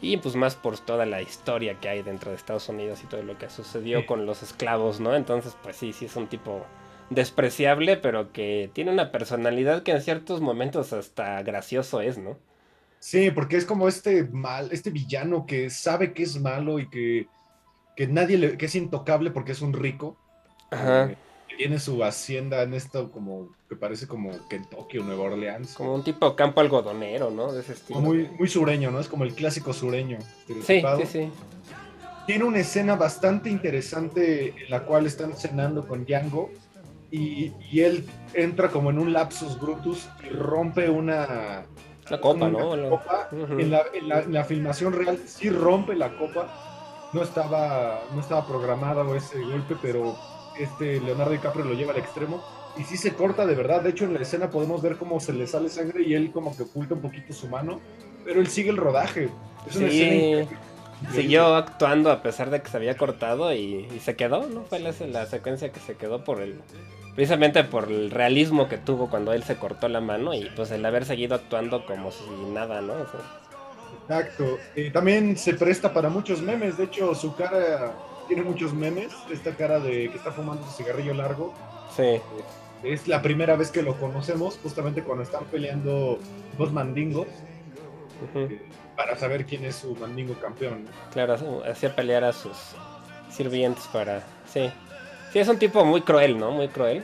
Y 0.00 0.16
pues 0.16 0.34
más 0.34 0.56
por 0.56 0.78
toda 0.78 1.06
la 1.06 1.22
historia 1.22 1.78
que 1.80 1.88
hay 1.88 2.02
dentro 2.02 2.30
de 2.30 2.36
Estados 2.36 2.68
Unidos 2.68 3.02
y 3.04 3.06
todo 3.06 3.22
lo 3.22 3.38
que 3.38 3.48
sucedió 3.48 4.04
con 4.04 4.26
los 4.26 4.42
esclavos, 4.42 5.00
¿no? 5.00 5.14
Entonces, 5.14 5.56
pues 5.62 5.76
sí, 5.76 5.92
sí 5.92 6.06
es 6.06 6.16
un 6.16 6.26
tipo 6.26 6.66
despreciable, 7.10 7.96
pero 7.96 8.32
que 8.32 8.70
tiene 8.72 8.90
una 8.90 9.12
personalidad 9.12 9.82
que 9.82 9.92
en 9.92 10.02
ciertos 10.02 10.40
momentos 10.40 10.92
hasta 10.92 11.42
gracioso 11.42 12.00
es, 12.00 12.18
¿no? 12.18 12.36
Sí, 13.02 13.32
porque 13.32 13.56
es 13.56 13.64
como 13.64 13.88
este 13.88 14.22
mal, 14.22 14.68
este 14.70 14.90
villano 14.90 15.44
que 15.44 15.70
sabe 15.70 16.12
que 16.12 16.22
es 16.22 16.40
malo 16.40 16.78
y 16.78 16.88
que, 16.88 17.26
nadie 18.06 18.38
le, 18.38 18.56
que 18.56 18.66
es 18.66 18.76
intocable 18.76 19.32
porque 19.32 19.50
es 19.50 19.60
un 19.60 19.72
rico. 19.72 20.16
Ajá. 20.70 21.10
Eh, 21.10 21.16
tiene 21.58 21.80
su 21.80 22.04
hacienda 22.04 22.62
en 22.62 22.74
esto 22.74 23.10
como 23.10 23.56
que 23.68 23.74
parece 23.74 24.06
como 24.06 24.30
Kentucky 24.48 24.98
o 24.98 25.02
Nueva 25.02 25.24
Orleans. 25.24 25.74
Como 25.74 25.96
un 25.96 26.04
tipo 26.04 26.36
campo 26.36 26.60
algodonero, 26.60 27.32
¿no? 27.32 27.52
De 27.52 27.62
ese 27.62 27.72
estilo. 27.72 28.00
Muy, 28.00 28.28
muy 28.38 28.46
sureño, 28.46 28.92
¿no? 28.92 29.00
Es 29.00 29.08
como 29.08 29.24
el 29.24 29.34
clásico 29.34 29.72
sureño. 29.72 30.18
Sí, 30.46 30.62
sí, 30.62 31.06
sí. 31.10 31.30
Tiene 32.28 32.44
una 32.44 32.60
escena 32.60 32.94
bastante 32.94 33.50
interesante 33.50 34.50
en 34.50 34.70
la 34.70 34.84
cual 34.84 35.06
están 35.06 35.36
cenando 35.36 35.88
con 35.88 36.04
Django 36.04 36.52
y, 37.10 37.52
y 37.68 37.80
él 37.80 38.06
entra 38.32 38.68
como 38.70 38.90
en 38.90 39.00
un 39.00 39.12
lapsus 39.12 39.58
brutus 39.58 40.08
y 40.24 40.28
rompe 40.28 40.88
una, 40.88 41.64
la 42.08 42.20
copa, 42.20 42.48
¿no? 42.48 42.74
en, 42.74 43.70
la, 43.70 44.44
filmación 44.44 44.92
real 44.92 45.18
sí 45.26 45.50
rompe 45.50 45.94
la 45.94 46.16
copa. 46.16 47.10
No 47.12 47.22
estaba, 47.22 48.00
no 48.14 48.20
estaba 48.20 48.46
programado 48.46 49.14
ese 49.14 49.40
golpe, 49.42 49.76
pero 49.80 50.16
este 50.58 51.00
Leonardo 51.00 51.32
DiCaprio 51.32 51.64
lo 51.64 51.74
lleva 51.74 51.92
al 51.92 51.98
extremo 51.98 52.42
y 52.76 52.84
sí 52.84 52.96
se 52.96 53.12
corta 53.14 53.46
de 53.46 53.54
verdad. 53.54 53.82
De 53.82 53.90
hecho, 53.90 54.04
en 54.04 54.14
la 54.14 54.20
escena 54.20 54.50
podemos 54.50 54.82
ver 54.82 54.96
cómo 54.96 55.20
se 55.20 55.32
le 55.32 55.46
sale 55.46 55.68
sangre 55.68 56.02
y 56.02 56.14
él 56.14 56.32
como 56.32 56.56
que 56.56 56.62
oculta 56.64 56.94
un 56.94 57.02
poquito 57.02 57.32
su 57.32 57.48
mano, 57.48 57.80
pero 58.24 58.40
él 58.40 58.46
sigue 58.48 58.70
el 58.70 58.78
rodaje. 58.78 59.28
Es 59.66 59.76
una 59.76 59.88
sí. 59.90 60.48
Siguió 61.12 61.56
actuando 61.56 62.10
a 62.10 62.22
pesar 62.22 62.50
de 62.50 62.62
que 62.62 62.70
se 62.70 62.76
había 62.76 62.96
cortado 62.96 63.52
y, 63.52 63.88
se 64.00 64.14
quedó, 64.14 64.46
¿no? 64.46 64.62
Fue 64.64 64.78
la, 64.78 64.94
la, 65.08 65.26
secuencia 65.26 65.72
que 65.72 65.80
se 65.80 65.96
quedó 65.96 66.22
por 66.22 66.40
el 66.40 66.60
precisamente 67.14 67.64
por 67.64 67.90
el 67.90 68.10
realismo 68.10 68.68
que 68.68 68.78
tuvo 68.78 69.08
cuando 69.10 69.32
él 69.32 69.42
se 69.42 69.56
cortó 69.56 69.88
la 69.88 70.00
mano 70.00 70.34
y 70.34 70.50
pues 70.56 70.70
el 70.70 70.84
haber 70.84 71.04
seguido 71.04 71.34
actuando 71.34 71.84
como 71.86 72.10
si 72.10 72.24
nada, 72.52 72.80
¿no? 72.80 72.94
Exacto. 74.02 74.58
también 74.92 75.36
se 75.36 75.54
presta 75.54 75.92
para 75.92 76.08
muchos 76.08 76.42
memes, 76.42 76.76
de 76.76 76.84
hecho 76.84 77.14
su 77.14 77.34
cara 77.36 77.92
tiene 78.28 78.42
muchos 78.42 78.72
memes, 78.72 79.12
esta 79.30 79.54
cara 79.54 79.78
de 79.78 80.10
que 80.10 80.16
está 80.16 80.32
fumando 80.32 80.64
su 80.66 80.72
cigarrillo 80.72 81.14
largo. 81.14 81.54
Sí. 81.94 82.20
Es 82.82 83.06
la 83.06 83.22
primera 83.22 83.56
vez 83.56 83.70
que 83.70 83.82
lo 83.82 83.96
conocemos, 83.98 84.58
justamente 84.62 85.02
cuando 85.02 85.22
están 85.22 85.44
peleando 85.44 86.18
dos 86.58 86.72
mandingos. 86.72 87.28
Eh, 88.34 88.60
para 88.96 89.16
saber 89.16 89.46
quién 89.46 89.64
es 89.64 89.76
su 89.76 89.94
mandingo 89.96 90.34
campeón. 90.40 90.86
Claro, 91.12 91.36
hacía 91.64 91.94
pelear 91.94 92.24
a 92.24 92.32
sus 92.32 92.56
sirvientes 93.30 93.86
para... 93.92 94.22
Sí. 94.46 94.70
Sí, 95.32 95.38
es 95.38 95.48
un 95.48 95.58
tipo 95.58 95.84
muy 95.84 96.02
cruel, 96.02 96.38
¿no? 96.38 96.50
Muy 96.50 96.68
cruel. 96.68 97.02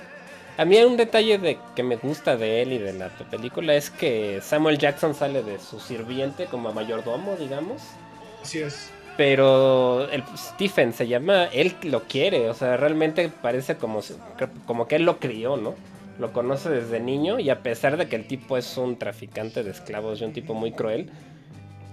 A 0.58 0.64
mí 0.64 0.76
un 0.82 0.96
detalle 0.96 1.38
de 1.38 1.58
que 1.74 1.82
me 1.82 1.96
gusta 1.96 2.36
de 2.36 2.62
él 2.62 2.72
y 2.72 2.78
de 2.78 2.92
la 2.92 3.08
película 3.30 3.74
es 3.74 3.90
que 3.90 4.40
Samuel 4.42 4.76
Jackson 4.76 5.14
sale 5.14 5.42
de 5.42 5.58
su 5.58 5.78
sirviente 5.78 6.46
como 6.46 6.72
mayordomo, 6.72 7.36
digamos. 7.36 7.80
Así 8.42 8.58
es. 8.58 8.90
Pero 9.16 10.08
el 10.10 10.22
Stephen 10.36 10.92
se 10.92 11.08
llama, 11.08 11.44
él 11.46 11.74
lo 11.82 12.02
quiere, 12.04 12.50
o 12.50 12.54
sea, 12.54 12.76
realmente 12.76 13.28
parece 13.28 13.76
como, 13.76 14.00
como 14.66 14.86
que 14.86 14.96
él 14.96 15.04
lo 15.04 15.18
crió, 15.18 15.56
¿no? 15.56 15.74
Lo 16.18 16.32
conoce 16.32 16.68
desde 16.70 17.00
niño 17.00 17.38
y 17.38 17.50
a 17.50 17.62
pesar 17.62 17.96
de 17.96 18.08
que 18.08 18.16
el 18.16 18.26
tipo 18.26 18.56
es 18.56 18.76
un 18.76 18.96
traficante 18.96 19.62
de 19.62 19.70
esclavos 19.70 20.20
y 20.20 20.24
un 20.24 20.32
tipo 20.32 20.54
muy 20.54 20.72
cruel, 20.72 21.10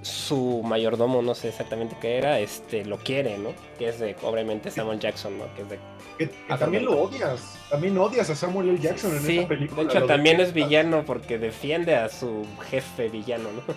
su 0.05 0.61
mayordomo, 0.63 1.21
no 1.23 1.33
sé 1.33 1.49
exactamente 1.49 1.97
qué 1.99 2.17
era, 2.17 2.39
este, 2.39 2.85
lo 2.85 2.97
quiere, 2.97 3.39
¿no? 3.39 3.49
Que 3.79 3.89
es 3.89 3.99
de, 3.99 4.15
obviamente, 4.21 4.69
Samuel 4.69 4.99
Jackson, 4.99 5.37
¿no? 5.37 5.45
Que 5.55 5.63
es 5.63 5.69
de... 5.69 5.79
Que, 6.19 6.27
también 6.57 6.85
lo 6.85 7.01
odias, 7.01 7.57
también 7.69 7.97
odias 7.97 8.29
a 8.29 8.35
Samuel 8.35 8.69
L. 8.69 8.79
Jackson 8.79 9.11
en 9.15 9.21
sí, 9.21 9.37
esta 9.37 9.49
película. 9.49 9.83
De 9.83 9.89
hecho, 9.89 10.05
también 10.05 10.39
es 10.39 10.53
villano 10.53 11.03
porque 11.05 11.37
defiende 11.37 11.95
a 11.95 12.07
su 12.07 12.45
jefe 12.69 13.09
villano, 13.09 13.49
¿no? 13.51 13.73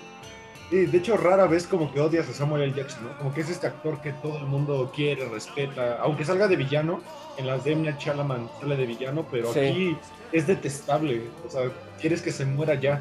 Sí, 0.71 0.85
de 0.85 0.99
hecho, 0.99 1.17
rara 1.17 1.47
vez 1.47 1.67
como 1.67 1.91
que 1.93 1.99
odias 1.99 2.29
a 2.29 2.35
Samuel 2.35 2.63
L. 2.63 2.75
Jackson, 2.75 3.05
¿no? 3.05 3.19
Como 3.19 3.33
que 3.33 3.41
es 3.41 3.49
este 3.49 3.67
actor 3.67 4.01
que 4.03 4.13
todo 4.13 4.37
el 4.37 4.45
mundo 4.45 4.93
quiere, 4.95 5.25
respeta, 5.25 5.99
aunque 6.03 6.25
salga 6.25 6.47
de 6.47 6.57
villano, 6.57 7.01
en 7.39 7.47
las 7.47 7.65
de 7.65 7.73
M. 7.73 7.93
Chalaman 7.97 8.49
sale 8.61 8.77
de 8.77 8.87
villano, 8.87 9.27
pero 9.31 9.51
aquí 9.51 9.97
es 10.31 10.47
detestable, 10.47 11.23
o 11.47 11.51
sea, 11.51 11.63
quieres 11.99 12.21
que 12.21 12.31
se 12.31 12.45
muera 12.45 12.75
ya. 12.75 13.01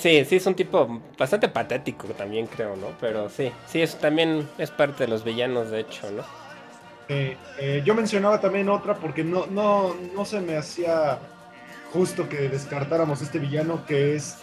Sí, 0.00 0.24
sí, 0.24 0.36
es 0.36 0.46
un 0.46 0.54
tipo 0.54 1.02
bastante 1.18 1.48
patético 1.48 2.06
también, 2.08 2.46
creo, 2.46 2.74
¿no? 2.74 2.86
Pero 2.98 3.28
sí, 3.28 3.52
sí, 3.66 3.82
eso 3.82 3.98
también 3.98 4.48
es 4.56 4.70
parte 4.70 5.04
de 5.04 5.08
los 5.10 5.24
villanos, 5.24 5.70
de 5.70 5.80
hecho, 5.80 6.10
¿no? 6.10 6.22
Eh, 7.08 7.82
yo 7.84 7.94
mencionaba 7.94 8.40
también 8.40 8.68
otra 8.68 8.94
porque 8.94 9.24
no, 9.24 9.46
no, 9.46 9.94
no 10.14 10.24
se 10.24 10.40
me 10.40 10.56
hacía 10.56 11.18
justo 11.92 12.28
que 12.28 12.48
descartáramos 12.48 13.20
este 13.20 13.40
villano 13.40 13.84
que 13.84 14.14
es 14.14 14.38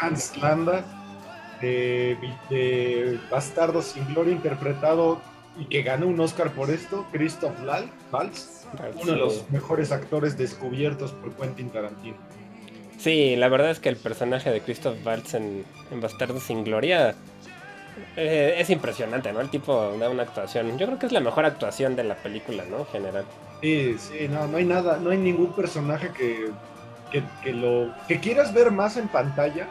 Hans 0.00 0.36
Landa 0.38 0.84
de, 1.60 2.16
de, 2.48 3.20
Bastardo 3.30 3.82
sin 3.82 4.06
Gloria 4.06 4.32
interpretado 4.32 5.20
y 5.58 5.66
que 5.66 5.82
ganó 5.82 6.06
un 6.06 6.18
Oscar 6.18 6.50
por 6.52 6.70
esto, 6.70 7.06
Christoph 7.12 7.52
Waltz, 8.10 8.66
uno 9.00 9.12
de 9.12 9.18
los 9.18 9.50
mejores 9.50 9.92
actores 9.92 10.36
descubiertos 10.38 11.12
por 11.12 11.34
Quentin 11.34 11.68
Tarantino. 11.68 12.16
Sí, 13.02 13.34
la 13.34 13.48
verdad 13.48 13.72
es 13.72 13.80
que 13.80 13.88
el 13.88 13.96
personaje 13.96 14.48
de 14.52 14.60
Christoph 14.60 15.04
Waltz 15.04 15.34
en, 15.34 15.64
Bastardo 16.00 16.38
sin 16.38 16.62
Gloria 16.62 17.16
eh, 18.16 18.54
es 18.58 18.70
impresionante, 18.70 19.32
¿no? 19.32 19.40
El 19.40 19.50
tipo 19.50 19.98
da 19.98 20.08
una 20.08 20.22
actuación. 20.22 20.78
Yo 20.78 20.86
creo 20.86 21.00
que 21.00 21.06
es 21.06 21.12
la 21.12 21.18
mejor 21.18 21.44
actuación 21.44 21.96
de 21.96 22.04
la 22.04 22.14
película, 22.14 22.64
¿no? 22.64 22.78
En 22.78 22.86
general. 22.86 23.24
Sí, 23.60 23.96
sí, 23.98 24.28
no, 24.28 24.46
no 24.46 24.56
hay 24.56 24.64
nada, 24.64 24.98
no 24.98 25.10
hay 25.10 25.18
ningún 25.18 25.52
personaje 25.52 26.12
que, 26.16 26.52
que, 27.42 27.52
lo 27.52 27.92
que 28.06 28.20
quieras 28.20 28.54
ver 28.54 28.70
más 28.70 28.96
en 28.96 29.08
pantalla, 29.08 29.68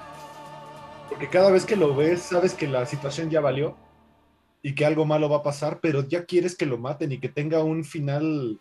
porque 1.07 1.29
cada 1.29 1.51
vez 1.51 1.65
que 1.65 1.77
lo 1.77 1.95
ves 1.95 2.23
sabes 2.23 2.53
que 2.53 2.67
la 2.67 2.85
situación 2.85 3.29
ya 3.29 3.39
valió 3.39 3.77
y 4.61 4.75
que 4.75 4.85
algo 4.85 5.05
malo 5.05 5.29
va 5.29 5.37
a 5.37 5.43
pasar, 5.43 5.79
pero 5.79 6.05
ya 6.05 6.25
quieres 6.25 6.57
que 6.57 6.65
lo 6.65 6.77
maten 6.77 7.13
y 7.13 7.19
que 7.19 7.29
tenga 7.29 7.63
un 7.63 7.85
final 7.85 8.59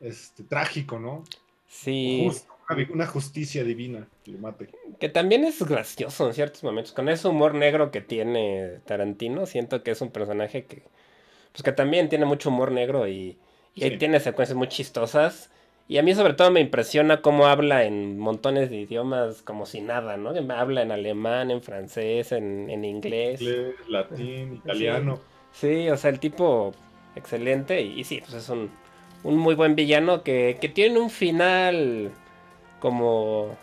este, 0.00 0.42
trágico, 0.42 0.98
¿no? 0.98 1.22
Sí 1.68 2.28
una 2.90 3.06
justicia 3.06 3.64
divina 3.64 4.06
que 4.24 4.32
mate. 4.32 4.68
Que 4.98 5.08
también 5.08 5.44
es 5.44 5.62
gracioso 5.62 6.26
en 6.26 6.34
ciertos 6.34 6.62
momentos. 6.64 6.92
Con 6.92 7.08
ese 7.08 7.28
humor 7.28 7.54
negro 7.54 7.90
que 7.90 8.00
tiene 8.00 8.80
Tarantino, 8.84 9.46
siento 9.46 9.82
que 9.82 9.92
es 9.92 10.00
un 10.00 10.10
personaje 10.10 10.64
que. 10.64 10.82
Pues 11.52 11.62
que 11.62 11.72
también 11.72 12.08
tiene 12.08 12.24
mucho 12.24 12.48
humor 12.48 12.72
negro 12.72 13.06
y, 13.06 13.38
tiene 13.74 14.20
secuencias 14.20 14.56
muy 14.56 14.68
chistosas. 14.68 15.50
Y 15.88 15.98
a 15.98 16.02
mí 16.02 16.14
sobre 16.14 16.32
todo 16.34 16.50
me 16.50 16.60
impresiona 16.60 17.20
cómo 17.20 17.46
habla 17.46 17.84
en 17.84 18.18
montones 18.18 18.70
de 18.70 18.76
idiomas 18.76 19.42
como 19.42 19.66
si 19.66 19.80
nada, 19.80 20.16
¿no? 20.16 20.32
Habla 20.54 20.82
en 20.82 20.92
alemán, 20.92 21.50
en 21.50 21.60
francés, 21.60 22.32
en, 22.32 22.84
inglés. 22.84 23.42
Inglés, 23.42 23.74
latín, 23.88 24.54
italiano. 24.54 25.20
Sí. 25.52 25.90
o 25.90 25.96
sea, 25.98 26.10
el 26.10 26.20
tipo 26.20 26.72
excelente 27.14 27.82
y, 27.82 28.04
sí, 28.04 28.20
pues 28.20 28.32
es 28.32 28.48
un, 28.48 28.70
un 29.22 29.36
muy 29.36 29.54
buen 29.54 29.74
villano 29.74 30.22
que, 30.22 30.56
que 30.60 30.68
tiene 30.68 30.98
un 30.98 31.10
final 31.10 32.10
como 32.82 33.56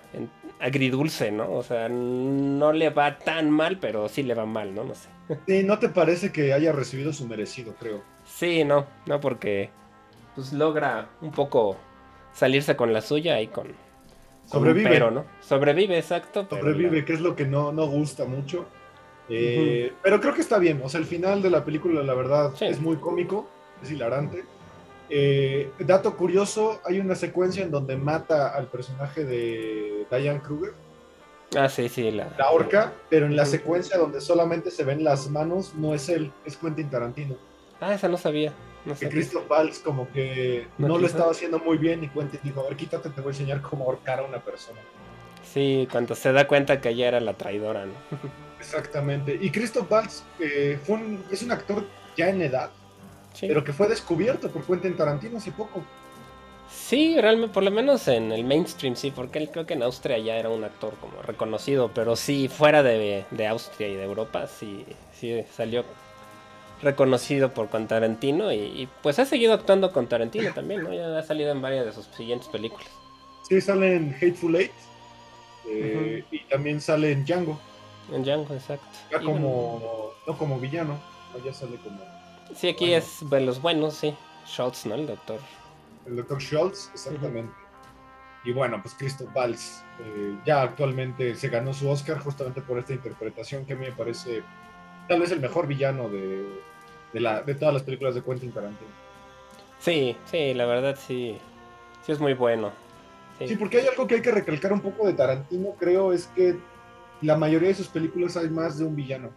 agridulce, 0.62 1.30
¿no? 1.30 1.52
O 1.52 1.62
sea, 1.62 1.90
no 1.90 2.72
le 2.72 2.90
va 2.90 3.20
tan 3.20 3.52
mal, 3.52 3.78
pero 3.78 4.08
sí 4.08 4.24
le 4.24 4.34
va 4.34 4.46
mal, 4.46 4.74
¿no? 4.74 4.86
No 4.86 4.96
sé. 4.96 5.10
Sí, 5.46 5.64
¿no 5.66 5.78
te 5.78 5.90
parece 5.90 6.32
que 6.32 6.54
haya 6.54 6.72
recibido 6.72 7.12
su 7.12 7.28
merecido, 7.28 7.76
creo? 7.78 8.02
Sí, 8.24 8.64
no, 8.64 8.88
no, 9.08 9.20
porque 9.20 9.72
pues 10.36 10.54
logra 10.54 11.10
un 11.20 11.32
poco 11.32 11.76
salirse 12.32 12.78
con 12.78 12.94
la 12.94 13.02
suya 13.02 13.42
y 13.42 13.48
con... 13.48 13.68
Sobrevive. 14.46 14.90
pero, 14.90 15.12
¿no? 15.12 15.26
Sobrevive, 15.42 15.98
exacto. 15.98 16.48
Sobrevive, 16.50 17.04
que 17.04 17.12
es 17.12 17.20
lo 17.20 17.36
que 17.36 17.46
no, 17.46 17.74
no 17.74 17.88
gusta 17.88 18.24
mucho. 18.24 18.68
Eh, 19.28 19.92
pero 20.02 20.22
creo 20.22 20.34
que 20.34 20.42
está 20.42 20.60
bien. 20.60 20.80
O 20.82 20.88
sea, 20.88 21.02
el 21.02 21.06
final 21.06 21.42
de 21.42 21.50
la 21.50 21.66
película, 21.66 22.02
la 22.04 22.14
verdad, 22.14 22.54
es 22.62 22.80
muy 22.80 22.96
cómico, 22.96 23.50
es 23.84 23.92
hilarante. 23.92 24.46
Eh, 25.10 25.72
dato 25.80 26.16
curioso, 26.16 26.82
hay 26.86 26.99
una 26.99 27.16
secuencia 27.16 27.64
en 27.64 27.72
donde 27.72 27.97
mata 27.97 28.49
al 28.49 28.68
personaje 28.68 29.26
de 29.26 30.05
Diane 30.12 30.41
Kruger. 30.41 30.74
Ah, 31.55 31.68
sí, 31.68 31.89
sí. 31.89 32.12
La, 32.12 32.32
la 32.38 32.51
horca, 32.51 32.93
pero 33.10 33.26
en 33.26 33.36
la 33.36 33.45
secuencia 33.45 33.97
donde 33.97 34.22
solamente 34.22 34.70
se 34.70 34.84
ven 34.84 35.03
las 35.03 35.30
manos, 35.30 35.74
no 35.76 35.95
es 35.95 36.07
él, 36.10 36.32
es 36.45 36.57
Quentin 36.57 36.89
Tarantino. 36.89 37.36
Ah, 37.82 37.93
esa 37.93 38.07
no 38.07 38.18
sabía. 38.18 38.53
que 38.99 39.10
Christoph 39.10 39.49
Waltz 39.49 39.80
como 39.80 40.10
que 40.12 40.68
no, 40.78 40.97
lo 40.97 41.07
estaba 41.07 41.32
haciendo 41.32 41.60
muy 41.60 41.78
bien 41.78 42.03
y 42.03 42.10
Quentin 42.10 42.39
dijo, 42.43 42.62
a 42.62 42.64
ver, 42.64 42.76
quítate, 42.76 43.10
te 43.10 43.22
voy 43.22 43.30
a 43.30 43.32
enseñar 43.32 43.62
cómo 43.62 43.86
ahorcar 43.86 44.20
a 44.20 44.24
una 44.24 44.39
persona. 44.43 44.80
Sí, 45.43 45.88
cuando 45.91 46.14
se 46.14 46.32
da 46.32 46.47
cuenta 46.47 46.80
que 46.80 46.89
ella 46.89 47.07
era 47.07 47.20
la 47.20 47.34
traidora, 47.34 47.86
¿no? 47.86 47.93
Exactamente. 48.60 49.38
Y 49.41 49.49
Christoph 49.49 49.89
Waltz 49.89 50.24
eh, 50.39 50.78
fue 50.84 50.99
es 51.32 51.41
un 51.41 51.51
actor 51.51 51.86
ya 52.16 52.30
en 52.30 52.41
edad, 52.41 52.70
pero 53.40 53.64
que 53.64 53.74
fue 53.74 53.88
descubierto 53.88 54.50
por 54.50 54.66
Quentin 54.66 54.96
Tarantino 54.96 55.38
hace 55.38 55.52
poco. 55.52 55.82
Sí, 56.70 57.20
realmente, 57.20 57.54
por 57.54 57.64
lo 57.64 57.72
menos 57.72 58.08
en 58.08 58.32
el 58.32 58.44
mainstream, 58.44 58.96
sí, 58.96 59.12
porque 59.12 59.40
él 59.40 59.50
creo 59.52 59.66
que 59.66 59.74
en 59.74 59.82
Austria 59.82 60.20
ya 60.20 60.36
era 60.36 60.50
un 60.50 60.64
actor 60.64 60.94
como 61.02 61.22
reconocido, 61.24 61.92
pero 61.94 62.16
sí, 62.16 62.48
fuera 62.48 62.84
de, 62.84 63.26
Austria 63.48 63.88
y 63.88 63.96
de 63.96 64.04
Europa, 64.04 64.46
sí, 64.48 64.86
sí 65.12 65.44
salió 65.56 65.84
reconocido 66.82 67.54
por 67.54 67.70
con 67.70 67.88
Tarantino 67.88 68.54
y, 68.54 68.88
pues 69.02 69.20
ha 69.20 69.26
seguido 69.26 69.54
actuando 69.54 69.92
con 69.92 70.08
Tarantino 70.08 70.54
también, 70.54 70.84
¿no? 70.84 70.94
Ya 70.94 71.18
ha 71.18 71.24
salido 71.24 71.52
en 71.52 71.62
varias 71.62 71.86
de 71.86 71.92
sus 71.92 72.06
siguientes 72.08 72.48
películas. 72.48 72.88
Sí, 73.48 73.60
sale 73.62 73.96
en 73.96 74.14
Hateful 74.14 74.56
Eight 74.56 74.72
eh, 75.68 76.24
y 76.32 76.40
también 76.46 76.80
sale 76.80 77.12
en 77.12 77.26
Django. 77.26 77.60
En 78.14 78.24
Django, 78.24 78.54
exacto. 78.54 78.88
Ya 79.12 79.20
como, 79.20 80.14
no 80.26 80.38
como 80.38 80.60
villano, 80.60 81.00
ya 81.44 81.54
sale 81.54 81.78
como 81.78 82.00
Sí, 82.56 82.70
aquí 82.70 82.93
es 82.93 83.30
de 83.30 83.41
los 83.41 83.62
buenos, 83.62 83.95
sí. 83.95 84.16
Schultz, 84.45 84.86
¿no? 84.86 84.95
El 84.95 85.08
doctor. 85.08 85.39
El 86.06 86.16
doctor 86.16 86.39
Schultz, 86.39 86.89
exactamente. 86.93 87.54
Y 88.43 88.54
bueno, 88.54 88.82
pues 88.82 88.95
Christoph 88.95 89.30
Waltz 89.36 89.84
eh, 90.00 90.38
ya 90.45 90.62
actualmente 90.62 91.36
se 91.36 91.50
ganó 91.50 91.74
su 91.74 91.89
Oscar 91.89 92.20
justamente 92.20 92.62
por 92.62 92.80
esta 92.80 92.93
interpretación 92.93 93.66
que 93.66 93.74
a 93.74 93.76
mí 93.76 93.86
me 93.86 93.91
parece 93.91 94.43
tal 95.08 95.20
vez 95.20 95.32
el 95.32 95.41
mejor 95.41 95.68
villano 95.68 96.08
de, 96.10 96.45
la, 97.14 97.41
de 97.41 97.56
todas 97.56 97.74
las 97.74 97.84
películas 97.84 98.16
de 98.16 98.24
Quentin 98.24 98.52
Tarantino. 98.52 98.89
Sí, 99.80 100.16
sí, 100.26 100.54
la 100.54 100.66
verdad 100.66 100.97
sí. 100.97 101.38
Sí 102.06 102.12
es 102.12 102.20
muy 102.20 102.34
bueno. 102.34 102.72
Sí. 103.38 103.50
sí, 103.50 103.56
porque 103.56 103.80
hay 103.80 103.88
algo 103.88 104.08
que 104.08 104.16
hay 104.16 104.22
que 104.22 104.32
recalcar 104.32 104.72
un 104.72 104.82
poco 104.82 105.06
de 105.06 105.14
Tarantino, 105.14 105.76
creo, 105.78 106.14
es 106.14 106.28
que 106.28 106.58
la 107.22 107.38
mayoría 107.38 107.70
de 107.70 107.76
sus 107.76 107.88
películas 107.88 108.38
hay 108.38 108.50
más 108.50 108.78
de 108.78 108.86
un 108.86 108.95
villano. 108.95 109.32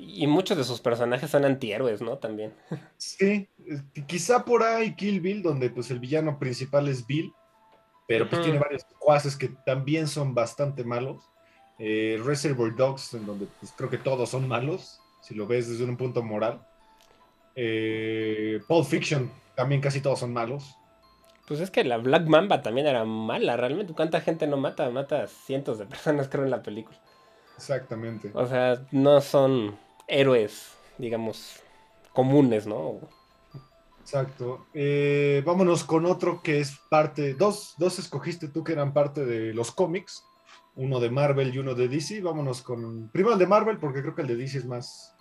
Y 0.00 0.26
muchos 0.26 0.56
de 0.56 0.64
sus 0.64 0.80
personajes 0.80 1.30
son 1.30 1.44
antihéroes, 1.44 2.00
¿no? 2.00 2.18
También. 2.18 2.54
Sí, 2.96 3.48
quizá 4.06 4.44
por 4.44 4.62
ahí 4.62 4.94
Kill 4.94 5.20
Bill, 5.20 5.42
donde 5.42 5.70
pues 5.70 5.90
el 5.90 5.98
villano 5.98 6.38
principal 6.38 6.88
es 6.88 7.06
Bill, 7.06 7.32
pero 8.06 8.28
pues 8.28 8.42
tiene 8.42 8.58
varios 8.58 8.84
cuases 8.98 9.36
que 9.36 9.48
también 9.64 10.08
son 10.08 10.34
bastante 10.34 10.84
malos. 10.84 11.30
Eh, 11.78 12.20
Reservoir 12.24 12.74
Dogs, 12.74 13.14
en 13.14 13.24
donde 13.24 13.46
pues 13.58 13.72
creo 13.76 13.88
que 13.88 13.98
todos 13.98 14.28
son 14.30 14.48
malos, 14.48 15.00
si 15.22 15.34
lo 15.34 15.46
ves 15.46 15.68
desde 15.68 15.84
un 15.84 15.96
punto 15.96 16.22
moral. 16.22 16.60
Eh, 17.54 18.60
Pulp 18.66 18.86
Fiction, 18.86 19.30
también 19.54 19.80
casi 19.80 20.00
todos 20.00 20.18
son 20.18 20.32
malos. 20.32 20.76
Pues 21.46 21.60
es 21.60 21.70
que 21.70 21.84
la 21.84 21.96
Black 21.96 22.26
Mamba 22.26 22.62
también 22.62 22.86
era 22.86 23.04
mala, 23.04 23.56
realmente. 23.56 23.92
¿Cuánta 23.92 24.20
gente 24.20 24.46
no 24.46 24.56
mata? 24.56 24.88
Mata 24.90 25.26
cientos 25.26 25.78
de 25.78 25.86
personas, 25.86 26.28
creo, 26.28 26.44
en 26.44 26.50
la 26.50 26.62
película. 26.62 26.98
Exactamente. 27.56 28.30
O 28.34 28.46
sea, 28.46 28.82
no 28.90 29.20
son 29.20 29.76
héroes, 30.10 30.72
digamos, 30.98 31.60
comunes, 32.12 32.66
¿no? 32.66 33.00
Exacto. 34.00 34.66
Eh, 34.74 35.42
vámonos 35.46 35.84
con 35.84 36.04
otro 36.04 36.42
que 36.42 36.58
es 36.58 36.76
parte, 36.88 37.34
dos, 37.34 37.74
dos 37.78 37.98
escogiste 37.98 38.48
tú 38.48 38.64
que 38.64 38.72
eran 38.72 38.92
parte 38.92 39.24
de 39.24 39.54
los 39.54 39.70
cómics, 39.70 40.24
uno 40.74 40.98
de 41.00 41.10
Marvel 41.10 41.54
y 41.54 41.58
uno 41.58 41.74
de 41.74 41.88
DC. 41.88 42.20
Vámonos 42.20 42.62
con, 42.62 43.08
primero 43.10 43.34
el 43.34 43.38
de 43.38 43.46
Marvel 43.46 43.78
porque 43.78 44.00
creo 44.00 44.14
que 44.14 44.22
el 44.22 44.28
de 44.28 44.36
DC 44.36 44.58
es 44.58 44.64
más 44.64 45.14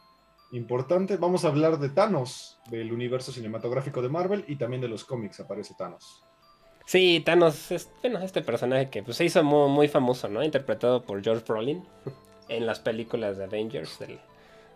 importante. 0.51 1.17
Vamos 1.17 1.45
a 1.45 1.49
hablar 1.49 1.77
de 1.77 1.89
Thanos, 1.89 2.59
del 2.71 2.91
universo 2.91 3.31
cinematográfico 3.31 4.01
de 4.01 4.09
Marvel 4.09 4.43
y 4.47 4.55
también 4.55 4.81
de 4.81 4.87
los 4.87 5.05
cómics 5.05 5.39
aparece 5.39 5.75
Thanos. 5.77 6.23
Sí, 6.85 7.21
Thanos 7.23 7.71
es, 7.71 7.91
bueno, 8.01 8.19
este 8.19 8.41
personaje 8.41 8.89
que 8.89 9.03
pues, 9.03 9.17
se 9.17 9.25
hizo 9.25 9.43
muy, 9.43 9.69
muy 9.69 9.87
famoso, 9.87 10.27
¿no? 10.27 10.43
Interpretado 10.43 11.03
por 11.03 11.23
George 11.23 11.43
Brolin 11.47 11.83
en 12.47 12.65
las 12.65 12.79
películas 12.79 13.37
de 13.37 13.43
Avengers, 13.43 13.99
del 13.99 14.19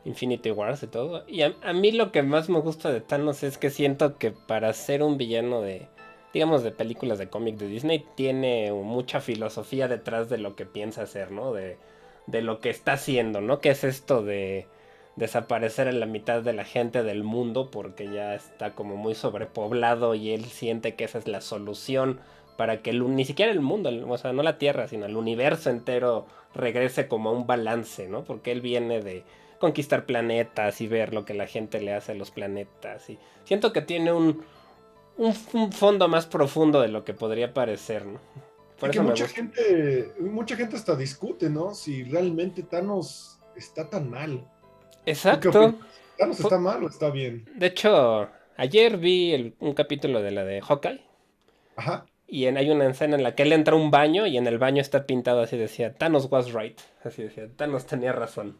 Infinity 0.05 0.51
Wars 0.51 0.83
y 0.83 0.87
todo. 0.87 1.23
Y 1.27 1.41
a, 1.41 1.53
mí 1.73 1.91
lo 1.91 2.11
que 2.11 2.23
más 2.23 2.49
me 2.49 2.59
gusta 2.59 2.91
de 2.91 3.01
Thanos 3.01 3.43
es 3.43 3.57
que 3.57 3.69
siento 3.69 4.17
que 4.17 4.31
para 4.31 4.73
ser 4.73 5.03
un 5.03 5.17
villano 5.17 5.61
de, 5.61 5.87
digamos, 6.33 6.63
de 6.63 6.71
películas 6.71 7.19
de 7.19 7.29
cómic 7.29 7.57
de 7.57 7.67
Disney, 7.67 8.05
tiene 8.15 8.71
mucha 8.71 9.21
filosofía 9.21 9.87
detrás 9.87 10.29
de 10.29 10.37
lo 10.37 10.55
que 10.55 10.65
piensa 10.65 11.03
hacer, 11.03 11.31
¿no? 11.31 11.53
De, 11.53 11.77
de 12.27 12.41
lo 12.41 12.59
que 12.59 12.69
está 12.69 12.93
haciendo, 12.93 13.41
¿no? 13.41 13.59
Que 13.59 13.69
es 13.69 13.83
esto 13.83 14.23
de 14.23 14.67
desaparecer 15.15 15.87
en 15.87 15.99
la 15.99 16.05
mitad 16.05 16.41
de 16.41 16.53
la 16.53 16.63
gente 16.63 17.03
del 17.03 17.23
mundo 17.23 17.69
porque 17.69 18.11
ya 18.11 18.33
está 18.33 18.73
como 18.73 18.95
muy 18.95 19.13
sobrepoblado 19.13 20.15
y 20.15 20.31
él 20.31 20.45
siente 20.45 20.95
que 20.95 21.03
esa 21.03 21.19
es 21.19 21.27
la 21.27 21.39
solución 21.39 22.19
para 22.57 22.81
que 22.81 22.89
el, 22.89 23.15
ni 23.15 23.25
siquiera 23.25 23.51
el 23.51 23.61
mundo, 23.61 23.91
o 24.07 24.17
sea, 24.17 24.33
no 24.33 24.43
la 24.43 24.57
Tierra, 24.57 24.87
sino 24.87 25.05
el 25.05 25.15
universo 25.15 25.69
entero 25.69 26.25
regrese 26.53 27.07
como 27.07 27.29
a 27.29 27.33
un 27.33 27.47
balance, 27.47 28.07
¿no? 28.07 28.23
Porque 28.23 28.51
él 28.51 28.61
viene 28.61 29.01
de 29.01 29.23
conquistar 29.63 30.05
planetas 30.05 30.81
y 30.81 30.89
ver 30.89 31.13
lo 31.13 31.23
que 31.23 31.33
la 31.33 31.47
gente 31.47 31.79
le 31.79 31.93
hace 31.93 32.11
a 32.11 32.15
los 32.15 32.31
planetas. 32.31 33.09
Y 33.09 33.17
siento 33.45 33.71
que 33.71 33.81
tiene 33.81 34.11
un, 34.11 34.43
un, 35.15 35.71
fondo 35.71 36.09
más 36.09 36.25
profundo 36.25 36.81
de 36.81 36.89
lo 36.89 37.05
que 37.05 37.13
podría 37.13 37.53
parecer, 37.53 38.05
¿no? 38.05 38.19
Por 38.77 38.89
eso 38.89 39.03
mucha 39.03 39.25
gente, 39.25 40.11
mucha 40.19 40.57
gente 40.57 40.75
hasta 40.75 40.97
discute, 40.97 41.49
¿no? 41.49 41.73
Si 41.73 42.03
realmente 42.03 42.63
Thanos 42.63 43.39
está 43.55 43.89
tan 43.89 44.09
mal. 44.09 44.45
Exacto. 45.05 45.75
¿Thanos 46.17 46.41
está 46.41 46.59
mal 46.59 46.83
o 46.83 46.89
está 46.89 47.09
bien? 47.09 47.49
De 47.55 47.67
hecho, 47.67 48.27
ayer 48.57 48.97
vi 48.97 49.55
un 49.61 49.73
capítulo 49.73 50.21
de 50.21 50.31
la 50.31 50.43
de 50.43 50.59
Hawkeye. 50.59 51.01
Ajá. 51.77 52.05
Y 52.27 52.47
en, 52.47 52.57
hay 52.57 52.69
una 52.69 52.89
escena 52.89 53.15
en 53.15 53.23
la 53.23 53.33
que 53.33 53.43
él 53.43 53.53
entra 53.53 53.75
a 53.75 53.77
un 53.77 53.91
baño 53.91 54.27
y 54.27 54.35
en 54.35 54.45
el 54.45 54.57
baño 54.57 54.81
está 54.81 55.05
pintado 55.05 55.39
así, 55.39 55.55
decía, 55.55 55.93
Thanos 55.93 56.27
was 56.29 56.51
right. 56.51 56.77
Así 57.05 57.23
decía, 57.23 57.47
Thanos 57.55 57.85
tenía 57.85 58.11
razón. 58.11 58.57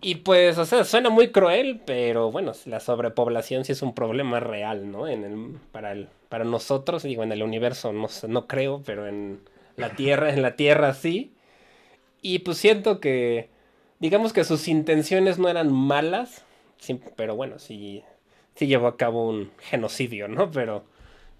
Y 0.00 0.16
pues, 0.16 0.58
o 0.58 0.64
sea, 0.64 0.84
suena 0.84 1.10
muy 1.10 1.30
cruel, 1.30 1.80
pero 1.84 2.30
bueno, 2.30 2.52
la 2.66 2.80
sobrepoblación 2.80 3.64
sí 3.64 3.72
es 3.72 3.82
un 3.82 3.94
problema 3.94 4.40
real, 4.40 4.90
¿no? 4.90 5.08
En 5.08 5.24
el, 5.24 5.58
para, 5.72 5.92
el, 5.92 6.08
para 6.28 6.44
nosotros, 6.44 7.02
digo, 7.02 7.22
en 7.22 7.32
el 7.32 7.42
universo 7.42 7.92
no, 7.92 8.08
no 8.28 8.46
creo, 8.46 8.82
pero 8.84 9.06
en 9.06 9.40
la 9.76 9.90
Tierra, 9.90 10.32
en 10.32 10.42
la 10.42 10.56
Tierra 10.56 10.94
sí. 10.94 11.34
Y 12.22 12.40
pues 12.40 12.58
siento 12.58 13.00
que 13.00 13.48
digamos 14.00 14.32
que 14.32 14.44
sus 14.44 14.66
intenciones 14.66 15.38
no 15.38 15.48
eran 15.48 15.72
malas, 15.72 16.44
pero 17.16 17.36
bueno, 17.36 17.58
sí, 17.58 18.02
sí 18.56 18.66
llevó 18.66 18.88
a 18.88 18.96
cabo 18.96 19.28
un 19.28 19.52
genocidio, 19.58 20.26
¿no? 20.26 20.50
Pero, 20.50 20.84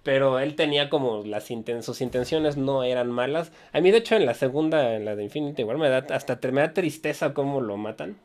pero 0.02 0.38
él 0.38 0.54
tenía 0.54 0.88
como 0.90 1.24
las 1.24 1.50
sus 1.82 2.00
intenciones 2.00 2.56
no 2.56 2.84
eran 2.84 3.10
malas. 3.10 3.52
A 3.72 3.80
mí, 3.80 3.90
de 3.90 3.98
hecho, 3.98 4.14
en 4.16 4.26
la 4.26 4.34
segunda, 4.34 4.94
en 4.94 5.04
la 5.04 5.16
de 5.16 5.24
Infinity 5.24 5.62
igual 5.62 5.78
me 5.78 5.88
da 5.88 6.06
hasta 6.10 6.38
me 6.52 6.60
da 6.60 6.72
tristeza 6.74 7.34
cómo 7.34 7.60
lo 7.60 7.76
matan. 7.76 8.16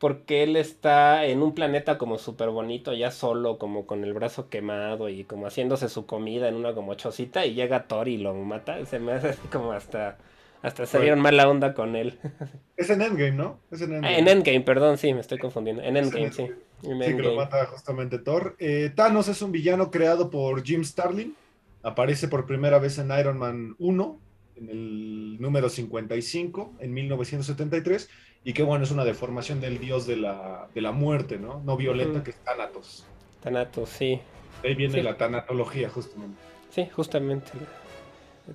Porque 0.00 0.42
él 0.42 0.56
está 0.56 1.26
en 1.26 1.42
un 1.42 1.54
planeta 1.54 1.98
como 1.98 2.18
súper 2.18 2.48
bonito, 2.48 2.92
ya 2.94 3.12
solo, 3.12 3.58
como 3.58 3.86
con 3.86 4.02
el 4.02 4.14
brazo 4.14 4.48
quemado 4.48 5.08
y 5.08 5.22
como 5.24 5.46
haciéndose 5.46 5.88
su 5.88 6.06
comida 6.06 6.48
en 6.48 6.56
una 6.56 6.74
como 6.74 6.94
chocita 6.94 7.46
y 7.46 7.54
llega 7.54 7.86
Thor 7.86 8.08
y 8.08 8.16
lo 8.16 8.34
mata. 8.34 8.84
Se 8.86 8.98
me 8.98 9.12
hace 9.12 9.28
así 9.28 9.46
como 9.48 9.72
hasta 9.72 10.16
hasta 10.62 10.84
se 10.84 11.00
dieron 11.00 11.20
mala 11.20 11.48
onda 11.48 11.74
con 11.74 11.96
él. 11.96 12.18
Es 12.76 12.88
en 12.88 13.02
Endgame, 13.02 13.32
¿no? 13.32 13.60
Es 13.70 13.82
en 13.82 13.92
Endgame. 13.92 14.18
en 14.18 14.28
Endgame, 14.28 14.60
perdón, 14.62 14.96
sí, 14.96 15.12
me 15.12 15.20
estoy 15.20 15.36
confundiendo. 15.36 15.82
En 15.82 15.98
Endgame, 15.98 16.32
sí. 16.32 16.46
sí, 16.80 16.88
que 16.98 17.12
lo 17.22 17.34
mata 17.34 17.66
justamente 17.66 18.18
Thor. 18.18 18.56
Eh, 18.58 18.90
Thanos 18.94 19.28
es 19.28 19.42
un 19.42 19.52
villano 19.52 19.90
creado 19.90 20.30
por 20.30 20.62
Jim 20.62 20.82
Starlin. 20.82 21.34
Aparece 21.82 22.28
por 22.28 22.46
primera 22.46 22.78
vez 22.78 22.98
en 22.98 23.10
Iron 23.18 23.38
Man 23.38 23.74
1, 23.78 24.20
en 24.56 24.68
el 24.70 25.40
número 25.40 25.68
55, 25.68 26.76
en 26.80 26.94
1973. 26.94 28.08
Y 28.44 28.52
que 28.54 28.62
bueno, 28.62 28.84
es 28.84 28.90
una 28.90 29.04
deformación 29.04 29.60
del 29.60 29.78
dios 29.78 30.06
de 30.06 30.16
la, 30.16 30.68
de 30.74 30.80
la 30.80 30.92
muerte, 30.92 31.38
¿no? 31.38 31.60
No 31.60 31.76
violenta, 31.76 32.22
que 32.22 32.30
es 32.30 32.38
Thanatos. 32.42 33.04
Thanatos, 33.40 33.88
sí. 33.90 34.20
ahí 34.64 34.74
viene 34.74 35.02
la 35.02 35.16
tanatología, 35.16 35.90
justamente. 35.90 36.42
Sí, 36.70 36.88
justamente. 36.92 37.52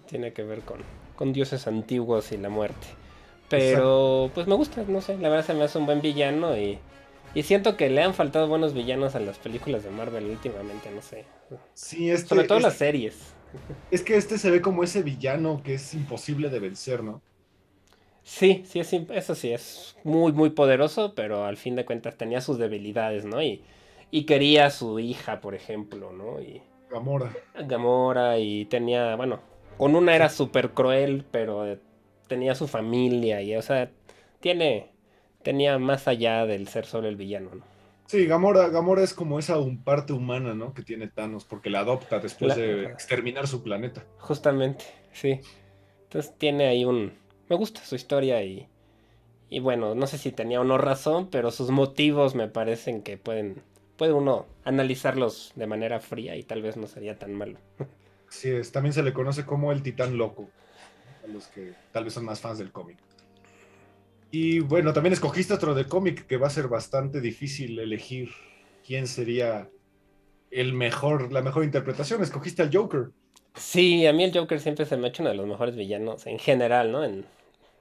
Tiene 0.08 0.34
que 0.34 0.44
ver 0.44 0.62
con, 0.62 0.80
con 1.16 1.34
dioses 1.34 1.68
antiguos 1.68 2.32
y 2.32 2.38
la 2.38 2.50
muerte. 2.50 2.88
Pero 3.50 4.32
pues 4.34 4.48
me 4.48 4.56
gusta, 4.56 4.84
no 4.88 5.02
sé, 5.02 5.18
la 5.18 5.30
verdad 5.30 5.46
se 5.46 5.54
me 5.54 5.64
hace 5.64 5.78
un 5.78 5.86
buen 5.86 6.02
villano 6.02 6.58
y, 6.58 6.80
y 7.36 7.44
siento 7.44 7.78
que 7.78 7.90
le 7.90 8.02
han 8.02 8.14
faltado 8.16 8.48
buenos 8.48 8.74
villanos 8.74 9.16
a 9.16 9.20
las 9.20 9.38
películas 9.38 9.84
de 9.84 9.92
Marvel 9.92 10.26
últimamente, 10.26 10.90
no 10.92 11.02
sé. 11.02 11.26
Sí, 11.74 12.10
este, 12.10 12.30
Sobre 12.30 12.48
todo 12.48 12.60
las 12.60 12.78
series. 12.78 13.36
Es 13.92 14.02
que 14.02 14.18
este 14.18 14.38
se 14.38 14.52
ve 14.52 14.62
como 14.62 14.84
ese 14.84 15.04
villano 15.04 15.62
que 15.64 15.76
es 15.76 15.94
imposible 15.94 16.50
de 16.50 16.60
vencer, 16.60 17.04
¿no? 17.04 17.22
Sí, 18.26 18.64
sí, 18.66 18.80
es, 18.80 18.92
eso 18.92 19.36
sí, 19.36 19.54
es 19.54 19.96
muy, 20.04 20.34
muy 20.34 20.50
poderoso, 20.50 21.14
pero 21.14 21.46
al 21.46 21.58
fin 21.58 21.76
de 21.76 21.86
cuentas 21.86 22.18
tenía 22.18 22.42
sus 22.42 22.58
debilidades, 22.58 23.24
¿no? 23.24 23.40
Y, 23.40 23.62
y 24.10 24.26
quería 24.26 24.66
a 24.66 24.72
su 24.72 24.98
hija, 24.98 25.42
por 25.42 25.54
ejemplo, 25.54 26.12
¿no? 26.12 26.42
Y, 26.42 26.64
Gamora. 26.90 27.32
Gamora 27.68 28.40
y 28.40 28.66
tenía, 28.66 29.16
bueno, 29.16 29.42
con 29.78 29.96
una 29.96 30.16
era 30.16 30.30
súper 30.30 30.72
cruel, 30.72 31.24
pero 31.30 31.78
tenía 32.28 32.56
su 32.56 32.68
familia 32.68 33.44
y, 33.44 33.56
o 33.56 33.62
sea, 33.62 33.92
tiene, 34.40 34.92
tenía 35.44 35.78
más 35.78 36.08
allá 36.08 36.48
del 36.48 36.68
ser 36.68 36.88
solo 36.88 37.08
el 37.08 37.18
villano, 37.18 37.52
¿no? 37.54 37.64
Sí, 38.08 38.26
Gamora, 38.26 38.70
Gamora 38.70 39.04
es 39.04 39.14
como 39.14 39.38
esa 39.38 39.60
un 39.60 39.84
parte 39.84 40.14
humana, 40.14 40.56
¿no? 40.56 40.74
Que 40.74 40.82
tiene 40.82 41.08
Thanos, 41.08 41.46
porque 41.46 41.70
la 41.70 41.82
adopta 41.82 42.20
después 42.20 42.56
de 42.56 42.86
exterminar 42.86 43.48
su 43.48 43.62
planeta. 43.62 44.04
Justamente, 44.18 44.86
sí. 45.12 45.42
Entonces 46.04 46.34
tiene 46.40 46.66
ahí 46.66 46.86
un... 46.86 47.14
Me 47.50 47.56
gusta 47.56 47.84
su 47.84 47.96
historia 47.96 48.44
y... 48.44 48.68
Y 49.48 49.60
bueno, 49.60 49.94
no 49.94 50.08
sé 50.08 50.18
si 50.18 50.32
tenía 50.32 50.60
o 50.60 50.64
no 50.64 50.78
razón, 50.78 51.30
pero 51.30 51.52
sus 51.52 51.70
motivos 51.70 52.36
me 52.36 52.48
parecen 52.48 53.02
que 53.04 53.18
pueden... 53.18 53.62
Puede 53.96 54.12
uno 54.12 54.46
analizarlos 54.64 55.54
de 55.56 55.68
manera 55.68 56.00
fría 56.00 56.36
y 56.36 56.44
tal 56.44 56.62
vez 56.62 56.76
no 56.76 56.88
sería 56.88 57.18
tan 57.18 57.34
malo. 57.34 57.60
Sí, 58.30 58.50
es, 58.50 58.72
también 58.72 58.92
se 58.92 59.04
le 59.04 59.14
conoce 59.14 59.46
como 59.46 59.72
el 59.72 59.82
titán 59.82 60.18
loco, 60.18 60.50
a 61.24 61.28
los 61.28 61.48
que 61.48 61.74
tal 61.94 62.04
vez 62.04 62.14
son 62.14 62.26
más 62.26 62.42
fans 62.42 62.58
del 62.58 62.72
cómic. 62.72 62.98
Y 64.32 64.60
bueno, 64.60 64.92
también 64.92 65.14
escogiste 65.14 65.54
otro 65.54 65.74
de 65.74 65.86
cómic 65.86 66.26
que 66.26 66.36
va 66.36 66.48
a 66.48 66.50
ser 66.50 66.68
bastante 66.68 67.22
difícil 67.22 67.80
elegir 67.80 68.32
quién 68.86 69.08
sería 69.08 69.70
el 70.52 70.74
mejor, 70.74 71.32
la 71.32 71.42
mejor 71.42 71.64
interpretación. 71.64 72.22
Escogiste 72.22 72.62
al 72.62 72.76
Joker. 72.76 73.12
Sí, 73.56 74.06
a 74.06 74.14
mí 74.14 74.24
el 74.24 74.38
Joker 74.38 74.60
siempre 74.60 74.86
se 74.86 74.98
me 74.98 75.08
ha 75.08 75.10
hecho 75.10 75.24
uno 75.24 75.30
de 75.30 75.38
los 75.38 75.48
mejores 75.48 75.76
villanos 75.76 76.28
en 76.28 76.40
general, 76.40 76.92
¿no? 76.92 77.04
En, 77.04 77.26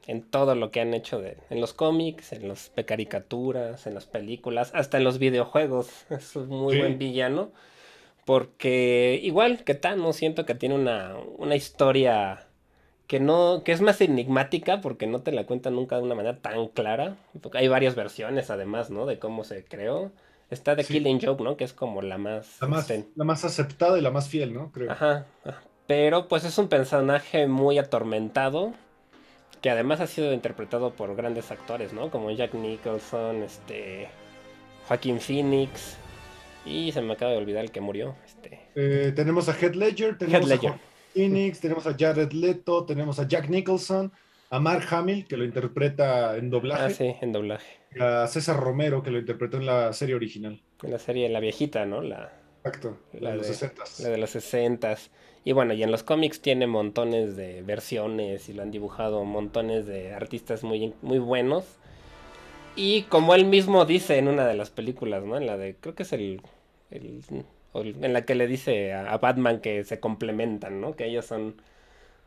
en 0.07 0.23
todo 0.23 0.55
lo 0.55 0.71
que 0.71 0.81
han 0.81 0.95
hecho 0.95 1.21
de, 1.21 1.39
en 1.51 1.61
los 1.61 1.73
cómics, 1.75 2.33
en 2.33 2.49
las 2.49 2.73
caricaturas, 2.87 3.87
en 3.87 3.95
las 3.95 4.07
películas, 4.07 4.71
hasta 4.75 4.99
en 4.99 5.05
los 5.05 5.19
videojuegos. 5.19 6.07
Es 6.11 6.37
un 6.37 6.49
muy 6.49 6.79
buen 6.79 6.99
villano. 6.99 7.53
Porque 8.27 9.21
igual 9.23 9.65
que 9.65 9.75
Thanos, 9.75 10.17
siento 10.17 10.47
que 10.47 10.55
tiene 10.55 10.77
una, 10.77 11.17
una 11.39 11.57
historia 11.57 12.47
que 13.07 13.21
no 13.21 13.63
que 13.65 13.73
es 13.73 13.81
más 13.83 14.01
enigmática 14.01 14.81
porque 14.81 15.07
no 15.07 15.23
te 15.23 15.33
la 15.33 15.47
cuentan 15.47 15.75
nunca 15.77 15.97
de 15.97 16.03
una 16.05 16.15
manera 16.15 16.39
tan 16.41 16.69
clara. 16.69 17.17
Porque 17.43 17.59
hay 17.59 17.69
varias 17.69 17.95
versiones 17.97 18.51
además, 18.51 18.91
¿no? 18.91 19.07
De 19.07 19.19
cómo 19.19 19.45
se 19.45 19.65
creó. 19.65 20.13
Está 20.55 20.77
The 20.77 20.85
Killing 20.85 21.21
Joke, 21.21 21.43
¿no? 21.43 21.57
Que 21.57 21.65
es 21.65 21.73
como 21.73 22.01
la 22.01 22.17
más... 22.17 22.59
La 22.61 22.69
más, 22.69 22.91
la 22.91 23.25
más 23.25 23.45
aceptada 23.45 23.99
y 23.99 24.01
la 24.01 24.11
más 24.11 24.29
fiel, 24.29 24.55
¿no? 24.55 24.71
Creo. 24.73 24.91
Ajá. 24.91 25.27
Pero 25.87 26.29
pues 26.29 26.45
es 26.45 26.57
un 26.57 26.69
personaje 26.69 27.47
muy 27.47 27.79
atormentado. 27.79 28.73
Que 29.61 29.71
además 29.71 30.01
ha 30.01 30.07
sido 30.07 30.33
interpretado 30.33 30.93
por 30.95 31.15
grandes 31.17 31.51
actores, 31.51 31.93
¿no? 31.93 32.11
Como 32.11 32.31
Jack 32.31 32.55
Nicholson, 32.55 33.43
este... 33.43 34.09
Joaquin 34.89 35.21
Phoenix. 35.21 35.97
Y 36.65 36.93
se 36.93 37.03
me 37.03 37.13
acaba 37.15 37.33
de 37.33 37.39
olvidar 37.39 37.65
el 37.65 37.71
que 37.71 37.81
murió. 37.81 38.15
Este... 38.25 38.61
Eh, 38.75 39.13
tenemos 39.15 39.49
a 39.49 39.53
Heath 39.53 39.75
Ledger, 39.75 40.17
tenemos 40.17 40.51
a 40.51 40.79
Phoenix, 41.13 41.61
tenemos 41.61 41.87
a 41.87 41.95
Jared 41.99 42.33
Leto, 42.33 42.85
tenemos 42.85 43.19
a 43.19 43.29
Jack 43.29 43.49
Nicholson, 43.49 44.13
a 44.55 44.61
Mark 44.61 44.87
Hamill, 44.91 45.27
que 45.27 45.37
lo 45.37 45.45
interpreta 45.45 46.37
en 46.37 46.51
doblaje. 46.51 46.83
Ah, 46.83 46.91
sí, 46.91 47.17
en 47.21 47.33
doblaje. 47.33 47.79
a 47.99 48.27
César 48.27 48.59
Romero, 48.59 49.03
que 49.03 49.11
lo 49.11 49.19
interpretó 49.19 49.57
en 49.57 49.67
la 49.67 49.93
serie 49.93 50.15
original. 50.15 50.61
En 50.83 50.91
la 50.91 50.99
serie, 50.99 51.29
la 51.29 51.41
viejita, 51.41 51.87
¿no? 51.87 52.03
La, 52.03 52.33
Exacto, 52.65 52.97
la, 53.13 53.33
de 53.33 53.37
los 53.39 53.47
60 53.47 53.83
La 54.01 54.09
de 54.09 54.17
los 54.17 54.31
60 54.31 54.97
Y 55.45 55.53
bueno, 55.53 55.75
y 55.75 55.83
en 55.83 55.91
los 55.91 56.03
cómics 56.03 56.41
tiene 56.41 56.67
montones 56.67 57.37
de 57.37 57.63
versiones 57.63 58.49
y 58.49 58.55
lo 58.55 58.63
han 58.63 58.71
dibujado 58.71 59.25
montones 59.25 59.87
de 59.87 60.15
artistas 60.15 60.63
muy, 60.63 60.95
muy 61.03 61.19
buenos. 61.19 61.65
Y 62.77 63.03
como 63.03 63.35
él 63.35 63.45
mismo 63.45 63.85
dice 63.85 64.19
en 64.19 64.29
una 64.29 64.47
de 64.47 64.55
las 64.55 64.71
películas, 64.71 65.25
¿no? 65.25 65.37
En 65.37 65.47
la 65.47 65.57
de, 65.57 65.77
creo 65.77 65.95
que 65.95 66.05
es 66.05 66.13
el 66.13 66.41
en 66.91 68.13
la 68.13 68.25
que 68.25 68.35
le 68.37 68.47
dice 68.47 68.93
a, 68.93 69.19
Batman 69.19 69.61
que 69.61 69.83
se 69.85 69.99
complementan, 69.99 70.81
¿no? 70.81 70.95
Que 70.95 71.07
ellos 71.07 71.27
son... 71.27 71.57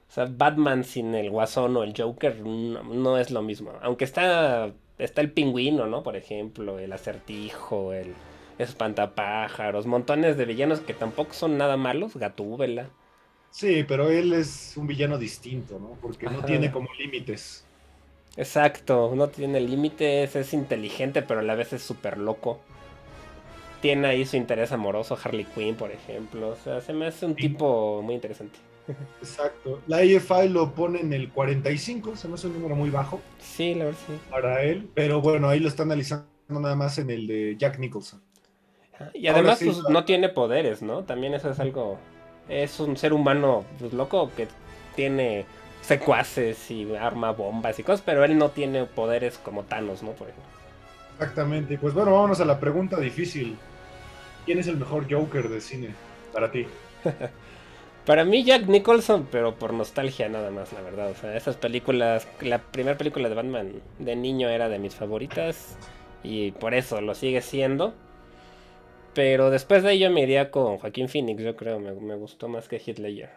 O 0.10 0.12
sea, 0.12 0.26
Batman 0.30 0.84
sin 0.84 1.14
el 1.16 1.30
Guasón 1.30 1.76
o 1.78 1.84
el 1.84 1.94
Joker 1.96 2.40
no, 2.40 3.18
es 3.18 3.32
lo 3.32 3.42
mismo. 3.42 3.74
Aunque 3.82 4.06
está, 4.06 4.72
está 4.98 5.22
el 5.22 5.32
pingüino, 5.32 5.86
¿no? 5.88 6.04
Por 6.04 6.16
ejemplo, 6.16 6.80
el 6.80 6.94
acertijo, 6.94 7.94
el 7.94 8.14
espantapájaros, 8.58 9.86
montones 9.86 10.38
de 10.38 10.46
villanos 10.46 10.80
que 10.80 10.94
tampoco 10.94 11.34
son 11.34 11.58
nada 11.58 11.78
malos, 11.78 12.16
Gatúbela. 12.16 12.90
Sí, 13.52 13.84
pero 13.88 14.10
él 14.10 14.34
es 14.34 14.76
un 14.78 14.88
villano 14.88 15.18
distinto, 15.18 15.80
¿no? 15.80 15.98
Porque 16.02 16.28
no 16.28 16.44
tiene 16.44 16.72
como 16.72 16.90
límites. 16.98 17.66
Exacto, 18.36 19.14
no 19.16 19.30
tiene 19.30 19.60
límites, 19.60 20.36
es 20.36 20.54
inteligente, 20.54 21.24
pero 21.24 21.40
a 21.40 21.44
la 21.44 21.56
vez 21.56 21.74
es 21.74 21.82
súper 21.82 22.18
loco. 22.18 22.60
Tiene 23.82 24.08
ahí 24.08 24.26
su 24.26 24.38
interés 24.38 24.72
amoroso, 24.72 25.18
Harley 25.22 25.46
Quinn, 25.46 25.76
por 25.76 25.92
ejemplo. 25.92 26.50
O 26.50 26.56
sea, 26.56 26.82
se 26.82 26.94
me 26.94 27.08
hace 27.08 27.26
un 27.26 27.36
tipo 27.36 28.02
muy 28.04 28.16
interesante. 28.16 28.60
Exacto. 29.22 29.82
La 29.88 29.98
AFI 29.98 30.50
lo 30.50 30.74
pone 30.74 31.02
en 31.02 31.14
el 31.14 31.30
45, 31.30 32.16
se 32.16 32.28
me 32.28 32.36
hace 32.36 32.48
un 32.48 32.54
número 32.54 32.76
muy 32.76 32.90
bajo. 32.90 33.22
Sí, 33.40 33.74
la 33.74 33.86
verdad 33.86 34.00
sí. 34.08 34.14
Para 34.30 34.64
él, 34.64 34.90
pero 34.94 35.22
bueno, 35.22 35.50
ahí 35.50 35.60
lo 35.60 35.68
está 35.68 35.84
analizando 35.84 36.28
nada 36.50 36.76
más 36.76 36.98
en 36.98 37.10
el 37.10 37.28
de 37.28 37.56
Jack 37.58 37.80
Nicholson. 37.80 38.22
Y 39.14 39.28
además, 39.28 39.60
pues, 39.64 39.78
no 39.90 40.06
tiene 40.06 40.30
poderes, 40.30 40.82
¿no? 40.82 41.04
También 41.04 41.34
eso 41.34 41.52
es 41.52 41.60
algo. 41.60 42.00
Es 42.50 42.80
un 42.80 42.98
ser 42.98 43.14
humano 43.14 43.66
pues, 43.78 43.94
loco 43.94 44.32
que 44.36 44.48
tiene 44.96 45.46
secuaces 45.82 46.72
y 46.72 46.96
arma 46.96 47.32
bombas 47.32 47.78
y 47.80 47.84
cosas, 47.84 48.02
pero 48.06 48.24
él 48.24 48.38
no 48.38 48.50
tiene 48.50 48.86
poderes 48.86 49.38
como 49.38 49.64
Thanos, 49.64 50.02
¿no? 50.02 50.12
Por 50.12 50.30
ejemplo. 50.30 50.50
Exactamente. 51.20 51.78
Pues 51.78 51.94
bueno, 51.94 52.14
vámonos 52.14 52.40
a 52.42 52.46
la 52.46 52.60
pregunta 52.60 53.00
difícil. 53.00 53.58
¿Quién 54.46 54.60
es 54.60 54.68
el 54.68 54.78
mejor 54.78 55.12
Joker 55.12 55.50
de 55.50 55.62
cine 55.62 55.90
para 56.34 56.52
ti? 56.52 56.66
para 58.08 58.24
mí 58.24 58.46
Jack 58.46 58.68
Nicholson, 58.68 59.28
pero 59.30 59.56
por 59.56 59.74
nostalgia 59.74 60.30
nada 60.30 60.50
más, 60.50 60.72
la 60.72 60.82
verdad. 60.82 61.12
O 61.12 61.16
sea, 61.16 61.36
esas 61.36 61.58
películas, 61.58 62.26
la 62.40 62.60
primera 62.60 62.98
película 62.98 63.28
de 63.28 63.36
Batman 63.36 63.74
de 64.00 64.16
niño 64.16 64.48
era 64.48 64.70
de 64.70 64.80
mis 64.80 64.96
favoritas 64.96 65.78
y 66.24 66.52
por 66.54 66.74
eso 66.74 67.02
lo 67.02 67.14
sigue 67.14 67.42
siendo. 67.42 67.94
Pero 69.14 69.50
después 69.50 69.84
de 69.84 69.92
ello 69.92 70.10
me 70.10 70.22
iría 70.22 70.52
con 70.52 70.78
Joaquín 70.78 71.10
Phoenix, 71.10 71.44
yo 71.44 71.58
creo, 71.58 71.82
me, 71.82 71.92
me 71.92 72.16
gustó 72.16 72.48
más 72.48 72.70
que 72.70 72.78
Heath 72.78 73.00
Ledger. 73.00 73.32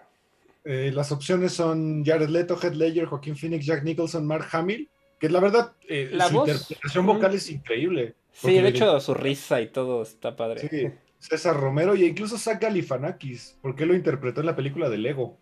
Eh, 0.64 0.93
las 0.95 1.11
opciones 1.11 1.53
son 1.53 2.05
Jared 2.05 2.29
Leto, 2.29 2.57
Heath 2.57 2.75
Ledger, 2.75 3.07
Joaquín 3.07 3.37
Phoenix, 3.37 3.66
Jack 3.66 3.83
Nicholson, 3.83 4.25
Mark 4.25 4.47
Hamill, 4.53 4.89
que 5.18 5.29
la 5.29 5.41
verdad 5.41 5.73
eh, 5.89 6.11
la 6.12 6.29
su 6.29 6.37
interpretación 6.37 7.07
vocal 7.07 7.35
es 7.35 7.51
increíble. 7.51 8.14
Sí, 8.33 8.53
de 8.53 8.68
hecho 8.68 9.01
su 9.01 9.14
risa 9.14 9.61
y 9.61 9.66
todo 9.66 10.03
está 10.03 10.37
padre. 10.37 10.68
Sí, 10.68 10.93
César 11.21 11.57
Romero 11.57 11.95
y 11.95 12.05
incluso 12.05 12.39
Zach 12.39 12.61
Galifianakis, 12.61 13.59
porque 13.62 13.87
lo 13.87 13.95
interpretó 13.95 14.41
en 14.41 14.47
la 14.47 14.57
película 14.57 14.89
de 14.89 14.99
Lego. 14.99 15.39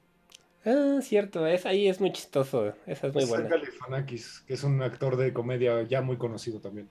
Ah, 0.65 0.99
cierto, 1.01 1.47
es, 1.47 1.65
ahí 1.65 1.89
es 1.89 2.01
muy 2.01 2.13
chistoso, 2.13 2.75
esa 2.87 3.07
es 3.07 3.15
muy 3.15 3.25
buena. 3.25 3.45
Zach 3.45 3.53
Galifianakis, 3.53 4.45
que 4.47 4.55
es 4.55 4.65
un 4.65 4.83
actor 4.83 5.17
de 5.17 5.33
comedia 5.33 5.83
ya 5.85 6.03
muy 6.03 6.19
conocido 6.19 6.61
también. 6.61 6.89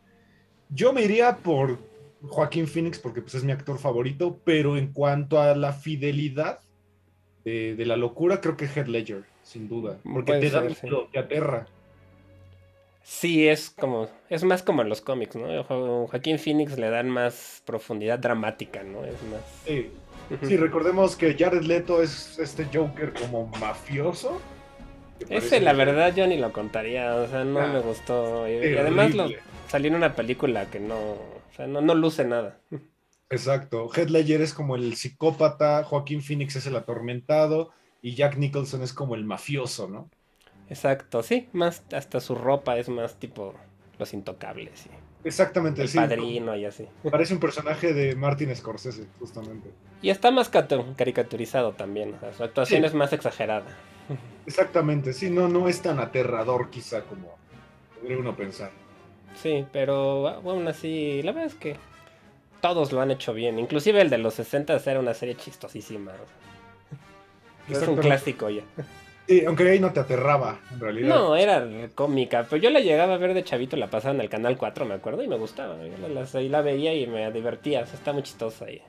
Yo 0.69 0.93
me 0.93 1.03
iría 1.03 1.37
por 1.37 1.77
Joaquín 2.23 2.67
Phoenix 2.67 2.97
porque 2.97 3.21
pues, 3.21 3.35
es 3.35 3.43
mi 3.43 3.51
actor 3.51 3.77
favorito, 3.77 4.39
pero 4.43 4.77
en 4.77 4.91
cuanto 4.93 5.39
a 5.39 5.55
la 5.55 5.73
fidelidad, 5.73 6.61
de, 7.43 7.85
la 7.85 7.95
locura, 7.95 8.41
creo 8.41 8.57
que 8.57 8.65
Head 8.65 8.87
Ledger, 8.87 9.23
sin 9.41 9.69
duda. 9.69 9.99
Porque 10.03 10.33
te 10.33 10.49
da 10.49 10.67
te 11.11 11.19
aterra. 11.19 11.67
Sí, 13.09 13.47
es 13.47 13.69
como. 13.69 14.09
Es 14.29 14.43
más 14.43 14.63
como 14.63 14.81
en 14.81 14.89
los 14.89 14.99
cómics, 14.99 15.37
¿no? 15.37 15.63
Joaquín 15.63 16.37
Phoenix 16.37 16.77
le 16.77 16.89
dan 16.89 17.09
más 17.09 17.63
profundidad 17.65 18.19
dramática, 18.19 18.83
¿no? 18.83 19.05
Es 19.05 19.23
más. 19.23 19.39
Sí. 19.65 19.89
Sí, 20.45 20.57
recordemos 20.57 21.15
que 21.15 21.33
Jared 21.33 21.61
Leto 21.61 22.03
es 22.03 22.37
este 22.37 22.65
Joker 22.65 23.13
como 23.13 23.47
mafioso. 23.61 24.41
Ese, 25.29 25.61
la 25.61 25.71
verdad, 25.71 26.13
yo 26.13 26.27
ni 26.27 26.37
lo 26.37 26.51
contaría. 26.51 27.15
O 27.15 27.27
sea, 27.27 27.45
no 27.45 27.61
ah, 27.61 27.67
me 27.67 27.79
gustó. 27.79 28.45
Y, 28.45 28.75
además 28.75 29.15
lo, 29.15 29.29
salió 29.69 29.87
en 29.87 29.95
una 29.95 30.13
película 30.13 30.69
que 30.69 30.81
no. 30.81 30.97
O 30.97 31.53
sea, 31.55 31.65
no, 31.65 31.79
no 31.79 31.95
luce 31.95 32.25
nada. 32.25 32.59
Exacto. 33.29 33.89
Head 33.95 34.09
Ledger 34.09 34.41
es 34.41 34.53
como 34.53 34.75
el 34.75 34.97
psicópata, 34.97 35.81
Joaquín 35.85 36.21
Phoenix 36.21 36.57
es 36.57 36.67
el 36.67 36.75
atormentado 36.75 37.71
y 38.01 38.15
Jack 38.15 38.35
Nicholson 38.35 38.83
es 38.83 38.91
como 38.91 39.15
el 39.15 39.23
mafioso, 39.23 39.87
¿no? 39.87 40.09
Exacto, 40.69 41.23
sí, 41.23 41.47
más 41.53 41.83
hasta 41.93 42.19
su 42.19 42.35
ropa 42.35 42.77
es 42.77 42.89
más 42.89 43.15
tipo 43.15 43.53
los 43.99 44.13
intocables. 44.13 44.79
Sí. 44.81 44.89
Exactamente, 45.23 45.81
el 45.81 45.89
padrino 45.89 46.55
y 46.55 46.65
así. 46.65 46.87
Parece 47.09 47.33
un 47.33 47.39
personaje 47.39 47.93
de 47.93 48.15
Martin 48.15 48.55
Scorsese, 48.55 49.07
justamente. 49.19 49.69
Y 50.01 50.09
está 50.09 50.31
más 50.31 50.49
caricaturizado 50.49 51.73
también, 51.73 52.15
su 52.35 52.43
actuación 52.43 52.85
es 52.85 52.93
más 52.93 53.11
exagerada. 53.13 53.65
Exactamente, 54.45 55.13
sí, 55.13 55.29
no, 55.29 55.49
no 55.49 55.67
es 55.67 55.81
tan 55.81 55.99
aterrador 55.99 56.69
quizá 56.69 57.01
como 57.01 57.35
podría 57.99 58.17
uno 58.17 58.35
pensar. 58.35 58.71
Sí, 59.35 59.65
pero 59.71 60.27
aún 60.27 60.67
así, 60.67 61.21
la 61.23 61.31
verdad 61.31 61.47
es 61.47 61.55
que 61.55 61.75
todos 62.61 62.91
lo 62.91 63.01
han 63.01 63.11
hecho 63.11 63.33
bien. 63.33 63.59
Inclusive 63.59 64.01
el 64.01 64.09
de 64.09 64.17
los 64.17 64.35
60 64.35 64.77
era 64.85 64.99
una 64.99 65.13
serie 65.13 65.35
chistosísima. 65.35 66.13
Es 67.69 67.85
un 67.87 67.97
clásico 67.97 68.49
ya. 68.49 68.63
Sí, 69.27 69.43
aunque 69.45 69.69
ahí 69.69 69.79
no 69.79 69.91
te 69.91 69.99
aterraba, 69.99 70.61
en 70.71 70.79
realidad. 70.79 71.09
No, 71.09 71.35
era 71.35 71.67
cómica, 71.93 72.47
pero 72.49 72.61
yo 72.61 72.69
la 72.69 72.79
llegaba 72.79 73.15
a 73.15 73.17
ver 73.17 73.33
de 73.33 73.43
chavito, 73.43 73.75
la 73.75 73.89
pasaba 73.89 74.15
en 74.15 74.21
el 74.21 74.29
canal 74.29 74.57
4, 74.57 74.85
me 74.85 74.93
acuerdo, 74.93 75.21
y 75.21 75.27
me 75.27 75.37
gustaba. 75.37 75.75
Ahí 76.33 76.49
la 76.49 76.61
veía 76.61 76.93
y 76.93 77.07
me 77.07 77.29
divertía, 77.31 77.81
está 77.81 78.13
muy 78.13 78.23
chistosa 78.23 78.65
ahí. 78.65 78.81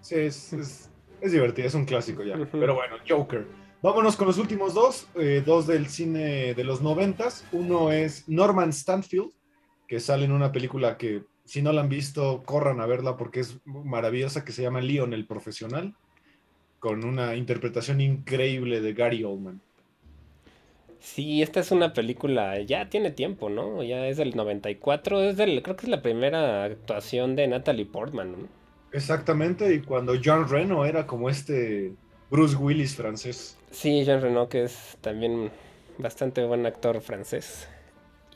Sí, 0.00 0.16
es, 0.16 0.52
es, 0.52 1.32
divertida, 1.32 1.66
es 1.66 1.74
un 1.74 1.86
clásico 1.86 2.22
ya. 2.22 2.36
Pero 2.52 2.74
bueno, 2.74 2.96
Joker. 3.08 3.46
Vámonos 3.82 4.16
con 4.16 4.28
los 4.28 4.38
últimos 4.38 4.74
dos, 4.74 5.08
eh, 5.16 5.42
dos 5.44 5.66
del 5.66 5.88
cine 5.88 6.54
de 6.54 6.64
los 6.64 6.80
noventas. 6.80 7.44
Uno 7.52 7.90
es 7.90 8.28
Norman 8.28 8.72
Stanfield, 8.72 9.32
que 9.88 9.98
sale 9.98 10.24
en 10.24 10.32
una 10.32 10.52
película 10.52 10.96
que 10.96 11.24
si 11.44 11.62
no 11.62 11.72
la 11.72 11.82
han 11.82 11.88
visto, 11.88 12.42
corran 12.44 12.80
a 12.80 12.86
verla 12.86 13.16
porque 13.16 13.40
es 13.40 13.58
maravillosa, 13.64 14.44
que 14.44 14.52
se 14.52 14.62
llama 14.62 14.80
Leon 14.80 15.12
el 15.12 15.26
Profesional, 15.26 15.94
con 16.84 17.02
una 17.02 17.34
interpretación 17.34 18.02
increíble 18.02 18.82
de 18.82 18.92
Gary 18.92 19.24
Oldman. 19.24 19.58
Sí, 21.00 21.40
esta 21.40 21.60
es 21.60 21.70
una 21.70 21.94
película, 21.94 22.60
ya 22.60 22.90
tiene 22.90 23.10
tiempo, 23.10 23.48
¿no? 23.48 23.82
Ya 23.82 24.06
es 24.06 24.18
del 24.18 24.36
94, 24.36 25.22
es 25.22 25.38
del, 25.38 25.62
creo 25.62 25.76
que 25.76 25.86
es 25.86 25.88
la 25.88 26.02
primera 26.02 26.64
actuación 26.64 27.36
de 27.36 27.48
Natalie 27.48 27.86
Portman, 27.86 28.32
¿no? 28.32 28.48
Exactamente, 28.92 29.72
y 29.72 29.80
cuando 29.80 30.12
John 30.22 30.46
Reno 30.46 30.84
era 30.84 31.06
como 31.06 31.30
este 31.30 31.94
Bruce 32.30 32.54
Willis 32.54 32.94
francés. 32.94 33.56
Sí, 33.70 34.04
Jean 34.04 34.20
Reno, 34.20 34.50
que 34.50 34.64
es 34.64 34.98
también 35.00 35.50
bastante 35.96 36.44
buen 36.44 36.66
actor 36.66 37.00
francés. 37.00 37.66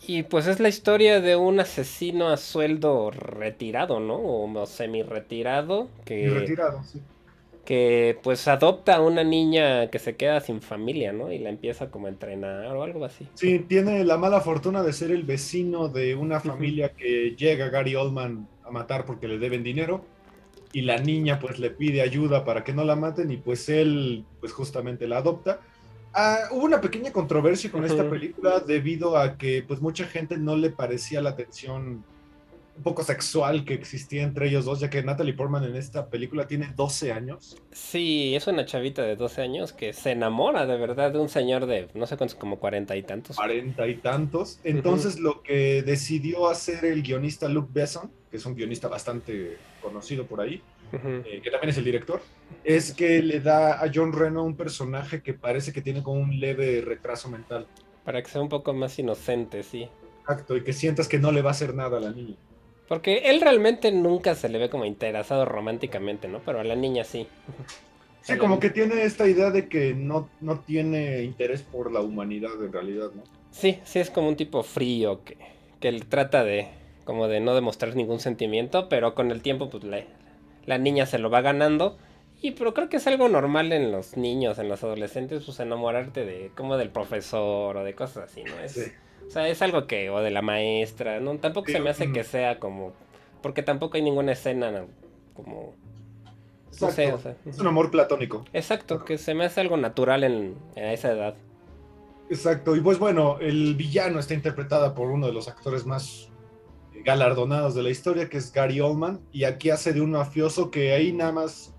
Y 0.06 0.22
pues 0.22 0.46
es 0.46 0.58
la 0.58 0.70
historia 0.70 1.20
de 1.20 1.36
un 1.36 1.60
asesino 1.60 2.30
a 2.30 2.38
sueldo 2.38 3.10
retirado, 3.10 4.00
¿no? 4.00 4.16
O 4.16 4.64
semi-retirado. 4.64 5.88
Que, 6.06 6.30
retirado, 6.30 6.82
sí. 6.82 7.02
Que 7.68 8.18
pues 8.22 8.48
adopta 8.48 8.96
a 8.96 9.02
una 9.02 9.24
niña 9.24 9.90
que 9.90 9.98
se 9.98 10.16
queda 10.16 10.40
sin 10.40 10.62
familia, 10.62 11.12
¿no? 11.12 11.30
Y 11.30 11.38
la 11.38 11.50
empieza 11.50 11.90
como 11.90 12.06
a 12.06 12.08
entrenar 12.08 12.74
o 12.74 12.82
algo 12.82 13.04
así. 13.04 13.28
Sí, 13.34 13.58
tiene 13.58 14.04
la 14.04 14.16
mala 14.16 14.40
fortuna 14.40 14.82
de 14.82 14.94
ser 14.94 15.10
el 15.10 15.24
vecino 15.24 15.88
de 15.88 16.14
una 16.14 16.40
familia 16.40 16.94
que 16.94 17.34
llega 17.36 17.68
Gary 17.68 17.94
Oldman 17.94 18.48
a 18.64 18.70
matar 18.70 19.04
porque 19.04 19.28
le 19.28 19.38
deben 19.38 19.62
dinero. 19.62 20.02
Y 20.72 20.82
la 20.82 20.96
niña 20.96 21.38
pues 21.38 21.58
le 21.58 21.68
pide 21.68 22.00
ayuda 22.00 22.46
para 22.46 22.64
que 22.64 22.72
no 22.72 22.84
la 22.84 22.96
maten 22.96 23.30
y 23.30 23.36
pues 23.36 23.68
él 23.68 24.24
pues 24.40 24.52
justamente 24.54 25.06
la 25.06 25.18
adopta 25.18 25.60
Ah, 26.14 26.48
hubo 26.50 26.64
una 26.64 26.80
pequeña 26.80 27.12
controversia 27.12 27.70
con 27.70 27.84
esta 27.84 28.08
película 28.08 28.60
debido 28.60 29.16
a 29.16 29.36
que 29.36 29.62
pues 29.66 29.80
mucha 29.80 30.04
gente 30.04 30.36
no 30.36 30.56
le 30.56 30.70
parecía 30.70 31.20
la 31.20 31.36
tensión 31.36 32.04
un 32.78 32.84
poco 32.84 33.02
sexual 33.02 33.64
que 33.64 33.74
existía 33.74 34.22
entre 34.22 34.48
ellos 34.48 34.64
dos, 34.64 34.78
ya 34.78 34.88
que 34.88 35.02
Natalie 35.02 35.34
Portman 35.34 35.64
en 35.64 35.74
esta 35.74 36.08
película 36.08 36.46
tiene 36.46 36.72
12 36.76 37.12
años. 37.12 37.56
Sí, 37.72 38.36
es 38.36 38.46
una 38.46 38.64
chavita 38.64 39.02
de 39.02 39.16
12 39.16 39.42
años 39.42 39.72
que 39.72 39.92
se 39.92 40.12
enamora 40.12 40.64
de 40.64 40.78
verdad 40.78 41.12
de 41.12 41.18
un 41.18 41.28
señor 41.28 41.66
de, 41.66 41.88
no 41.94 42.06
sé 42.06 42.16
cuántos, 42.16 42.38
como 42.38 42.58
40 42.60 42.96
y 42.96 43.02
tantos. 43.02 43.36
40 43.36 43.88
y 43.88 43.96
tantos. 43.96 44.60
Entonces 44.62 45.18
lo 45.18 45.42
que 45.42 45.82
decidió 45.82 46.48
hacer 46.48 46.84
el 46.84 47.02
guionista 47.02 47.48
Luke 47.48 47.70
Besson, 47.72 48.12
que 48.30 48.36
es 48.36 48.46
un 48.46 48.54
guionista 48.54 48.86
bastante 48.86 49.56
conocido 49.82 50.24
por 50.24 50.40
ahí, 50.40 50.62
eh, 50.92 51.40
que 51.42 51.50
también 51.50 51.70
es 51.70 51.78
el 51.78 51.84
director, 51.84 52.22
es 52.62 52.94
que 52.94 53.20
le 53.22 53.40
da 53.40 53.82
a 53.82 53.90
John 53.92 54.12
Reno 54.12 54.44
un 54.44 54.56
personaje 54.56 55.20
que 55.20 55.34
parece 55.34 55.72
que 55.72 55.82
tiene 55.82 56.02
como 56.04 56.20
un 56.20 56.38
leve 56.38 56.80
retraso 56.80 57.28
mental. 57.28 57.66
Para 58.04 58.22
que 58.22 58.30
sea 58.30 58.40
un 58.40 58.48
poco 58.48 58.72
más 58.72 58.96
inocente, 59.00 59.64
sí. 59.64 59.88
Exacto, 60.20 60.56
y 60.56 60.62
que 60.62 60.72
sientas 60.72 61.08
que 61.08 61.18
no 61.18 61.32
le 61.32 61.42
va 61.42 61.50
a 61.50 61.52
hacer 61.52 61.74
nada 61.74 61.98
a 61.98 62.00
la 62.00 62.12
niña. 62.12 62.36
Porque 62.88 63.18
él 63.24 63.40
realmente 63.40 63.92
nunca 63.92 64.34
se 64.34 64.48
le 64.48 64.58
ve 64.58 64.70
como 64.70 64.84
interesado 64.86 65.44
románticamente, 65.44 66.26
¿no? 66.26 66.40
Pero 66.40 66.60
a 66.60 66.64
la 66.64 66.74
niña 66.74 67.04
sí. 67.04 67.26
Sí, 68.20 68.36
como 68.36 68.60
que 68.60 68.68
tiene 68.68 69.04
esta 69.04 69.26
idea 69.26 69.50
de 69.50 69.68
que 69.68 69.94
no, 69.94 70.28
no 70.42 70.60
tiene 70.60 71.22
interés 71.22 71.62
por 71.62 71.90
la 71.90 72.02
humanidad 72.02 72.62
en 72.62 72.70
realidad, 72.70 73.10
¿no? 73.14 73.22
Sí, 73.52 73.78
sí, 73.84 74.00
es 74.00 74.10
como 74.10 74.28
un 74.28 74.36
tipo 74.36 74.62
frío 74.62 75.24
que, 75.24 75.38
que 75.80 75.88
él 75.88 76.04
trata 76.04 76.44
de 76.44 76.68
como 77.04 77.26
de 77.26 77.40
no 77.40 77.54
demostrar 77.54 77.96
ningún 77.96 78.20
sentimiento, 78.20 78.90
pero 78.90 79.14
con 79.14 79.30
el 79.30 79.40
tiempo 79.40 79.70
pues 79.70 79.82
le, 79.84 80.06
la 80.66 80.76
niña 80.76 81.06
se 81.06 81.18
lo 81.18 81.30
va 81.30 81.40
ganando. 81.40 81.96
Y 82.42 82.50
pero 82.50 82.74
creo 82.74 82.90
que 82.90 82.98
es 82.98 83.06
algo 83.06 83.30
normal 83.30 83.72
en 83.72 83.90
los 83.90 84.18
niños, 84.18 84.58
en 84.58 84.68
los 84.68 84.84
adolescentes, 84.84 85.44
pues 85.44 85.58
enamorarte 85.60 86.26
de 86.26 86.50
como 86.54 86.76
del 86.76 86.90
profesor 86.90 87.78
o 87.78 87.82
de 87.82 87.94
cosas 87.94 88.30
así, 88.30 88.44
¿no? 88.44 88.58
Es, 88.58 88.92
O 89.28 89.30
sea, 89.30 89.48
es 89.48 89.62
algo 89.62 89.86
que, 89.86 90.10
o 90.10 90.20
de 90.20 90.30
la 90.30 90.42
maestra, 90.42 91.20
¿no? 91.20 91.36
Tampoco 91.38 91.70
se 91.70 91.80
me 91.80 91.90
hace 91.90 92.10
que 92.12 92.24
sea 92.24 92.58
como, 92.58 92.92
porque 93.42 93.62
tampoco 93.62 93.96
hay 93.96 94.02
ninguna 94.02 94.32
escena 94.32 94.86
como 95.34 95.74
es 97.44 97.58
un 97.58 97.66
amor 97.66 97.90
platónico. 97.90 98.44
Exacto, 98.52 99.04
que 99.04 99.18
se 99.18 99.34
me 99.34 99.44
hace 99.44 99.60
algo 99.60 99.76
natural 99.76 100.24
en, 100.24 100.54
esa 100.76 101.12
edad. 101.12 101.34
Exacto, 102.30 102.76
y 102.76 102.80
pues 102.80 102.98
bueno, 102.98 103.38
el 103.40 103.74
villano 103.74 104.18
está 104.18 104.34
interpretada 104.34 104.94
por 104.94 105.10
uno 105.10 105.26
de 105.26 105.32
los 105.32 105.48
actores 105.48 105.86
más 105.86 106.28
galardonados 107.04 107.74
de 107.74 107.82
la 107.82 107.90
historia, 107.90 108.28
que 108.28 108.36
es 108.36 108.52
Gary 108.52 108.80
Oldman, 108.80 109.20
y 109.32 109.44
aquí 109.44 109.70
hace 109.70 109.92
de 109.92 110.00
un 110.00 110.12
mafioso 110.12 110.70
que 110.70 110.92
ahí 110.92 111.12
nada 111.12 111.32
más 111.32 111.74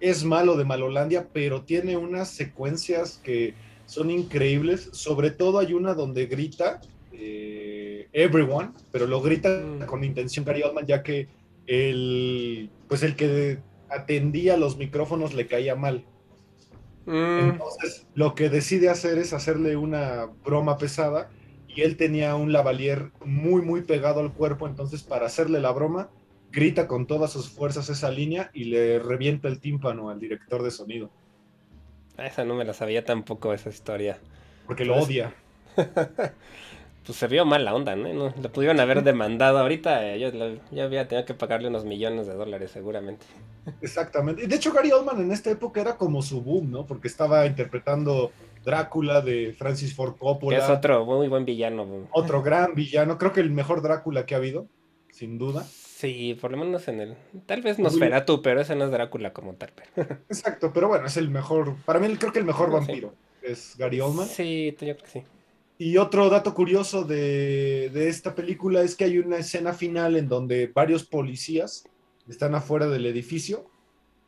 es 0.00 0.24
malo 0.24 0.56
de 0.56 0.64
Malolandia, 0.64 1.28
pero 1.32 1.62
tiene 1.62 1.96
unas 1.96 2.28
secuencias 2.28 3.20
que 3.22 3.54
son 3.92 4.10
increíbles. 4.10 4.88
Sobre 4.92 5.30
todo 5.30 5.58
hay 5.58 5.74
una 5.74 5.94
donde 5.94 6.26
grita 6.26 6.80
eh, 7.12 8.08
Everyone, 8.12 8.70
pero 8.90 9.06
lo 9.06 9.20
grita 9.20 9.50
mm. 9.50 9.86
con 9.86 10.02
intención 10.02 10.44
Gary 10.44 10.62
Oldman, 10.62 10.86
ya 10.86 11.02
que 11.02 11.28
el, 11.66 12.70
pues 12.88 13.02
el 13.02 13.16
que 13.16 13.58
atendía 13.90 14.56
los 14.56 14.78
micrófonos 14.78 15.34
le 15.34 15.46
caía 15.46 15.76
mal. 15.76 16.04
Mm. 17.04 17.50
Entonces, 17.50 18.06
lo 18.14 18.34
que 18.34 18.48
decide 18.48 18.88
hacer 18.88 19.18
es 19.18 19.34
hacerle 19.34 19.76
una 19.76 20.26
broma 20.42 20.78
pesada 20.78 21.30
y 21.68 21.82
él 21.82 21.96
tenía 21.98 22.34
un 22.34 22.52
lavalier 22.52 23.12
muy, 23.24 23.60
muy 23.60 23.82
pegado 23.82 24.20
al 24.20 24.32
cuerpo, 24.32 24.66
entonces 24.66 25.02
para 25.02 25.26
hacerle 25.26 25.60
la 25.60 25.72
broma, 25.72 26.10
grita 26.50 26.86
con 26.86 27.06
todas 27.06 27.30
sus 27.30 27.50
fuerzas 27.50 27.88
esa 27.90 28.10
línea 28.10 28.50
y 28.54 28.64
le 28.64 28.98
revienta 28.98 29.48
el 29.48 29.60
tímpano 29.60 30.08
al 30.08 30.18
director 30.18 30.62
de 30.62 30.70
sonido. 30.70 31.10
Ah, 32.16 32.26
esa 32.26 32.44
no 32.44 32.54
me 32.54 32.64
la 32.64 32.74
sabía 32.74 33.04
tampoco, 33.04 33.52
esa 33.52 33.70
historia. 33.70 34.18
Porque 34.66 34.84
lo 34.84 34.96
odia. 34.96 35.34
pues 35.76 37.18
se 37.18 37.26
vio 37.26 37.44
mal 37.44 37.64
la 37.64 37.74
onda, 37.74 37.96
¿no? 37.96 38.12
¿no? 38.12 38.34
Lo 38.40 38.52
pudieron 38.52 38.78
haber 38.80 39.02
demandado 39.02 39.58
ahorita. 39.58 40.14
Eh, 40.14 40.20
yo, 40.20 40.30
yo, 40.70 40.84
había 40.84 41.08
tenido 41.08 41.24
que 41.24 41.34
pagarle 41.34 41.68
unos 41.68 41.84
millones 41.84 42.26
de 42.26 42.34
dólares, 42.34 42.70
seguramente. 42.70 43.26
Exactamente. 43.80 44.46
De 44.46 44.54
hecho, 44.54 44.72
Gary 44.72 44.92
Oldman 44.92 45.20
en 45.20 45.32
esta 45.32 45.50
época 45.50 45.80
era 45.80 45.96
como 45.96 46.22
su 46.22 46.42
boom, 46.42 46.70
¿no? 46.70 46.86
Porque 46.86 47.08
estaba 47.08 47.46
interpretando 47.46 48.30
Drácula 48.64 49.20
de 49.20 49.54
Francis 49.58 49.94
Ford 49.94 50.16
Coppola. 50.16 50.58
Que 50.58 50.64
es 50.64 50.70
otro 50.70 51.04
muy 51.04 51.28
buen 51.28 51.44
villano. 51.44 52.06
Otro 52.12 52.42
gran 52.42 52.74
villano. 52.74 53.18
Creo 53.18 53.32
que 53.32 53.40
el 53.40 53.50
mejor 53.50 53.82
Drácula 53.82 54.26
que 54.26 54.34
ha 54.34 54.38
habido, 54.38 54.66
sin 55.10 55.38
duda. 55.38 55.66
Sí, 56.02 56.36
por 56.40 56.50
lo 56.50 56.56
menos 56.56 56.88
en 56.88 57.00
el. 57.00 57.16
Tal 57.46 57.62
vez 57.62 57.76
tú, 58.26 58.42
pero 58.42 58.60
ese 58.60 58.74
no 58.74 58.86
es 58.86 58.90
Drácula 58.90 59.32
como 59.32 59.54
tal. 59.54 59.70
Exacto, 60.28 60.72
pero 60.74 60.88
bueno, 60.88 61.06
es 61.06 61.16
el 61.16 61.30
mejor. 61.30 61.76
Para 61.84 62.00
mí, 62.00 62.12
creo 62.16 62.32
que 62.32 62.40
el 62.40 62.44
mejor 62.44 62.72
vampiro 62.72 63.14
es 63.40 63.76
Gary 63.78 64.00
Oldman. 64.00 64.26
Sí, 64.26 64.72
yo 64.72 64.76
creo 64.78 64.96
que 64.96 65.06
sí. 65.06 65.22
Y 65.78 65.98
otro 65.98 66.28
dato 66.28 66.54
curioso 66.54 67.04
de, 67.04 68.08
esta 68.08 68.34
película 68.34 68.82
es 68.82 68.96
que 68.96 69.04
hay 69.04 69.18
una 69.18 69.36
escena 69.36 69.74
final 69.74 70.16
en 70.16 70.28
donde 70.28 70.66
varios 70.74 71.04
policías 71.04 71.84
están 72.28 72.56
afuera 72.56 72.88
del 72.88 73.06
edificio 73.06 73.70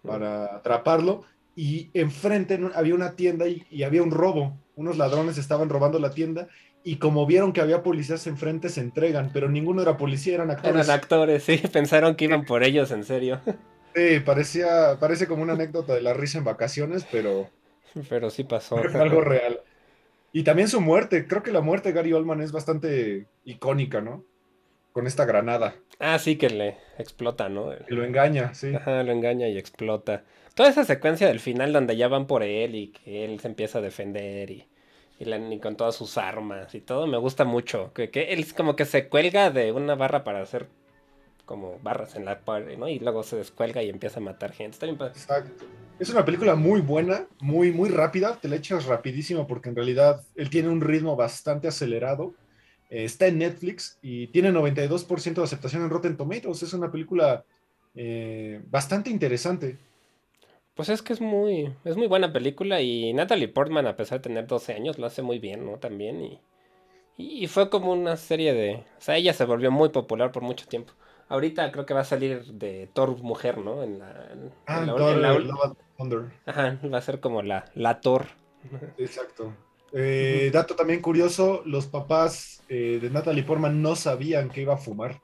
para 0.06 0.54
atraparlo 0.54 1.24
y 1.56 1.90
enfrente 1.92 2.56
había 2.76 2.94
una 2.94 3.16
tienda 3.16 3.48
y, 3.48 3.82
había 3.82 4.04
un 4.04 4.12
robo. 4.12 4.56
Unos 4.76 4.96
ladrones 4.96 5.38
estaban 5.38 5.68
robando 5.68 5.98
la 5.98 6.12
tienda 6.12 6.46
y 6.86 6.96
como 6.96 7.24
vieron 7.24 7.54
que 7.54 7.62
había 7.62 7.82
policías 7.82 8.26
enfrente 8.26 8.68
se 8.68 8.82
entregan, 8.82 9.30
pero 9.32 9.48
ninguno 9.48 9.80
era 9.80 9.96
policía, 9.96 10.34
eran 10.34 10.50
actores. 10.50 10.86
Eran 10.86 10.90
actores, 10.90 11.42
sí, 11.42 11.56
pensaron 11.72 12.14
que 12.14 12.26
iban 12.26 12.44
por 12.44 12.62
ellos, 12.62 12.90
en 12.90 13.04
serio. 13.04 13.40
Sí, 13.94 14.20
parecía, 14.20 14.98
parece 15.00 15.26
como 15.26 15.42
una 15.42 15.54
anécdota 15.54 15.94
de 15.94 16.02
la 16.02 16.12
risa 16.12 16.38
en 16.38 16.44
vacaciones, 16.44 17.06
pero... 17.10 17.48
Pero 18.08 18.28
sí 18.28 18.42
pasó. 18.42 18.76
algo 18.76 19.20
real. 19.20 19.60
Y 20.32 20.42
también 20.42 20.66
su 20.66 20.80
muerte, 20.80 21.28
creo 21.28 21.44
que 21.44 21.52
la 21.52 21.60
muerte 21.60 21.90
de 21.90 21.94
Gary 21.94 22.12
Oldman 22.12 22.40
es 22.40 22.50
bastante 22.50 23.28
icónica, 23.44 24.00
¿no? 24.00 24.24
Con 24.90 25.06
esta 25.06 25.24
granada. 25.24 25.76
Ah, 26.00 26.18
sí, 26.18 26.34
que 26.34 26.50
le 26.50 26.76
explota, 26.98 27.48
¿no? 27.48 27.70
Que 27.86 27.94
lo 27.94 28.04
engaña, 28.04 28.52
sí. 28.52 28.74
Ajá, 28.74 29.04
lo 29.04 29.12
engaña 29.12 29.46
y 29.46 29.58
explota. 29.58 30.24
Toda 30.56 30.70
esa 30.70 30.82
secuencia 30.82 31.28
del 31.28 31.38
final 31.38 31.72
donde 31.72 31.96
ya 31.96 32.08
van 32.08 32.26
por 32.26 32.42
él 32.42 32.74
y 32.74 32.88
que 32.88 33.24
él 33.24 33.38
se 33.38 33.46
empieza 33.46 33.78
a 33.78 33.82
defender 33.82 34.50
y, 34.50 34.66
y, 35.18 35.58
con 35.58 35.76
todas 35.76 35.94
sus 35.94 36.18
armas 36.18 36.74
y 36.74 36.80
todo, 36.80 37.06
me 37.06 37.18
gusta 37.18 37.44
mucho. 37.44 37.92
Que, 37.92 38.10
que 38.10 38.32
él 38.32 38.46
como 38.54 38.76
que 38.76 38.84
se 38.84 39.08
cuelga 39.08 39.50
de 39.50 39.72
una 39.72 39.94
barra 39.94 40.24
para 40.24 40.42
hacer 40.42 40.68
como 41.44 41.78
barras 41.82 42.16
en 42.16 42.24
la 42.24 42.40
pared, 42.40 42.78
¿no? 42.78 42.88
Y 42.88 42.98
luego 42.98 43.22
se 43.22 43.36
descuelga 43.36 43.82
y 43.82 43.90
empieza 43.90 44.20
a 44.20 44.22
matar 44.22 44.52
gente. 44.52 44.74
Está 44.74 44.86
bien 44.86 44.98
Exacto. 45.00 45.64
Es 45.98 46.10
una 46.10 46.24
película 46.24 46.56
muy 46.56 46.80
buena, 46.80 47.26
muy, 47.40 47.70
muy 47.70 47.88
rápida, 47.88 48.36
te 48.40 48.48
la 48.48 48.56
echas 48.56 48.86
rapidísimo 48.86 49.46
porque 49.46 49.68
en 49.68 49.76
realidad 49.76 50.22
él 50.34 50.50
tiene 50.50 50.68
un 50.68 50.80
ritmo 50.80 51.14
bastante 51.14 51.68
acelerado. 51.68 52.34
Eh, 52.90 53.04
está 53.04 53.28
en 53.28 53.38
Netflix 53.38 53.98
y 54.02 54.26
tiene 54.28 54.52
92% 54.52 55.34
de 55.34 55.42
aceptación 55.42 55.82
en 55.82 55.90
Rotten 55.90 56.16
Tomatoes. 56.16 56.62
Es 56.64 56.72
una 56.72 56.90
película 56.90 57.44
eh, 57.94 58.60
bastante 58.66 59.10
interesante. 59.10 59.78
Pues 60.74 60.88
es 60.88 61.02
que 61.02 61.12
es 61.12 61.20
muy, 61.20 61.72
es 61.84 61.96
muy 61.96 62.08
buena 62.08 62.32
película 62.32 62.80
y 62.80 63.12
Natalie 63.12 63.48
Portman, 63.48 63.86
a 63.86 63.96
pesar 63.96 64.18
de 64.18 64.22
tener 64.24 64.46
12 64.46 64.74
años, 64.74 64.98
lo 64.98 65.06
hace 65.06 65.22
muy 65.22 65.38
bien, 65.38 65.64
¿no? 65.64 65.78
También. 65.78 66.20
Y, 66.20 66.40
y 67.16 67.46
fue 67.46 67.70
como 67.70 67.92
una 67.92 68.16
serie 68.16 68.52
de... 68.54 68.84
O 68.98 69.00
sea, 69.00 69.16
ella 69.16 69.32
se 69.34 69.44
volvió 69.44 69.70
muy 69.70 69.90
popular 69.90 70.32
por 70.32 70.42
mucho 70.42 70.66
tiempo. 70.66 70.92
Ahorita 71.28 71.70
creo 71.70 71.86
que 71.86 71.94
va 71.94 72.00
a 72.00 72.04
salir 72.04 72.44
de 72.44 72.88
Thor 72.92 73.16
mujer, 73.22 73.58
¿no? 73.58 73.84
En 73.84 74.00
la, 74.00 74.28
ah, 74.66 74.80
la, 74.80 75.36
Ajá, 76.44 76.78
va 76.92 76.98
a 76.98 77.02
ser 77.02 77.20
como 77.20 77.42
la, 77.42 77.70
la 77.74 78.00
Thor. 78.00 78.26
Exacto. 78.98 79.54
Eh, 79.92 80.50
dato 80.52 80.74
también 80.74 81.00
curioso, 81.00 81.62
los 81.66 81.86
papás 81.86 82.64
eh, 82.68 82.98
de 83.00 83.10
Natalie 83.10 83.44
Portman 83.44 83.80
no 83.80 83.94
sabían 83.94 84.50
que 84.50 84.62
iba 84.62 84.74
a 84.74 84.78
fumar. 84.78 85.20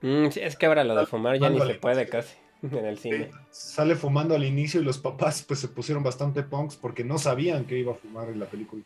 Mm, 0.00 0.30
sí, 0.30 0.40
es 0.40 0.56
que 0.56 0.64
ahora 0.64 0.82
lo 0.82 0.96
de 0.96 1.04
fumar 1.04 1.38
ya 1.38 1.50
ni 1.50 1.60
se 1.60 1.74
puede 1.74 2.08
casi 2.08 2.41
en 2.62 2.86
el 2.86 2.98
cine. 2.98 3.30
sale 3.50 3.96
fumando 3.96 4.34
al 4.34 4.44
inicio 4.44 4.80
y 4.80 4.84
los 4.84 4.98
papás 4.98 5.44
pues 5.46 5.60
se 5.60 5.68
pusieron 5.68 6.02
bastante 6.02 6.42
punks 6.42 6.76
porque 6.76 7.04
no 7.04 7.18
sabían 7.18 7.64
que 7.64 7.78
iba 7.78 7.92
a 7.92 7.96
fumar 7.96 8.28
en 8.28 8.38
la 8.38 8.46
película. 8.46 8.82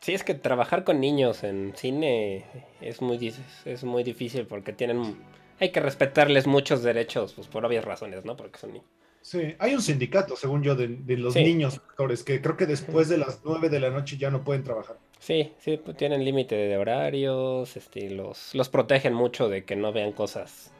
Sí, 0.00 0.14
es 0.14 0.22
que 0.22 0.34
trabajar 0.34 0.84
con 0.84 1.00
niños 1.00 1.42
en 1.42 1.72
cine 1.74 2.44
es 2.80 3.00
muy, 3.00 3.34
es 3.64 3.84
muy 3.84 4.04
difícil 4.04 4.46
porque 4.46 4.72
tienen... 4.72 5.16
Hay 5.58 5.72
que 5.72 5.80
respetarles 5.80 6.46
muchos 6.46 6.82
derechos, 6.82 7.32
pues 7.32 7.48
por 7.48 7.64
obvias 7.64 7.84
razones, 7.84 8.24
¿no? 8.24 8.36
Porque 8.36 8.58
son 8.58 8.74
niños. 8.74 8.86
Sí, 9.22 9.56
hay 9.58 9.74
un 9.74 9.82
sindicato, 9.82 10.36
según 10.36 10.62
yo, 10.62 10.76
de, 10.76 10.88
los 11.16 11.34
niños 11.34 11.78
actores, 11.78 12.22
que 12.22 12.40
creo 12.40 12.56
que 12.56 12.66
después 12.66 13.08
de 13.08 13.18
las 13.18 13.40
9 13.42 13.70
de 13.70 13.80
la 13.80 13.90
noche 13.90 14.16
ya 14.16 14.30
no 14.30 14.44
pueden 14.44 14.62
trabajar. 14.62 14.98
Sí, 15.18 15.52
sí, 15.58 15.80
pues 15.82 15.96
tienen 15.96 16.24
límite 16.24 16.54
de 16.54 16.76
horarios, 16.76 17.76
este, 17.76 18.10
los, 18.10 18.54
los 18.54 18.68
protegen 18.68 19.14
mucho 19.14 19.48
de 19.48 19.64
que 19.64 19.74
no 19.74 19.92
vean 19.92 20.12
cosas 20.12 20.70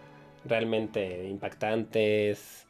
realmente 0.48 1.28
impactantes. 1.28 2.66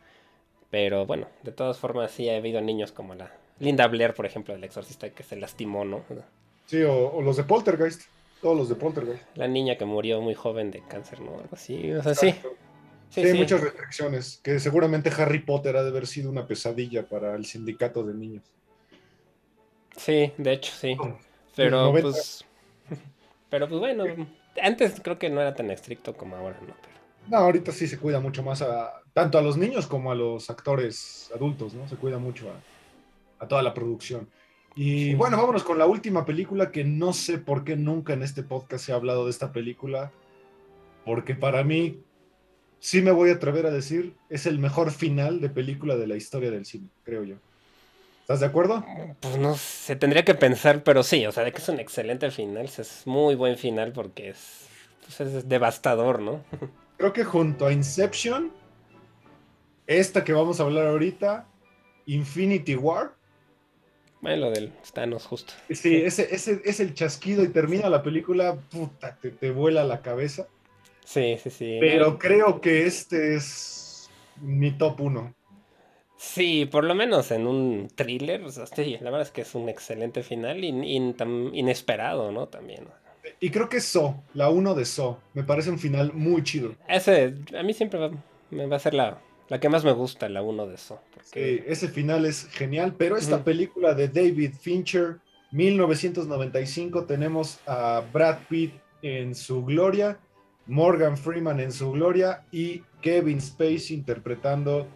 Pero 0.70 1.06
bueno, 1.06 1.28
de 1.42 1.52
todas 1.52 1.78
formas 1.78 2.10
sí 2.10 2.28
ha 2.28 2.36
habido 2.36 2.60
niños 2.60 2.92
como 2.92 3.14
la 3.14 3.32
Linda 3.58 3.86
Blair, 3.86 4.14
por 4.14 4.26
ejemplo, 4.26 4.54
el 4.54 4.64
exorcista 4.64 5.10
que 5.10 5.22
se 5.22 5.36
lastimó, 5.36 5.84
¿no? 5.84 6.02
Sí, 6.66 6.82
o, 6.82 7.20
los 7.22 7.36
de 7.36 7.44
Poltergeist, 7.44 8.02
todos 8.42 8.56
los 8.56 8.68
de 8.68 8.74
Poltergeist. 8.74 9.22
La 9.36 9.48
niña 9.48 9.76
que 9.76 9.84
murió 9.84 10.20
muy 10.20 10.34
joven 10.34 10.70
de 10.70 10.82
cáncer, 10.86 11.20
¿no? 11.20 11.32
Algo 11.34 11.48
así, 11.52 11.92
o 11.92 12.02
sea, 12.02 12.14
sí. 12.14 12.34
Sí, 13.08 13.20
hay 13.20 13.34
muchas 13.34 13.60
restricciones, 13.60 14.40
que 14.42 14.58
seguramente 14.58 15.10
Harry 15.16 15.38
Potter 15.38 15.76
ha 15.76 15.84
de 15.84 15.90
haber 15.90 16.08
sido 16.08 16.28
una 16.28 16.46
pesadilla 16.46 17.06
para 17.06 17.36
el 17.36 17.46
sindicato 17.46 18.02
de 18.02 18.14
niños. 18.14 18.42
Sí, 19.96 20.32
de 20.36 20.52
hecho, 20.52 20.72
sí. 20.72 20.96
Pero 21.54 21.92
pues... 21.92 22.44
Pero 23.48 23.68
pues 23.68 23.78
bueno, 23.78 24.04
antes 24.60 25.00
creo 25.00 25.18
que 25.18 25.30
no 25.30 25.40
era 25.40 25.54
tan 25.54 25.70
estricto 25.70 26.14
como 26.14 26.36
ahora, 26.36 26.58
¿no? 26.66 26.74
No, 27.28 27.38
ahorita 27.38 27.72
sí 27.72 27.86
se 27.86 27.98
cuida 27.98 28.20
mucho 28.20 28.42
más 28.42 28.62
a 28.62 29.02
tanto 29.12 29.38
a 29.38 29.42
los 29.42 29.56
niños 29.56 29.86
como 29.86 30.12
a 30.12 30.14
los 30.14 30.50
actores 30.50 31.30
adultos, 31.34 31.74
¿no? 31.74 31.88
Se 31.88 31.96
cuida 31.96 32.18
mucho 32.18 32.50
a, 32.50 33.44
a 33.44 33.48
toda 33.48 33.62
la 33.62 33.74
producción. 33.74 34.28
Y 34.74 35.14
bueno, 35.14 35.38
vámonos 35.38 35.64
con 35.64 35.78
la 35.78 35.86
última 35.86 36.26
película 36.26 36.70
que 36.70 36.84
no 36.84 37.14
sé 37.14 37.38
por 37.38 37.64
qué 37.64 37.76
nunca 37.76 38.12
en 38.12 38.22
este 38.22 38.42
podcast 38.42 38.84
se 38.84 38.92
ha 38.92 38.96
hablado 38.96 39.24
de 39.24 39.30
esta 39.30 39.50
película, 39.50 40.12
porque 41.06 41.34
para 41.34 41.64
mí 41.64 42.02
sí 42.78 43.00
me 43.00 43.10
voy 43.10 43.30
a 43.30 43.34
atrever 43.34 43.64
a 43.66 43.70
decir, 43.70 44.14
es 44.28 44.44
el 44.44 44.58
mejor 44.58 44.90
final 44.90 45.40
de 45.40 45.48
película 45.48 45.96
de 45.96 46.06
la 46.06 46.16
historia 46.16 46.50
del 46.50 46.66
cine, 46.66 46.88
creo 47.04 47.24
yo. 47.24 47.36
¿Estás 48.20 48.40
de 48.40 48.46
acuerdo? 48.46 48.84
Pues 49.20 49.38
no 49.38 49.56
se 49.56 49.96
tendría 49.96 50.24
que 50.24 50.34
pensar, 50.34 50.82
pero 50.82 51.02
sí, 51.02 51.24
o 51.26 51.32
sea, 51.32 51.44
de 51.44 51.52
que 51.52 51.58
es 51.58 51.68
un 51.70 51.80
excelente 51.80 52.30
final, 52.30 52.66
es 52.66 53.06
muy 53.06 53.34
buen 53.34 53.56
final 53.56 53.92
porque 53.92 54.30
es, 54.30 54.66
pues 55.04 55.20
es 55.20 55.48
devastador, 55.48 56.20
¿no? 56.20 56.44
Creo 56.96 57.12
que 57.12 57.24
junto 57.24 57.66
a 57.66 57.72
Inception, 57.72 58.52
esta 59.86 60.24
que 60.24 60.32
vamos 60.32 60.60
a 60.60 60.64
hablar 60.64 60.86
ahorita, 60.86 61.46
Infinity 62.06 62.74
War. 62.74 63.14
Bueno, 64.20 64.46
lo 64.46 64.50
del 64.50 64.72
Thanos 64.92 65.26
justo. 65.26 65.52
Sí, 65.70 65.96
ese, 65.96 66.34
ese 66.34 66.62
es 66.64 66.80
el 66.80 66.94
chasquido 66.94 67.44
y 67.44 67.48
termina 67.48 67.88
la 67.90 68.02
película, 68.02 68.56
puta, 68.70 69.16
te, 69.20 69.30
te 69.30 69.50
vuela 69.50 69.84
la 69.84 70.00
cabeza. 70.00 70.48
Sí, 71.04 71.36
sí, 71.42 71.50
sí. 71.50 71.76
Pero 71.80 72.18
creo 72.18 72.60
que 72.60 72.86
este 72.86 73.36
es 73.36 74.10
mi 74.40 74.72
top 74.72 75.00
uno. 75.02 75.34
Sí, 76.16 76.66
por 76.66 76.84
lo 76.84 76.94
menos 76.94 77.30
en 77.30 77.46
un 77.46 77.88
thriller, 77.94 78.42
o 78.42 78.50
sea, 78.50 78.66
sí, 78.66 78.96
la 79.00 79.10
verdad 79.10 79.26
es 79.26 79.30
que 79.30 79.42
es 79.42 79.54
un 79.54 79.68
excelente 79.68 80.22
final 80.22 80.64
y, 80.64 80.68
inesperado, 81.52 82.32
¿no? 82.32 82.48
También. 82.48 82.88
Y 83.40 83.50
creo 83.50 83.68
que 83.68 83.78
es 83.78 83.84
So, 83.84 84.22
la 84.34 84.50
uno 84.50 84.74
de 84.74 84.84
So, 84.84 85.20
me 85.34 85.44
parece 85.44 85.70
un 85.70 85.78
final 85.78 86.12
muy 86.12 86.42
chido. 86.42 86.74
Ese, 86.88 87.34
a 87.58 87.62
mí 87.62 87.72
siempre 87.72 88.10
me 88.50 88.66
va 88.66 88.76
a 88.76 88.80
ser 88.80 88.94
la, 88.94 89.20
La 89.48 89.60
que 89.60 89.68
más 89.68 89.84
me 89.84 89.92
gusta, 89.92 90.28
la 90.28 90.42
uno 90.42 90.66
de 90.66 90.74
eso. 90.74 91.00
Porque... 91.14 91.64
ese 91.66 91.88
final 91.88 92.24
es 92.24 92.48
genial, 92.48 92.94
pero 92.96 93.16
esta 93.16 93.44
película 93.44 93.94
de 93.94 94.08
David 94.08 94.52
Fincher, 94.60 95.18
1995, 95.52 97.04
tenemos 97.04 97.58
a 97.66 98.02
Brad 98.12 98.38
Pitt 98.48 98.74
en 99.02 99.34
su 99.34 99.64
gloria, 99.64 100.18
Morgan 100.66 101.16
Freeman 101.16 101.60
en 101.60 101.72
su 101.72 101.92
gloria 101.92 102.44
y 102.50 102.82
Kevin 103.00 103.40
Spacey 103.40 103.96
interpretando 103.96 104.86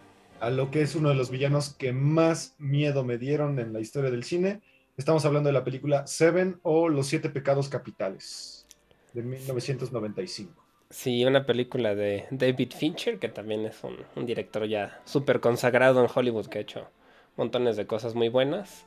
a 0.41 0.49
lo 0.49 0.71
que 0.71 0.81
es 0.81 0.95
uno 0.95 1.09
de 1.09 1.15
los 1.15 1.29
villanos 1.29 1.75
que 1.75 1.93
más 1.93 2.55
miedo 2.57 3.03
me 3.03 3.17
dieron 3.17 3.59
en 3.59 3.73
la 3.73 3.79
historia 3.79 4.09
del 4.09 4.23
cine. 4.23 4.61
Estamos 5.01 5.25
hablando 5.25 5.47
de 5.47 5.53
la 5.53 5.63
película 5.63 6.05
Seven 6.05 6.59
o 6.61 6.87
Los 6.87 7.07
Siete 7.07 7.31
Pecados 7.31 7.69
Capitales 7.69 8.67
de 9.13 9.23
1995. 9.23 10.63
Sí, 10.91 11.25
una 11.25 11.43
película 11.43 11.95
de 11.95 12.27
David 12.29 12.71
Fincher, 12.77 13.17
que 13.17 13.27
también 13.27 13.65
es 13.65 13.81
un, 13.83 14.27
director 14.27 14.67
ya 14.67 15.01
súper 15.05 15.39
consagrado 15.39 16.03
en 16.03 16.11
Hollywood, 16.13 16.45
que 16.45 16.59
ha 16.59 16.61
hecho 16.61 16.87
montones 17.35 17.77
de 17.77 17.87
cosas 17.87 18.13
muy 18.13 18.29
buenas, 18.29 18.85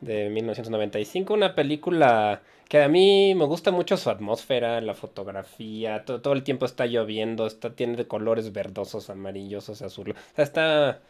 de 0.00 0.28
1995. 0.28 1.32
Una 1.32 1.54
película 1.54 2.42
que 2.68 2.82
a 2.82 2.88
mí 2.88 3.36
me 3.36 3.44
gusta 3.44 3.70
mucho 3.70 3.96
su 3.96 4.10
atmósfera, 4.10 4.80
la 4.80 4.94
fotografía, 4.94 6.04
todo, 6.04 6.32
el 6.32 6.42
tiempo 6.42 6.66
está 6.66 6.86
lloviendo, 6.86 7.46
está, 7.46 7.76
tiene 7.76 8.08
colores 8.08 8.52
verdosos, 8.52 9.08
amarillosos, 9.08 9.82
azules. 9.82 10.16
O 10.16 10.34
sea, 10.34 10.44
está 10.44 11.00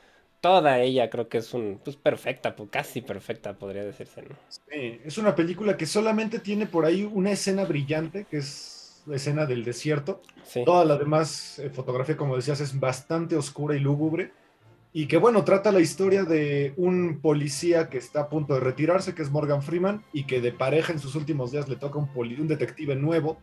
toda 0.45 0.79
ella, 0.79 1.09
creo 1.09 1.27
que 1.27 1.39
es 1.39 1.55
un, 1.55 1.81
pues 1.83 1.97
perfecta, 1.97 2.55
pues, 2.55 2.69
casi 2.69 3.01
perfecta, 3.01 3.55
podría 3.55 3.83
decirse. 3.83 4.21
¿no? 4.21 4.37
Sí, 4.51 5.01
es 5.03 5.17
una 5.17 5.35
película 5.35 5.79
que 5.79 5.87
solamente 5.87 6.39
tiene 6.39 6.67
por 6.67 6.85
ahí 6.85 7.09
una 7.11 7.31
escena 7.31 7.65
brillante, 7.65 8.27
que 8.31 8.37
es 8.37 9.03
la 9.07 9.17
escena 9.17 9.47
del 9.47 9.65
desierto. 9.65 10.21
Toda 10.67 10.85
la 10.85 10.99
demás 10.99 11.59
eh, 11.59 11.71
fotografía, 11.71 12.19
como 12.19 12.37
decías, 12.37 12.61
es 12.61 12.79
bastante 12.79 13.37
oscura 13.37 13.75
y 13.75 13.81
lúgubre. 13.81 14.33
Y 14.93 15.07
que 15.07 15.17
bueno, 15.17 15.45
trata 15.45 15.73
la 15.73 15.81
historia 15.81 16.25
de 16.25 16.75
un 16.77 17.21
policía 17.23 17.89
que 17.89 17.97
está 17.97 18.21
a 18.21 18.29
punto 18.29 18.53
de 18.53 18.61
retirarse, 18.61 19.15
que 19.15 19.23
es 19.23 19.31
Morgan 19.31 19.63
Freeman, 19.63 20.05
y 20.13 20.25
que 20.25 20.43
de 20.43 20.53
pareja 20.53 20.93
en 20.93 20.99
sus 20.99 21.15
últimos 21.15 21.53
días 21.53 21.71
le 21.71 21.77
toca 21.77 21.99
un, 21.99 22.11
un 22.15 22.49
detective 22.49 22.97
nuevo, 22.97 23.39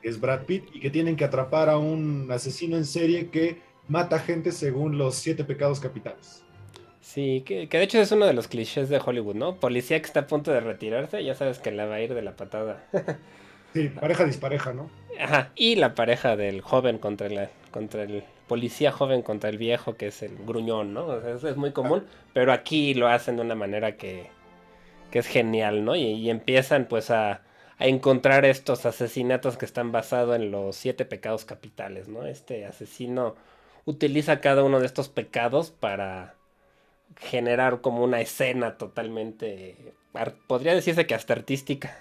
que 0.00 0.08
es 0.08 0.18
Brad 0.18 0.46
Pitt, 0.46 0.64
y 0.72 0.80
que 0.80 0.88
tienen 0.88 1.14
que 1.14 1.24
atrapar 1.24 1.68
a 1.68 1.76
un 1.76 2.26
asesino 2.32 2.78
en 2.78 2.86
serie 2.86 3.28
que 3.28 3.67
mata 3.88 4.18
gente 4.18 4.52
según 4.52 4.98
los 4.98 5.16
siete 5.16 5.44
pecados 5.44 5.80
capitales. 5.80 6.42
Sí, 7.00 7.42
que, 7.46 7.68
que, 7.68 7.78
de 7.78 7.84
hecho 7.84 8.00
es 8.00 8.12
uno 8.12 8.26
de 8.26 8.34
los 8.34 8.48
clichés 8.48 8.88
de 8.90 9.00
Hollywood, 9.04 9.34
¿no? 9.34 9.56
Policía 9.56 9.98
que 10.00 10.06
está 10.06 10.20
a 10.20 10.26
punto 10.26 10.50
de 10.50 10.60
retirarse, 10.60 11.24
ya 11.24 11.34
sabes 11.34 11.58
que 11.58 11.70
le 11.72 11.86
va 11.86 11.94
a 11.94 12.00
ir 12.00 12.14
de 12.14 12.22
la 12.22 12.36
patada. 12.36 12.84
Sí, 13.74 13.88
pareja 13.88 14.24
dispareja, 14.24 14.72
¿no? 14.72 14.90
Ajá, 15.20 15.50
y 15.54 15.76
la 15.76 15.94
pareja 15.94 16.36
del 16.36 16.62
joven 16.62 16.96
contra, 16.98 17.26
el 17.26 17.48
contra 17.70 18.02
el 18.04 18.24
policía 18.46 18.92
joven 18.92 19.22
contra 19.22 19.50
el 19.50 19.58
viejo, 19.58 19.94
que 19.96 20.06
es 20.06 20.22
el 20.22 20.36
gruñón, 20.38 20.94
¿no? 20.94 21.06
O 21.06 21.20
sea, 21.20 21.34
eso 21.34 21.48
es 21.48 21.56
muy 21.56 21.72
común, 21.72 22.04
pero 22.32 22.52
aquí 22.52 22.94
lo 22.94 23.08
hacen 23.08 23.36
de 23.36 23.42
una 23.42 23.54
manera 23.54 23.96
que, 23.96 24.30
que 25.10 25.18
es 25.18 25.26
genial, 25.26 25.84
¿no? 25.84 25.96
Y, 25.96 26.30
empiezan 26.30 26.86
pues 26.86 27.10
a, 27.10 27.42
a, 27.78 27.86
encontrar 27.86 28.46
estos 28.46 28.86
asesinatos 28.86 29.58
que 29.58 29.66
están 29.66 29.92
basados 29.92 30.34
en 30.36 30.50
los 30.50 30.74
siete 30.74 31.04
pecados 31.04 31.44
capitales, 31.44 32.08
¿no? 32.08 32.26
Este 32.26 32.64
asesino 32.64 33.36
utiliza 33.84 34.40
cada 34.40 34.62
uno 34.64 34.80
de 34.80 34.86
estos 34.86 35.08
pecados 35.08 35.70
para 35.70 36.34
generar 37.16 37.80
como 37.80 38.04
una 38.04 38.20
escena 38.20 38.76
totalmente, 38.76 39.94
podría 40.46 40.74
decirse 40.74 41.06
que 41.06 41.14
hasta 41.14 41.32
artística. 41.32 41.96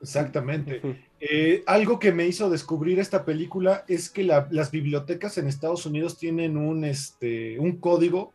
Exactamente. 0.00 0.80
Eh, 1.20 1.64
algo 1.66 1.98
que 1.98 2.12
me 2.12 2.26
hizo 2.26 2.48
descubrir 2.48 3.00
esta 3.00 3.24
película 3.24 3.84
es 3.88 4.10
que 4.10 4.22
las 4.22 4.70
bibliotecas 4.70 5.38
en 5.38 5.48
Estados 5.48 5.86
Unidos 5.86 6.16
tienen 6.16 6.56
un, 6.56 6.84
este, 6.84 7.58
un 7.58 7.76
código 7.76 8.32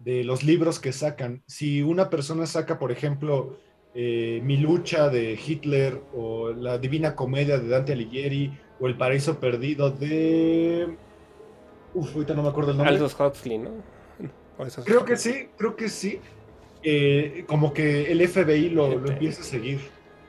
de 0.00 0.24
los 0.24 0.42
libros 0.42 0.80
que 0.80 0.92
sacan. 0.92 1.42
Si 1.46 1.82
una 1.82 2.10
persona 2.10 2.46
saca, 2.46 2.78
por 2.78 2.90
ejemplo, 2.90 3.58
eh, 3.94 4.40
Mi 4.42 4.56
lucha 4.56 5.08
de 5.08 5.34
Hitler 5.34 6.00
o 6.14 6.50
La 6.50 6.78
Divina 6.78 7.14
Comedia 7.14 7.58
de 7.58 7.68
Dante 7.68 7.92
Alighieri 7.92 8.52
o 8.80 8.88
El 8.88 8.96
Paraíso 8.96 9.38
Perdido 9.38 9.90
de... 9.90 10.96
Uf, 11.94 12.14
ahorita 12.14 12.34
no 12.34 12.42
me 12.42 12.48
acuerdo 12.48 12.72
el 12.72 12.76
nombre. 12.76 12.94
Aldous 12.94 13.16
Huxley, 13.18 13.58
¿no? 13.58 13.70
Creo 14.84 15.04
que 15.04 15.16
sí, 15.16 15.48
creo 15.56 15.74
que 15.74 15.88
sí. 15.88 16.20
Eh, 16.82 17.44
como 17.48 17.72
que 17.72 18.12
el 18.12 18.28
FBI 18.28 18.70
lo, 18.70 18.98
lo 18.98 19.10
empieza 19.10 19.40
a 19.40 19.44
seguir. 19.44 19.80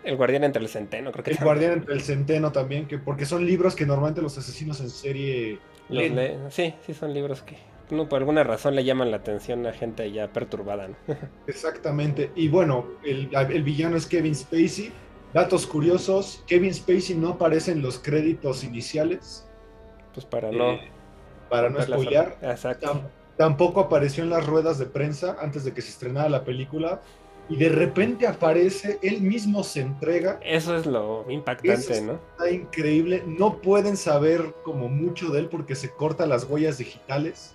El 0.04 0.16
guardián 0.16 0.44
entre 0.44 0.62
el 0.62 0.70
centeno, 0.70 1.12
creo 1.12 1.24
que. 1.24 1.32
El 1.32 1.38
guardián 1.38 1.74
entre 1.74 1.94
el 1.94 2.02
centeno 2.02 2.52
también, 2.52 2.88
que 2.88 2.98
porque 2.98 3.26
son 3.26 3.46
libros 3.46 3.76
que 3.76 3.86
normalmente 3.86 4.22
los 4.22 4.38
asesinos 4.38 4.80
en 4.80 4.90
serie 4.90 5.60
leen. 5.90 6.40
sí, 6.50 6.74
sí 6.86 6.94
son 6.94 7.14
libros 7.14 7.42
que 7.42 7.58
no, 7.92 8.10
por 8.10 8.20
alguna 8.20 8.44
razón 8.44 8.76
le 8.76 8.84
llaman 8.84 9.12
la 9.12 9.18
atención 9.18 9.66
a 9.68 9.74
gente 9.74 10.12
ya 10.12 10.32
perturbada. 10.32 10.90
Exactamente. 11.48 12.32
Y 12.36 12.48
bueno, 12.48 12.86
el, 13.04 13.64
villano 13.64 13.96
es 13.96 14.08
Kevin 14.08 14.36
Spacey. 14.36 14.92
Datos 15.34 15.68
curiosos, 15.68 16.44
Kevin 16.48 16.74
Spacey 16.74 17.16
no 17.16 17.32
aparece 17.32 17.72
en 17.72 17.82
los 17.82 18.00
créditos 18.00 18.64
iniciales. 18.64 19.48
Pues 20.14 20.26
para 20.26 20.50
no... 20.50 20.80
Para 21.50 21.70
no 21.70 21.82
spoilear. 21.82 22.38
Exacto. 22.42 23.02
tampoco 23.38 23.82
apareció 23.82 24.24
en 24.24 24.30
las 24.30 24.46
ruedas 24.46 24.80
de 24.80 24.86
prensa 24.86 25.38
antes 25.42 25.64
de 25.64 25.74
que 25.74 25.82
se 25.82 25.90
estrenara 25.90 26.30
la 26.30 26.44
película 26.44 27.02
y 27.48 27.58
de 27.58 27.70
repente 27.70 28.26
aparece, 28.26 28.98
él 29.04 29.22
mismo 29.22 29.64
se 29.64 29.82
entrega. 29.82 30.40
Eso 30.42 30.76
es 30.76 30.86
lo 30.86 31.26
impactante, 31.30 32.02
¿no? 32.02 32.20
Está 32.32 32.50
increíble. 32.50 33.24
No 33.28 33.62
pueden 33.62 33.98
saber 33.98 34.56
como 34.64 34.90
mucho 34.90 35.30
de 35.30 35.42
él 35.42 35.50
porque 35.50 35.76
se 35.76 35.92
corta 35.92 36.26
las 36.26 36.46
huellas 36.46 36.80
digitales. 36.80 37.54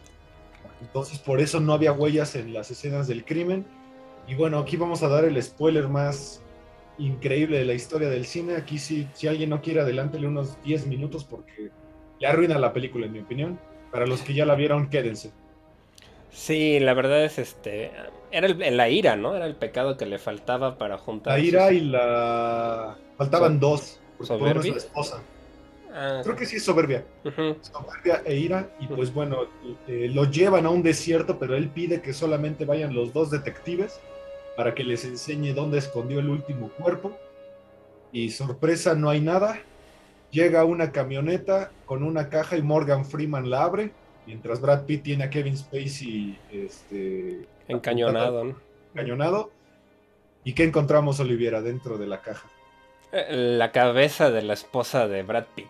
Entonces 0.80 1.18
por 1.18 1.40
eso 1.40 1.58
no 1.58 1.72
había 1.72 1.92
huellas 1.92 2.36
en 2.36 2.52
las 2.52 2.70
escenas 2.70 3.08
del 3.08 3.24
crimen. 3.24 3.66
Y 4.28 4.36
bueno, 4.36 4.58
aquí 4.60 4.76
vamos 4.76 5.02
a 5.02 5.08
dar 5.08 5.24
el 5.24 5.42
spoiler 5.42 5.88
más 5.88 6.40
increíble 6.98 7.58
de 7.58 7.64
la 7.64 7.74
historia 7.74 8.08
del 8.08 8.26
cine. 8.26 8.54
Aquí 8.54 8.78
si, 8.78 9.08
si 9.14 9.26
alguien 9.26 9.50
no 9.50 9.60
quiere, 9.60 9.80
adelántele 9.80 10.28
unos 10.28 10.62
10 10.62 10.86
minutos 10.86 11.24
porque 11.24 11.70
le 12.20 12.26
arruina 12.28 12.58
la 12.58 12.72
película, 12.72 13.06
en 13.06 13.12
mi 13.12 13.18
opinión. 13.18 13.58
Para 13.90 14.06
los 14.06 14.22
que 14.22 14.34
ya 14.34 14.46
la 14.46 14.54
vieron, 14.54 14.88
quédense. 14.88 15.32
Sí, 16.30 16.78
la 16.78 16.94
verdad 16.94 17.24
es 17.24 17.38
este. 17.38 17.90
Era 18.30 18.48
la 18.48 18.88
ira, 18.88 19.16
¿no? 19.16 19.34
Era 19.34 19.46
el 19.46 19.56
pecado 19.56 19.96
que 19.96 20.06
le 20.06 20.18
faltaba 20.18 20.78
para 20.78 20.96
juntar. 20.98 21.38
La 21.38 21.44
ira 21.44 21.72
y 21.72 21.80
la. 21.80 22.96
Faltaban 23.16 23.58
dos. 23.58 23.98
Soberbia. 24.22 24.76
esposa. 24.76 25.22
Ah. 25.92 26.20
Creo 26.22 26.36
que 26.36 26.46
sí 26.46 26.56
es 26.56 26.62
soberbia. 26.64 27.04
Soberbia 27.24 28.22
e 28.24 28.36
ira. 28.36 28.70
Y 28.78 28.86
pues 28.86 29.12
bueno, 29.12 29.48
eh, 29.88 30.08
lo 30.12 30.24
llevan 30.24 30.66
a 30.66 30.70
un 30.70 30.82
desierto, 30.82 31.38
pero 31.38 31.56
él 31.56 31.68
pide 31.68 32.00
que 32.00 32.12
solamente 32.12 32.64
vayan 32.64 32.94
los 32.94 33.12
dos 33.12 33.30
detectives 33.30 33.98
para 34.56 34.74
que 34.74 34.84
les 34.84 35.04
enseñe 35.04 35.52
dónde 35.52 35.78
escondió 35.78 36.20
el 36.20 36.28
último 36.28 36.68
cuerpo. 36.68 37.16
Y 38.12 38.30
sorpresa, 38.30 38.94
no 38.94 39.10
hay 39.10 39.20
nada. 39.20 39.60
Llega 40.30 40.64
una 40.64 40.92
camioneta 40.92 41.70
con 41.86 42.02
una 42.02 42.28
caja 42.28 42.56
y 42.56 42.62
Morgan 42.62 43.04
Freeman 43.04 43.50
la 43.50 43.64
abre 43.64 43.92
mientras 44.26 44.60
Brad 44.60 44.84
Pitt 44.84 45.02
tiene 45.02 45.24
a 45.24 45.30
Kevin 45.30 45.56
Spacey 45.56 46.38
este, 46.52 47.46
encañonado. 47.68 48.44
¿no? 48.44 48.56
Encañonado. 48.94 49.50
¿Y 50.44 50.52
qué 50.52 50.64
encontramos, 50.64 51.20
Oliviera, 51.20 51.60
dentro 51.60 51.98
de 51.98 52.06
la 52.06 52.20
caja? 52.20 52.48
Eh, 53.12 53.26
la 53.58 53.72
cabeza 53.72 54.30
de 54.30 54.42
la 54.42 54.54
esposa 54.54 55.08
de 55.08 55.22
Brad 55.22 55.46
Pitt. 55.54 55.68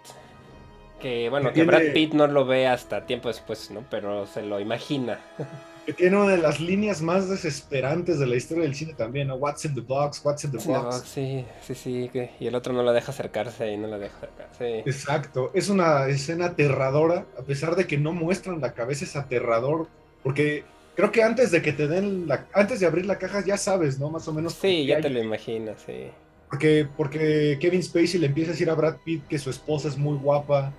Que 1.01 1.31
bueno, 1.31 1.53
que, 1.53 1.65
Brad 1.65 1.93
Pitt 1.95 2.13
no 2.13 2.27
lo 2.27 2.45
ve 2.45 2.67
hasta 2.67 3.07
tiempo 3.07 3.29
después, 3.29 3.71
¿no? 3.71 3.85
Pero 3.91 4.27
se 4.27 4.43
lo 4.43 4.61
imagina. 4.61 5.19
Que 5.87 5.93
tiene 5.93 6.17
una 6.17 6.31
de 6.31 6.39
las 6.39 6.61
líneas 6.61 7.01
más 7.01 7.29
desesperantes 7.29 8.19
de 8.19 8.27
la 8.27 8.37
historia 8.37 8.65
del 8.65 8.75
cine 8.75 8.93
también, 8.95 9.29
¿no? 9.29 9.37
What's 9.37 9.65
in 9.65 9.75
the 9.75 9.81
box, 9.81 10.21
what's 10.25 10.45
in 10.45 10.53
the 10.53 10.59
box. 10.59 11.03
sí, 11.07 11.45
sí, 11.63 11.75
sí. 11.75 12.11
Y 12.39 12.47
el 12.47 12.55
otro 12.55 12.73
no 12.73 12.83
la 12.83 12.93
deja 12.93 13.13
acercarse 13.13 13.73
y 13.73 13.77
no 13.77 13.89
la 13.89 13.99
deja 13.99 14.17
acercarse. 14.17 14.81
Exacto. 14.81 15.51
Es 15.55 15.69
una 15.69 16.07
escena 16.09 16.47
aterradora, 16.47 17.27
a 17.39 17.43
pesar 17.43 17.77
de 17.77 17.87
que 17.87 17.99
no 17.99 18.13
muestran 18.13 18.61
la 18.61 18.73
cabeza, 18.75 19.05
es 19.05 19.17
aterrador. 19.17 19.89
Porque 20.23 20.65
creo 20.95 21.11
que 21.11 21.23
antes 21.23 21.51
de 21.51 21.63
que 21.63 21.73
te 21.73 21.89
den 21.89 22.29
la. 22.29 22.47
Antes 22.53 22.81
de 22.81 22.87
abrir 22.87 23.07
la 23.07 23.19
caja 23.19 23.45
ya 23.45 23.57
sabes, 23.57 23.99
¿no? 23.99 24.11
Más 24.11 24.29
o 24.29 24.33
menos. 24.33 24.55
Sí, 24.55 24.87
ya 24.87 25.01
te 25.01 25.11
lo 25.11 25.19
imaginas, 25.19 25.83
sí. 25.87 26.11
Porque, 26.49 26.87
porque 26.97 27.59
Kevin 27.61 27.83
Spacey 27.83 28.19
le 28.19 28.27
empieza 28.27 28.51
a 28.51 28.53
decir 28.53 28.71
a 28.71 28.75
Brad 28.75 28.97
Pitt 29.05 29.27
que 29.29 29.39
su 29.39 29.51
esposa 29.51 29.89
es 29.89 29.97
muy 29.97 30.19
guapa 30.19 30.73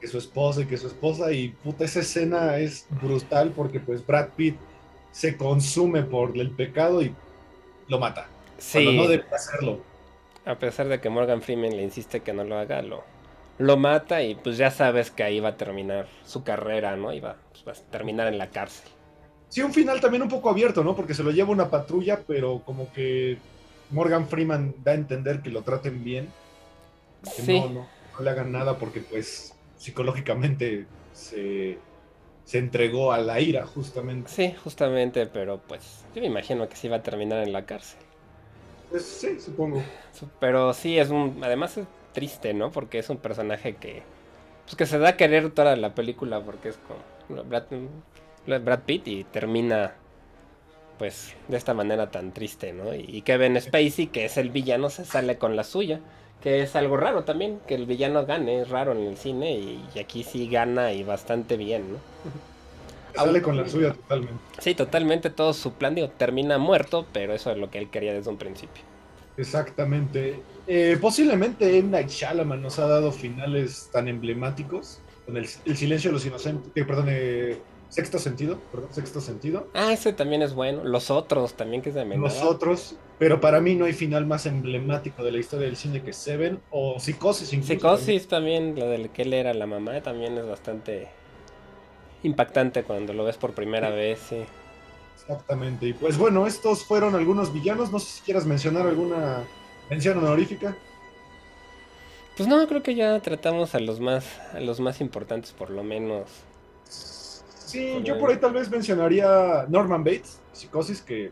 que 0.00 0.08
su 0.08 0.18
esposa 0.18 0.62
y 0.62 0.66
que 0.66 0.76
su 0.76 0.86
esposa 0.86 1.32
y 1.32 1.48
puta 1.48 1.84
esa 1.84 2.00
escena 2.00 2.58
es 2.58 2.86
brutal 3.02 3.52
porque 3.54 3.80
pues 3.80 4.06
Brad 4.06 4.28
Pitt 4.36 4.56
se 5.10 5.36
consume 5.36 6.02
por 6.02 6.36
el 6.36 6.50
pecado 6.50 7.02
y 7.02 7.14
lo 7.88 7.98
mata. 7.98 8.28
Sí. 8.58 8.96
no 8.96 9.08
debe 9.08 9.24
hacerlo. 9.34 9.80
A 10.44 10.54
pesar 10.56 10.88
de 10.88 11.00
que 11.00 11.08
Morgan 11.08 11.42
Freeman 11.42 11.76
le 11.76 11.82
insiste 11.82 12.20
que 12.20 12.32
no 12.32 12.44
lo 12.44 12.58
haga, 12.58 12.82
lo, 12.82 13.02
lo 13.58 13.76
mata 13.76 14.22
y 14.22 14.34
pues 14.34 14.58
ya 14.58 14.70
sabes 14.70 15.10
que 15.10 15.22
ahí 15.22 15.40
va 15.40 15.50
a 15.50 15.56
terminar 15.56 16.06
su 16.24 16.44
carrera, 16.44 16.96
¿no? 16.96 17.12
Y 17.12 17.20
va, 17.20 17.36
pues, 17.50 17.64
va 17.66 17.72
a 17.72 17.90
terminar 17.90 18.28
en 18.28 18.38
la 18.38 18.50
cárcel. 18.50 18.90
Sí, 19.48 19.62
un 19.62 19.72
final 19.72 20.00
también 20.00 20.22
un 20.22 20.28
poco 20.28 20.50
abierto, 20.50 20.84
¿no? 20.84 20.94
Porque 20.94 21.14
se 21.14 21.22
lo 21.22 21.30
lleva 21.30 21.50
una 21.50 21.70
patrulla, 21.70 22.20
pero 22.26 22.62
como 22.64 22.92
que 22.92 23.38
Morgan 23.90 24.28
Freeman 24.28 24.74
da 24.84 24.92
a 24.92 24.94
entender 24.94 25.40
que 25.40 25.50
lo 25.50 25.62
traten 25.62 26.04
bien. 26.04 26.28
Que 27.36 27.60
no, 27.60 27.68
no, 27.68 27.86
no 28.12 28.24
le 28.24 28.30
hagan 28.30 28.52
nada 28.52 28.78
porque 28.78 29.00
pues 29.00 29.55
psicológicamente 29.76 30.86
se, 31.12 31.78
se 32.44 32.58
entregó 32.58 33.12
a 33.12 33.18
la 33.18 33.40
ira, 33.40 33.66
justamente. 33.66 34.30
Sí, 34.30 34.54
justamente, 34.62 35.26
pero 35.26 35.58
pues 35.58 36.04
yo 36.14 36.20
me 36.20 36.28
imagino 36.28 36.68
que 36.68 36.76
sí 36.76 36.88
va 36.88 36.96
a 36.96 37.02
terminar 37.02 37.42
en 37.42 37.52
la 37.52 37.66
cárcel. 37.66 37.98
Pues 38.90 39.04
sí, 39.04 39.40
supongo. 39.40 39.82
Pero 40.40 40.72
sí, 40.72 40.98
es 40.98 41.10
un. 41.10 41.40
Además 41.42 41.76
es 41.76 41.86
triste, 42.12 42.54
¿no? 42.54 42.70
Porque 42.70 42.98
es 42.98 43.10
un 43.10 43.18
personaje 43.18 43.76
que. 43.76 44.02
Pues 44.64 44.76
que 44.76 44.86
se 44.86 44.98
da 44.98 45.10
a 45.10 45.16
querer 45.16 45.50
toda 45.50 45.76
la 45.76 45.94
película 45.94 46.40
porque 46.40 46.70
es 46.70 46.78
como 47.28 47.44
Brad, 47.44 47.64
Brad 48.46 48.80
Pitt 48.80 49.06
y 49.08 49.24
termina 49.24 49.94
pues 50.98 51.34
de 51.48 51.56
esta 51.56 51.74
manera 51.74 52.10
tan 52.10 52.32
triste, 52.32 52.72
¿no? 52.72 52.94
Y 52.94 53.22
Kevin 53.22 53.60
Spacey, 53.60 54.06
que 54.08 54.24
es 54.24 54.36
el 54.38 54.50
villano, 54.50 54.88
se 54.88 55.04
sale 55.04 55.36
con 55.36 55.54
la 55.54 55.62
suya, 55.62 56.00
que 56.46 56.62
es 56.62 56.76
algo 56.76 56.96
raro 56.96 57.24
también, 57.24 57.58
que 57.66 57.74
el 57.74 57.86
villano 57.86 58.24
gane, 58.24 58.60
es 58.60 58.68
raro 58.68 58.92
en 58.92 58.98
el 58.98 59.16
cine 59.16 59.58
y, 59.58 59.98
aquí 59.98 60.22
sí 60.22 60.48
gana 60.48 60.92
y 60.92 61.02
bastante 61.02 61.56
bien, 61.56 61.94
¿no? 61.94 61.98
Sale 63.16 63.42
con 63.42 63.56
la 63.56 63.68
suya 63.68 63.92
totalmente. 63.92 64.40
Sí, 64.60 64.76
totalmente, 64.76 65.30
todo 65.30 65.52
su 65.52 65.72
plan, 65.72 65.96
digo, 65.96 66.08
termina 66.08 66.56
muerto, 66.56 67.04
pero 67.12 67.34
eso 67.34 67.50
es 67.50 67.58
lo 67.58 67.68
que 67.68 67.78
él 67.78 67.90
quería 67.90 68.14
desde 68.14 68.30
un 68.30 68.36
principio. 68.36 68.84
Exactamente. 69.36 70.38
Eh, 70.68 70.96
posiblemente 71.00 71.78
M. 71.78 71.90
Night 71.90 72.10
Shyamalan 72.10 72.62
nos 72.62 72.78
ha 72.78 72.86
dado 72.86 73.10
finales 73.10 73.90
tan 73.92 74.06
emblemáticos, 74.06 75.00
con 75.24 75.36
el, 75.36 75.48
silencio 75.48 76.10
de 76.10 76.14
los 76.14 76.26
inocentes, 76.26 76.70
eh, 76.76 76.84
perdón, 76.84 77.06
eh, 77.08 77.58
Sexto 77.88 78.18
sentido, 78.18 78.58
perdón, 78.72 78.90
sexto 78.92 79.20
sentido. 79.20 79.68
Ah, 79.72 79.92
ese 79.92 80.12
también 80.12 80.42
es 80.42 80.54
bueno. 80.54 80.84
Los 80.84 81.10
otros 81.10 81.54
también 81.54 81.82
que 81.82 81.90
es 81.90 81.94
de 81.94 82.04
Los 82.04 82.42
otros, 82.42 82.96
pero 83.18 83.40
para 83.40 83.60
mí 83.60 83.74
no 83.74 83.84
hay 83.84 83.92
final 83.92 84.26
más 84.26 84.46
emblemático 84.46 85.22
de 85.22 85.32
la 85.32 85.38
historia 85.38 85.66
del 85.66 85.76
cine 85.76 86.02
que 86.02 86.12
Seven 86.12 86.60
o 86.70 86.98
Psicosis 86.98 87.52
incluso. 87.52 87.72
Psicosis 87.72 88.28
también, 88.28 88.78
la 88.78 88.86
del 88.86 89.10
que 89.10 89.22
él 89.22 89.32
era 89.32 89.54
la 89.54 89.66
mamá, 89.66 90.00
también 90.02 90.36
es 90.36 90.46
bastante 90.46 91.08
impactante 92.22 92.82
cuando 92.82 93.12
lo 93.12 93.24
ves 93.24 93.36
por 93.36 93.54
primera 93.54 93.90
vez, 93.90 94.18
sí. 94.28 94.44
Exactamente. 95.14 95.86
Y 95.86 95.92
pues 95.92 96.18
bueno, 96.18 96.46
estos 96.46 96.84
fueron 96.84 97.14
algunos 97.14 97.52
villanos. 97.52 97.90
No 97.90 97.98
sé 97.98 98.18
si 98.18 98.20
quieras 98.22 98.46
mencionar 98.46 98.86
alguna 98.86 99.44
mención 99.88 100.18
honorífica. 100.18 100.76
Pues 102.36 102.48
no, 102.48 102.66
creo 102.68 102.82
que 102.82 102.94
ya 102.94 103.18
tratamos 103.20 103.74
a 103.74 103.80
los 103.80 103.98
más, 103.98 104.26
a 104.52 104.60
los 104.60 104.78
más 104.78 105.00
importantes 105.00 105.52
por 105.52 105.70
lo 105.70 105.82
menos. 105.82 106.28
Sí, 107.76 108.00
yo 108.04 108.18
por 108.18 108.30
ahí 108.30 108.38
tal 108.38 108.54
vez 108.54 108.70
mencionaría 108.70 109.66
Norman 109.68 110.02
Bates, 110.02 110.40
Psicosis, 110.52 111.02
que 111.02 111.30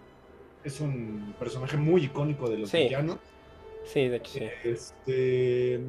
es 0.62 0.80
un 0.80 1.34
personaje 1.38 1.76
muy 1.78 2.04
icónico 2.04 2.50
de 2.50 2.58
los 2.58 2.72
villanos. 2.72 3.18
Sí, 3.84 4.08
de 4.08 4.16
hecho 4.16 4.32
sí. 4.32 4.46
Este, 4.62 5.80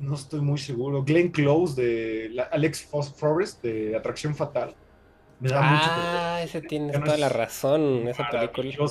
no 0.00 0.14
estoy 0.14 0.40
muy 0.40 0.58
seguro. 0.58 1.04
Glenn 1.04 1.30
Close 1.30 1.80
de 1.80 2.46
Alex 2.50 2.88
Forrest 3.16 3.62
de 3.62 3.96
Atracción 3.96 4.34
Fatal. 4.34 4.74
Me 5.38 5.50
da 5.50 6.34
ah, 6.34 6.42
ese 6.42 6.60
tiene 6.60 6.92
toda 6.92 7.16
la 7.16 7.28
razón, 7.28 8.08
esa 8.08 8.28
película. 8.28 8.88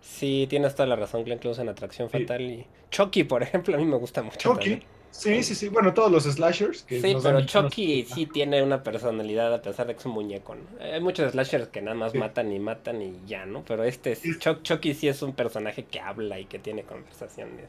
Sí, 0.00 0.46
tienes 0.48 0.74
toda 0.74 0.86
la 0.86 0.96
razón, 0.96 1.24
Glenn 1.24 1.38
Close 1.38 1.62
en 1.62 1.68
Atracción 1.68 2.08
Fatal 2.08 2.40
y 2.40 2.66
Chucky, 2.90 3.24
por 3.24 3.42
ejemplo, 3.42 3.74
a 3.74 3.78
mí 3.78 3.86
me 3.86 3.96
gusta 3.96 4.22
mucho. 4.22 4.38
Chucky, 4.38 4.82
Sí, 5.12 5.42
sí, 5.42 5.54
sí. 5.54 5.68
Bueno, 5.68 5.94
todos 5.94 6.10
los 6.10 6.24
slashers. 6.24 6.82
Que 6.82 7.00
sí, 7.00 7.14
pero 7.22 7.44
Chucky 7.44 8.04
sí 8.04 8.26
tiene 8.26 8.62
una 8.62 8.82
personalidad 8.82 9.54
a 9.54 9.62
pesar 9.62 9.86
de 9.86 9.92
que 9.92 10.00
es 10.00 10.06
un 10.06 10.12
muñeco. 10.12 10.56
Hay 10.80 11.00
muchos 11.00 11.30
slashers 11.32 11.68
que 11.68 11.82
nada 11.82 11.94
más 11.94 12.14
matan 12.14 12.50
y 12.50 12.58
matan 12.58 13.00
y 13.02 13.20
ya, 13.26 13.44
¿no? 13.44 13.62
Pero 13.64 13.84
este, 13.84 14.18
Chucky 14.62 14.94
sí 14.94 15.08
es 15.08 15.22
un 15.22 15.34
personaje 15.34 15.84
que 15.84 16.00
habla 16.00 16.40
y 16.40 16.46
que 16.46 16.58
tiene 16.58 16.82
conversaciones. 16.82 17.66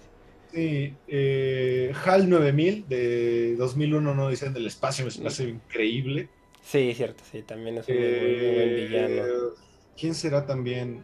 Sí, 0.53 0.93
eh, 1.07 1.93
HAL 2.05 2.29
9000 2.29 2.87
de 2.87 3.55
2001 3.57 4.13
no 4.13 4.29
dicen 4.29 4.53
del 4.53 4.67
espacio, 4.67 5.05
me 5.05 5.11
parece 5.11 5.49
increíble. 5.49 6.29
Sí, 6.61 6.93
cierto, 6.95 7.23
sí, 7.29 7.41
también 7.41 7.79
es 7.79 7.87
un 7.87 7.95
muy, 7.95 8.03
buen 8.03 8.69
eh, 8.69 8.87
villano. 8.87 9.23
¿Quién 9.99 10.15
será 10.15 10.45
también? 10.45 11.03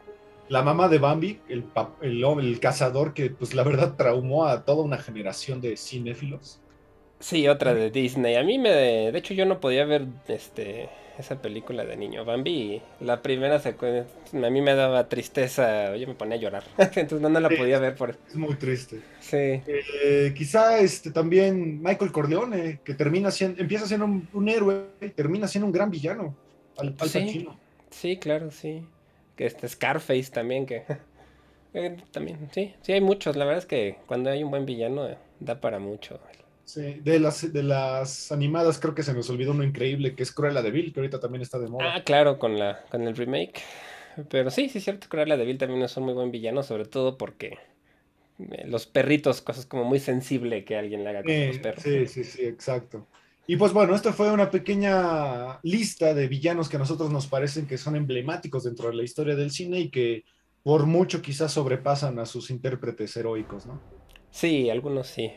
La 0.50 0.64
mamá 0.64 0.90
de 0.90 0.98
Bambi, 0.98 1.40
el, 1.48 1.64
el, 2.02 2.24
el, 2.24 2.60
cazador 2.60 3.14
que 3.14 3.30
pues 3.30 3.54
la 3.54 3.64
verdad 3.64 3.96
traumó 3.96 4.46
a 4.46 4.66
toda 4.66 4.84
una 4.84 4.98
generación 4.98 5.62
de 5.62 5.78
cinéfilos. 5.78 6.60
Sí, 7.20 7.48
otra 7.48 7.74
de 7.74 7.92
Disney. 7.92 8.36
A 8.36 8.44
mí 8.44 8.58
me... 8.58 8.70
De 8.70 9.18
hecho 9.18 9.34
yo 9.34 9.46
no 9.46 9.60
podía 9.60 9.86
ver 9.86 10.08
este 10.28 10.90
esa 11.20 11.42
película 11.42 11.84
de 11.84 11.98
niño. 11.98 12.24
Bambi, 12.24 12.82
la 13.02 13.22
primera 13.22 13.60
secuencia, 13.60 14.08
a 14.34 14.50
mí 14.50 14.62
me 14.62 14.74
daba 14.74 15.10
tristeza, 15.10 15.96
yo 15.98 16.08
me 16.08 16.16
ponía 16.16 16.36
a 16.36 16.40
llorar. 16.40 16.64
Entonces 16.78 17.20
no, 17.20 17.30
la 17.30 17.50
podía 17.50 17.78
ver 17.78 17.96
por 17.96 18.12
Es 18.12 18.36
muy 18.36 18.56
triste. 18.56 19.02
Sí. 19.20 19.62
Eh, 19.68 20.34
quizá 20.36 20.80
este, 20.80 21.12
también 21.12 21.82
Michael 21.82 22.14
Corleone, 22.14 22.80
que 22.86 22.94
termina 22.94 23.32
siendo, 23.32 23.62
empieza 23.62 23.86
siendo 23.86 24.06
un, 24.06 24.50
héroe 24.50 24.86
y 25.02 25.10
termina 25.10 25.46
siendo 25.46 25.66
un 25.66 25.74
gran 25.74 25.92
villano. 25.92 26.34
Al, 26.78 26.96
sí, 27.10 27.46
sí, 27.92 28.18
claro, 28.18 28.50
sí 28.50 28.86
que 29.40 29.46
este 29.46 29.70
Scarface 29.70 30.32
también, 30.34 30.66
que 30.66 30.84
eh, 31.74 31.96
también, 32.12 32.50
sí, 32.52 32.76
sí 32.82 32.92
hay 32.92 33.00
muchos, 33.00 33.38
la 33.38 33.46
verdad 33.46 33.60
es 33.60 33.66
que 33.66 33.96
cuando 34.06 34.30
hay 34.30 34.44
un 34.44 34.52
buen 34.52 34.66
villano 34.66 35.08
eh, 35.08 35.18
da 35.40 35.62
para 35.62 35.80
mucho. 35.80 36.20
Sí, 36.66 37.00
de 37.02 37.22
las, 37.22 37.54
de 37.54 37.64
las 37.64 38.34
animadas 38.34 38.80
creo 38.80 38.94
que 38.94 39.02
se 39.02 39.14
nos 39.14 39.30
olvidó 39.30 39.52
uno 39.52 39.64
increíble 39.64 40.14
que 40.14 40.24
es 40.24 40.34
Cruella 40.34 40.62
de 40.62 40.72
Vil, 40.72 40.92
que 40.92 41.00
ahorita 41.00 41.22
también 41.22 41.42
está 41.42 41.58
de 41.58 41.70
moda. 41.70 41.96
Ah, 41.96 42.04
claro, 42.04 42.38
con, 42.38 42.60
la, 42.60 42.84
con 42.92 43.04
el 43.08 43.16
remake. 43.16 43.62
Pero 44.30 44.52
sí, 44.52 44.68
sí 44.68 44.80
es 44.80 44.84
cierto, 44.84 45.08
Cruella 45.08 45.38
de 45.38 45.46
Vil 45.46 45.58
también 45.58 45.82
es 45.84 45.96
un 45.96 46.04
muy 46.04 46.14
buen 46.14 46.32
villano, 46.32 46.62
sobre 46.62 46.84
todo 46.84 47.18
porque 47.18 47.58
eh, 48.40 48.68
los 48.68 48.88
perritos, 48.88 49.42
cosas 49.42 49.66
como 49.66 49.86
muy 49.86 50.00
sensible 50.00 50.66
que 50.66 50.76
alguien 50.76 51.06
le 51.06 51.12
haga 51.12 51.24
con 51.24 51.48
los 51.48 51.60
perros. 51.60 51.82
Sí, 51.82 52.08
sí, 52.08 52.26
sí, 52.26 52.44
exacto. 52.44 53.08
Y 53.50 53.58
pues 53.58 53.74
bueno, 53.74 53.96
esto 53.96 54.14
fue 54.14 54.32
una 54.32 54.52
pequeña 54.52 55.60
lista 55.64 56.14
de 56.14 56.28
villanos 56.28 56.70
que 56.70 56.76
a 56.76 56.80
nosotros 56.80 57.10
nos 57.10 57.26
parecen 57.26 57.66
que 57.66 57.80
son 57.80 57.96
emblemáticos 57.96 58.66
dentro 58.66 58.90
de 58.90 58.96
la 58.96 59.02
historia 59.02 59.36
del 59.36 59.50
cine 59.50 59.80
y 59.80 59.90
que 59.90 60.24
por 60.62 60.86
mucho 60.86 61.24
quizás 61.24 61.52
sobrepasan 61.52 62.20
a 62.20 62.28
sus 62.28 62.52
intérpretes 62.52 63.18
heroicos, 63.18 63.66
¿no? 63.66 63.82
Sí, 64.30 64.70
algunos 64.70 65.08
sí. 65.08 65.32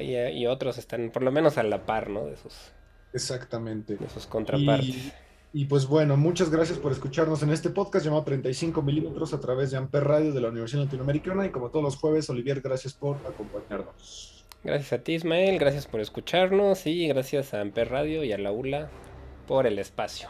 Y, 0.00 0.46
otros 0.46 0.76
están 0.76 1.12
por 1.12 1.22
lo 1.22 1.30
menos 1.30 1.56
a 1.56 1.62
la 1.62 1.86
par, 1.86 2.10
¿no? 2.10 2.26
De 2.26 2.36
sus... 2.36 2.72
Exactamente. 3.12 3.94
De 3.94 4.08
sus 4.08 4.26
contrapartes. 4.26 5.12
Y, 5.52 5.66
pues 5.66 5.86
bueno, 5.86 6.16
muchas 6.16 6.50
gracias 6.50 6.80
por 6.80 6.90
escucharnos 6.90 7.44
en 7.44 7.50
este 7.50 7.70
podcast 7.70 8.04
llamado 8.04 8.24
35 8.24 8.82
milímetros 8.82 9.32
a 9.34 9.38
través 9.38 9.70
de 9.70 9.76
Amper 9.76 10.02
Radio 10.02 10.32
de 10.32 10.40
la 10.40 10.48
Universidad 10.48 10.82
Latinoamericana 10.82 11.46
y 11.46 11.50
como 11.50 11.70
todos 11.70 11.84
los 11.84 11.96
jueves, 11.96 12.28
Olivier, 12.28 12.60
gracias 12.60 12.92
por 12.92 13.18
acompañarnos. 13.18 14.29
Gracias 14.62 14.92
a 14.92 15.02
ti, 15.02 15.14
Ismael, 15.14 15.58
gracias 15.58 15.86
por 15.86 16.00
escucharnos 16.00 16.86
y 16.86 17.08
gracias 17.08 17.54
a 17.54 17.62
Amper 17.62 17.90
Radio 17.90 18.24
y 18.24 18.32
a 18.32 18.38
la 18.38 18.52
ULA 18.52 18.90
por 19.46 19.66
el 19.66 19.78
espacio. 19.78 20.28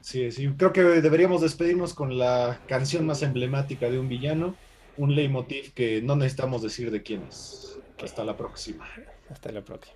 Sí, 0.00 0.30
sí, 0.30 0.48
creo 0.56 0.72
que 0.72 0.82
deberíamos 0.82 1.40
despedirnos 1.40 1.92
con 1.92 2.16
la 2.16 2.60
canción 2.68 3.04
más 3.06 3.22
emblemática 3.22 3.90
de 3.90 3.98
un 3.98 4.08
villano, 4.08 4.54
un 4.96 5.16
leitmotiv 5.16 5.72
que 5.74 6.00
no 6.00 6.14
necesitamos 6.14 6.62
decir 6.62 6.92
de 6.92 7.02
quién 7.02 7.24
es. 7.28 7.80
Hasta 8.00 8.24
la 8.24 8.36
próxima. 8.36 8.88
Hasta 9.28 9.50
la 9.50 9.62
próxima. 9.62 9.95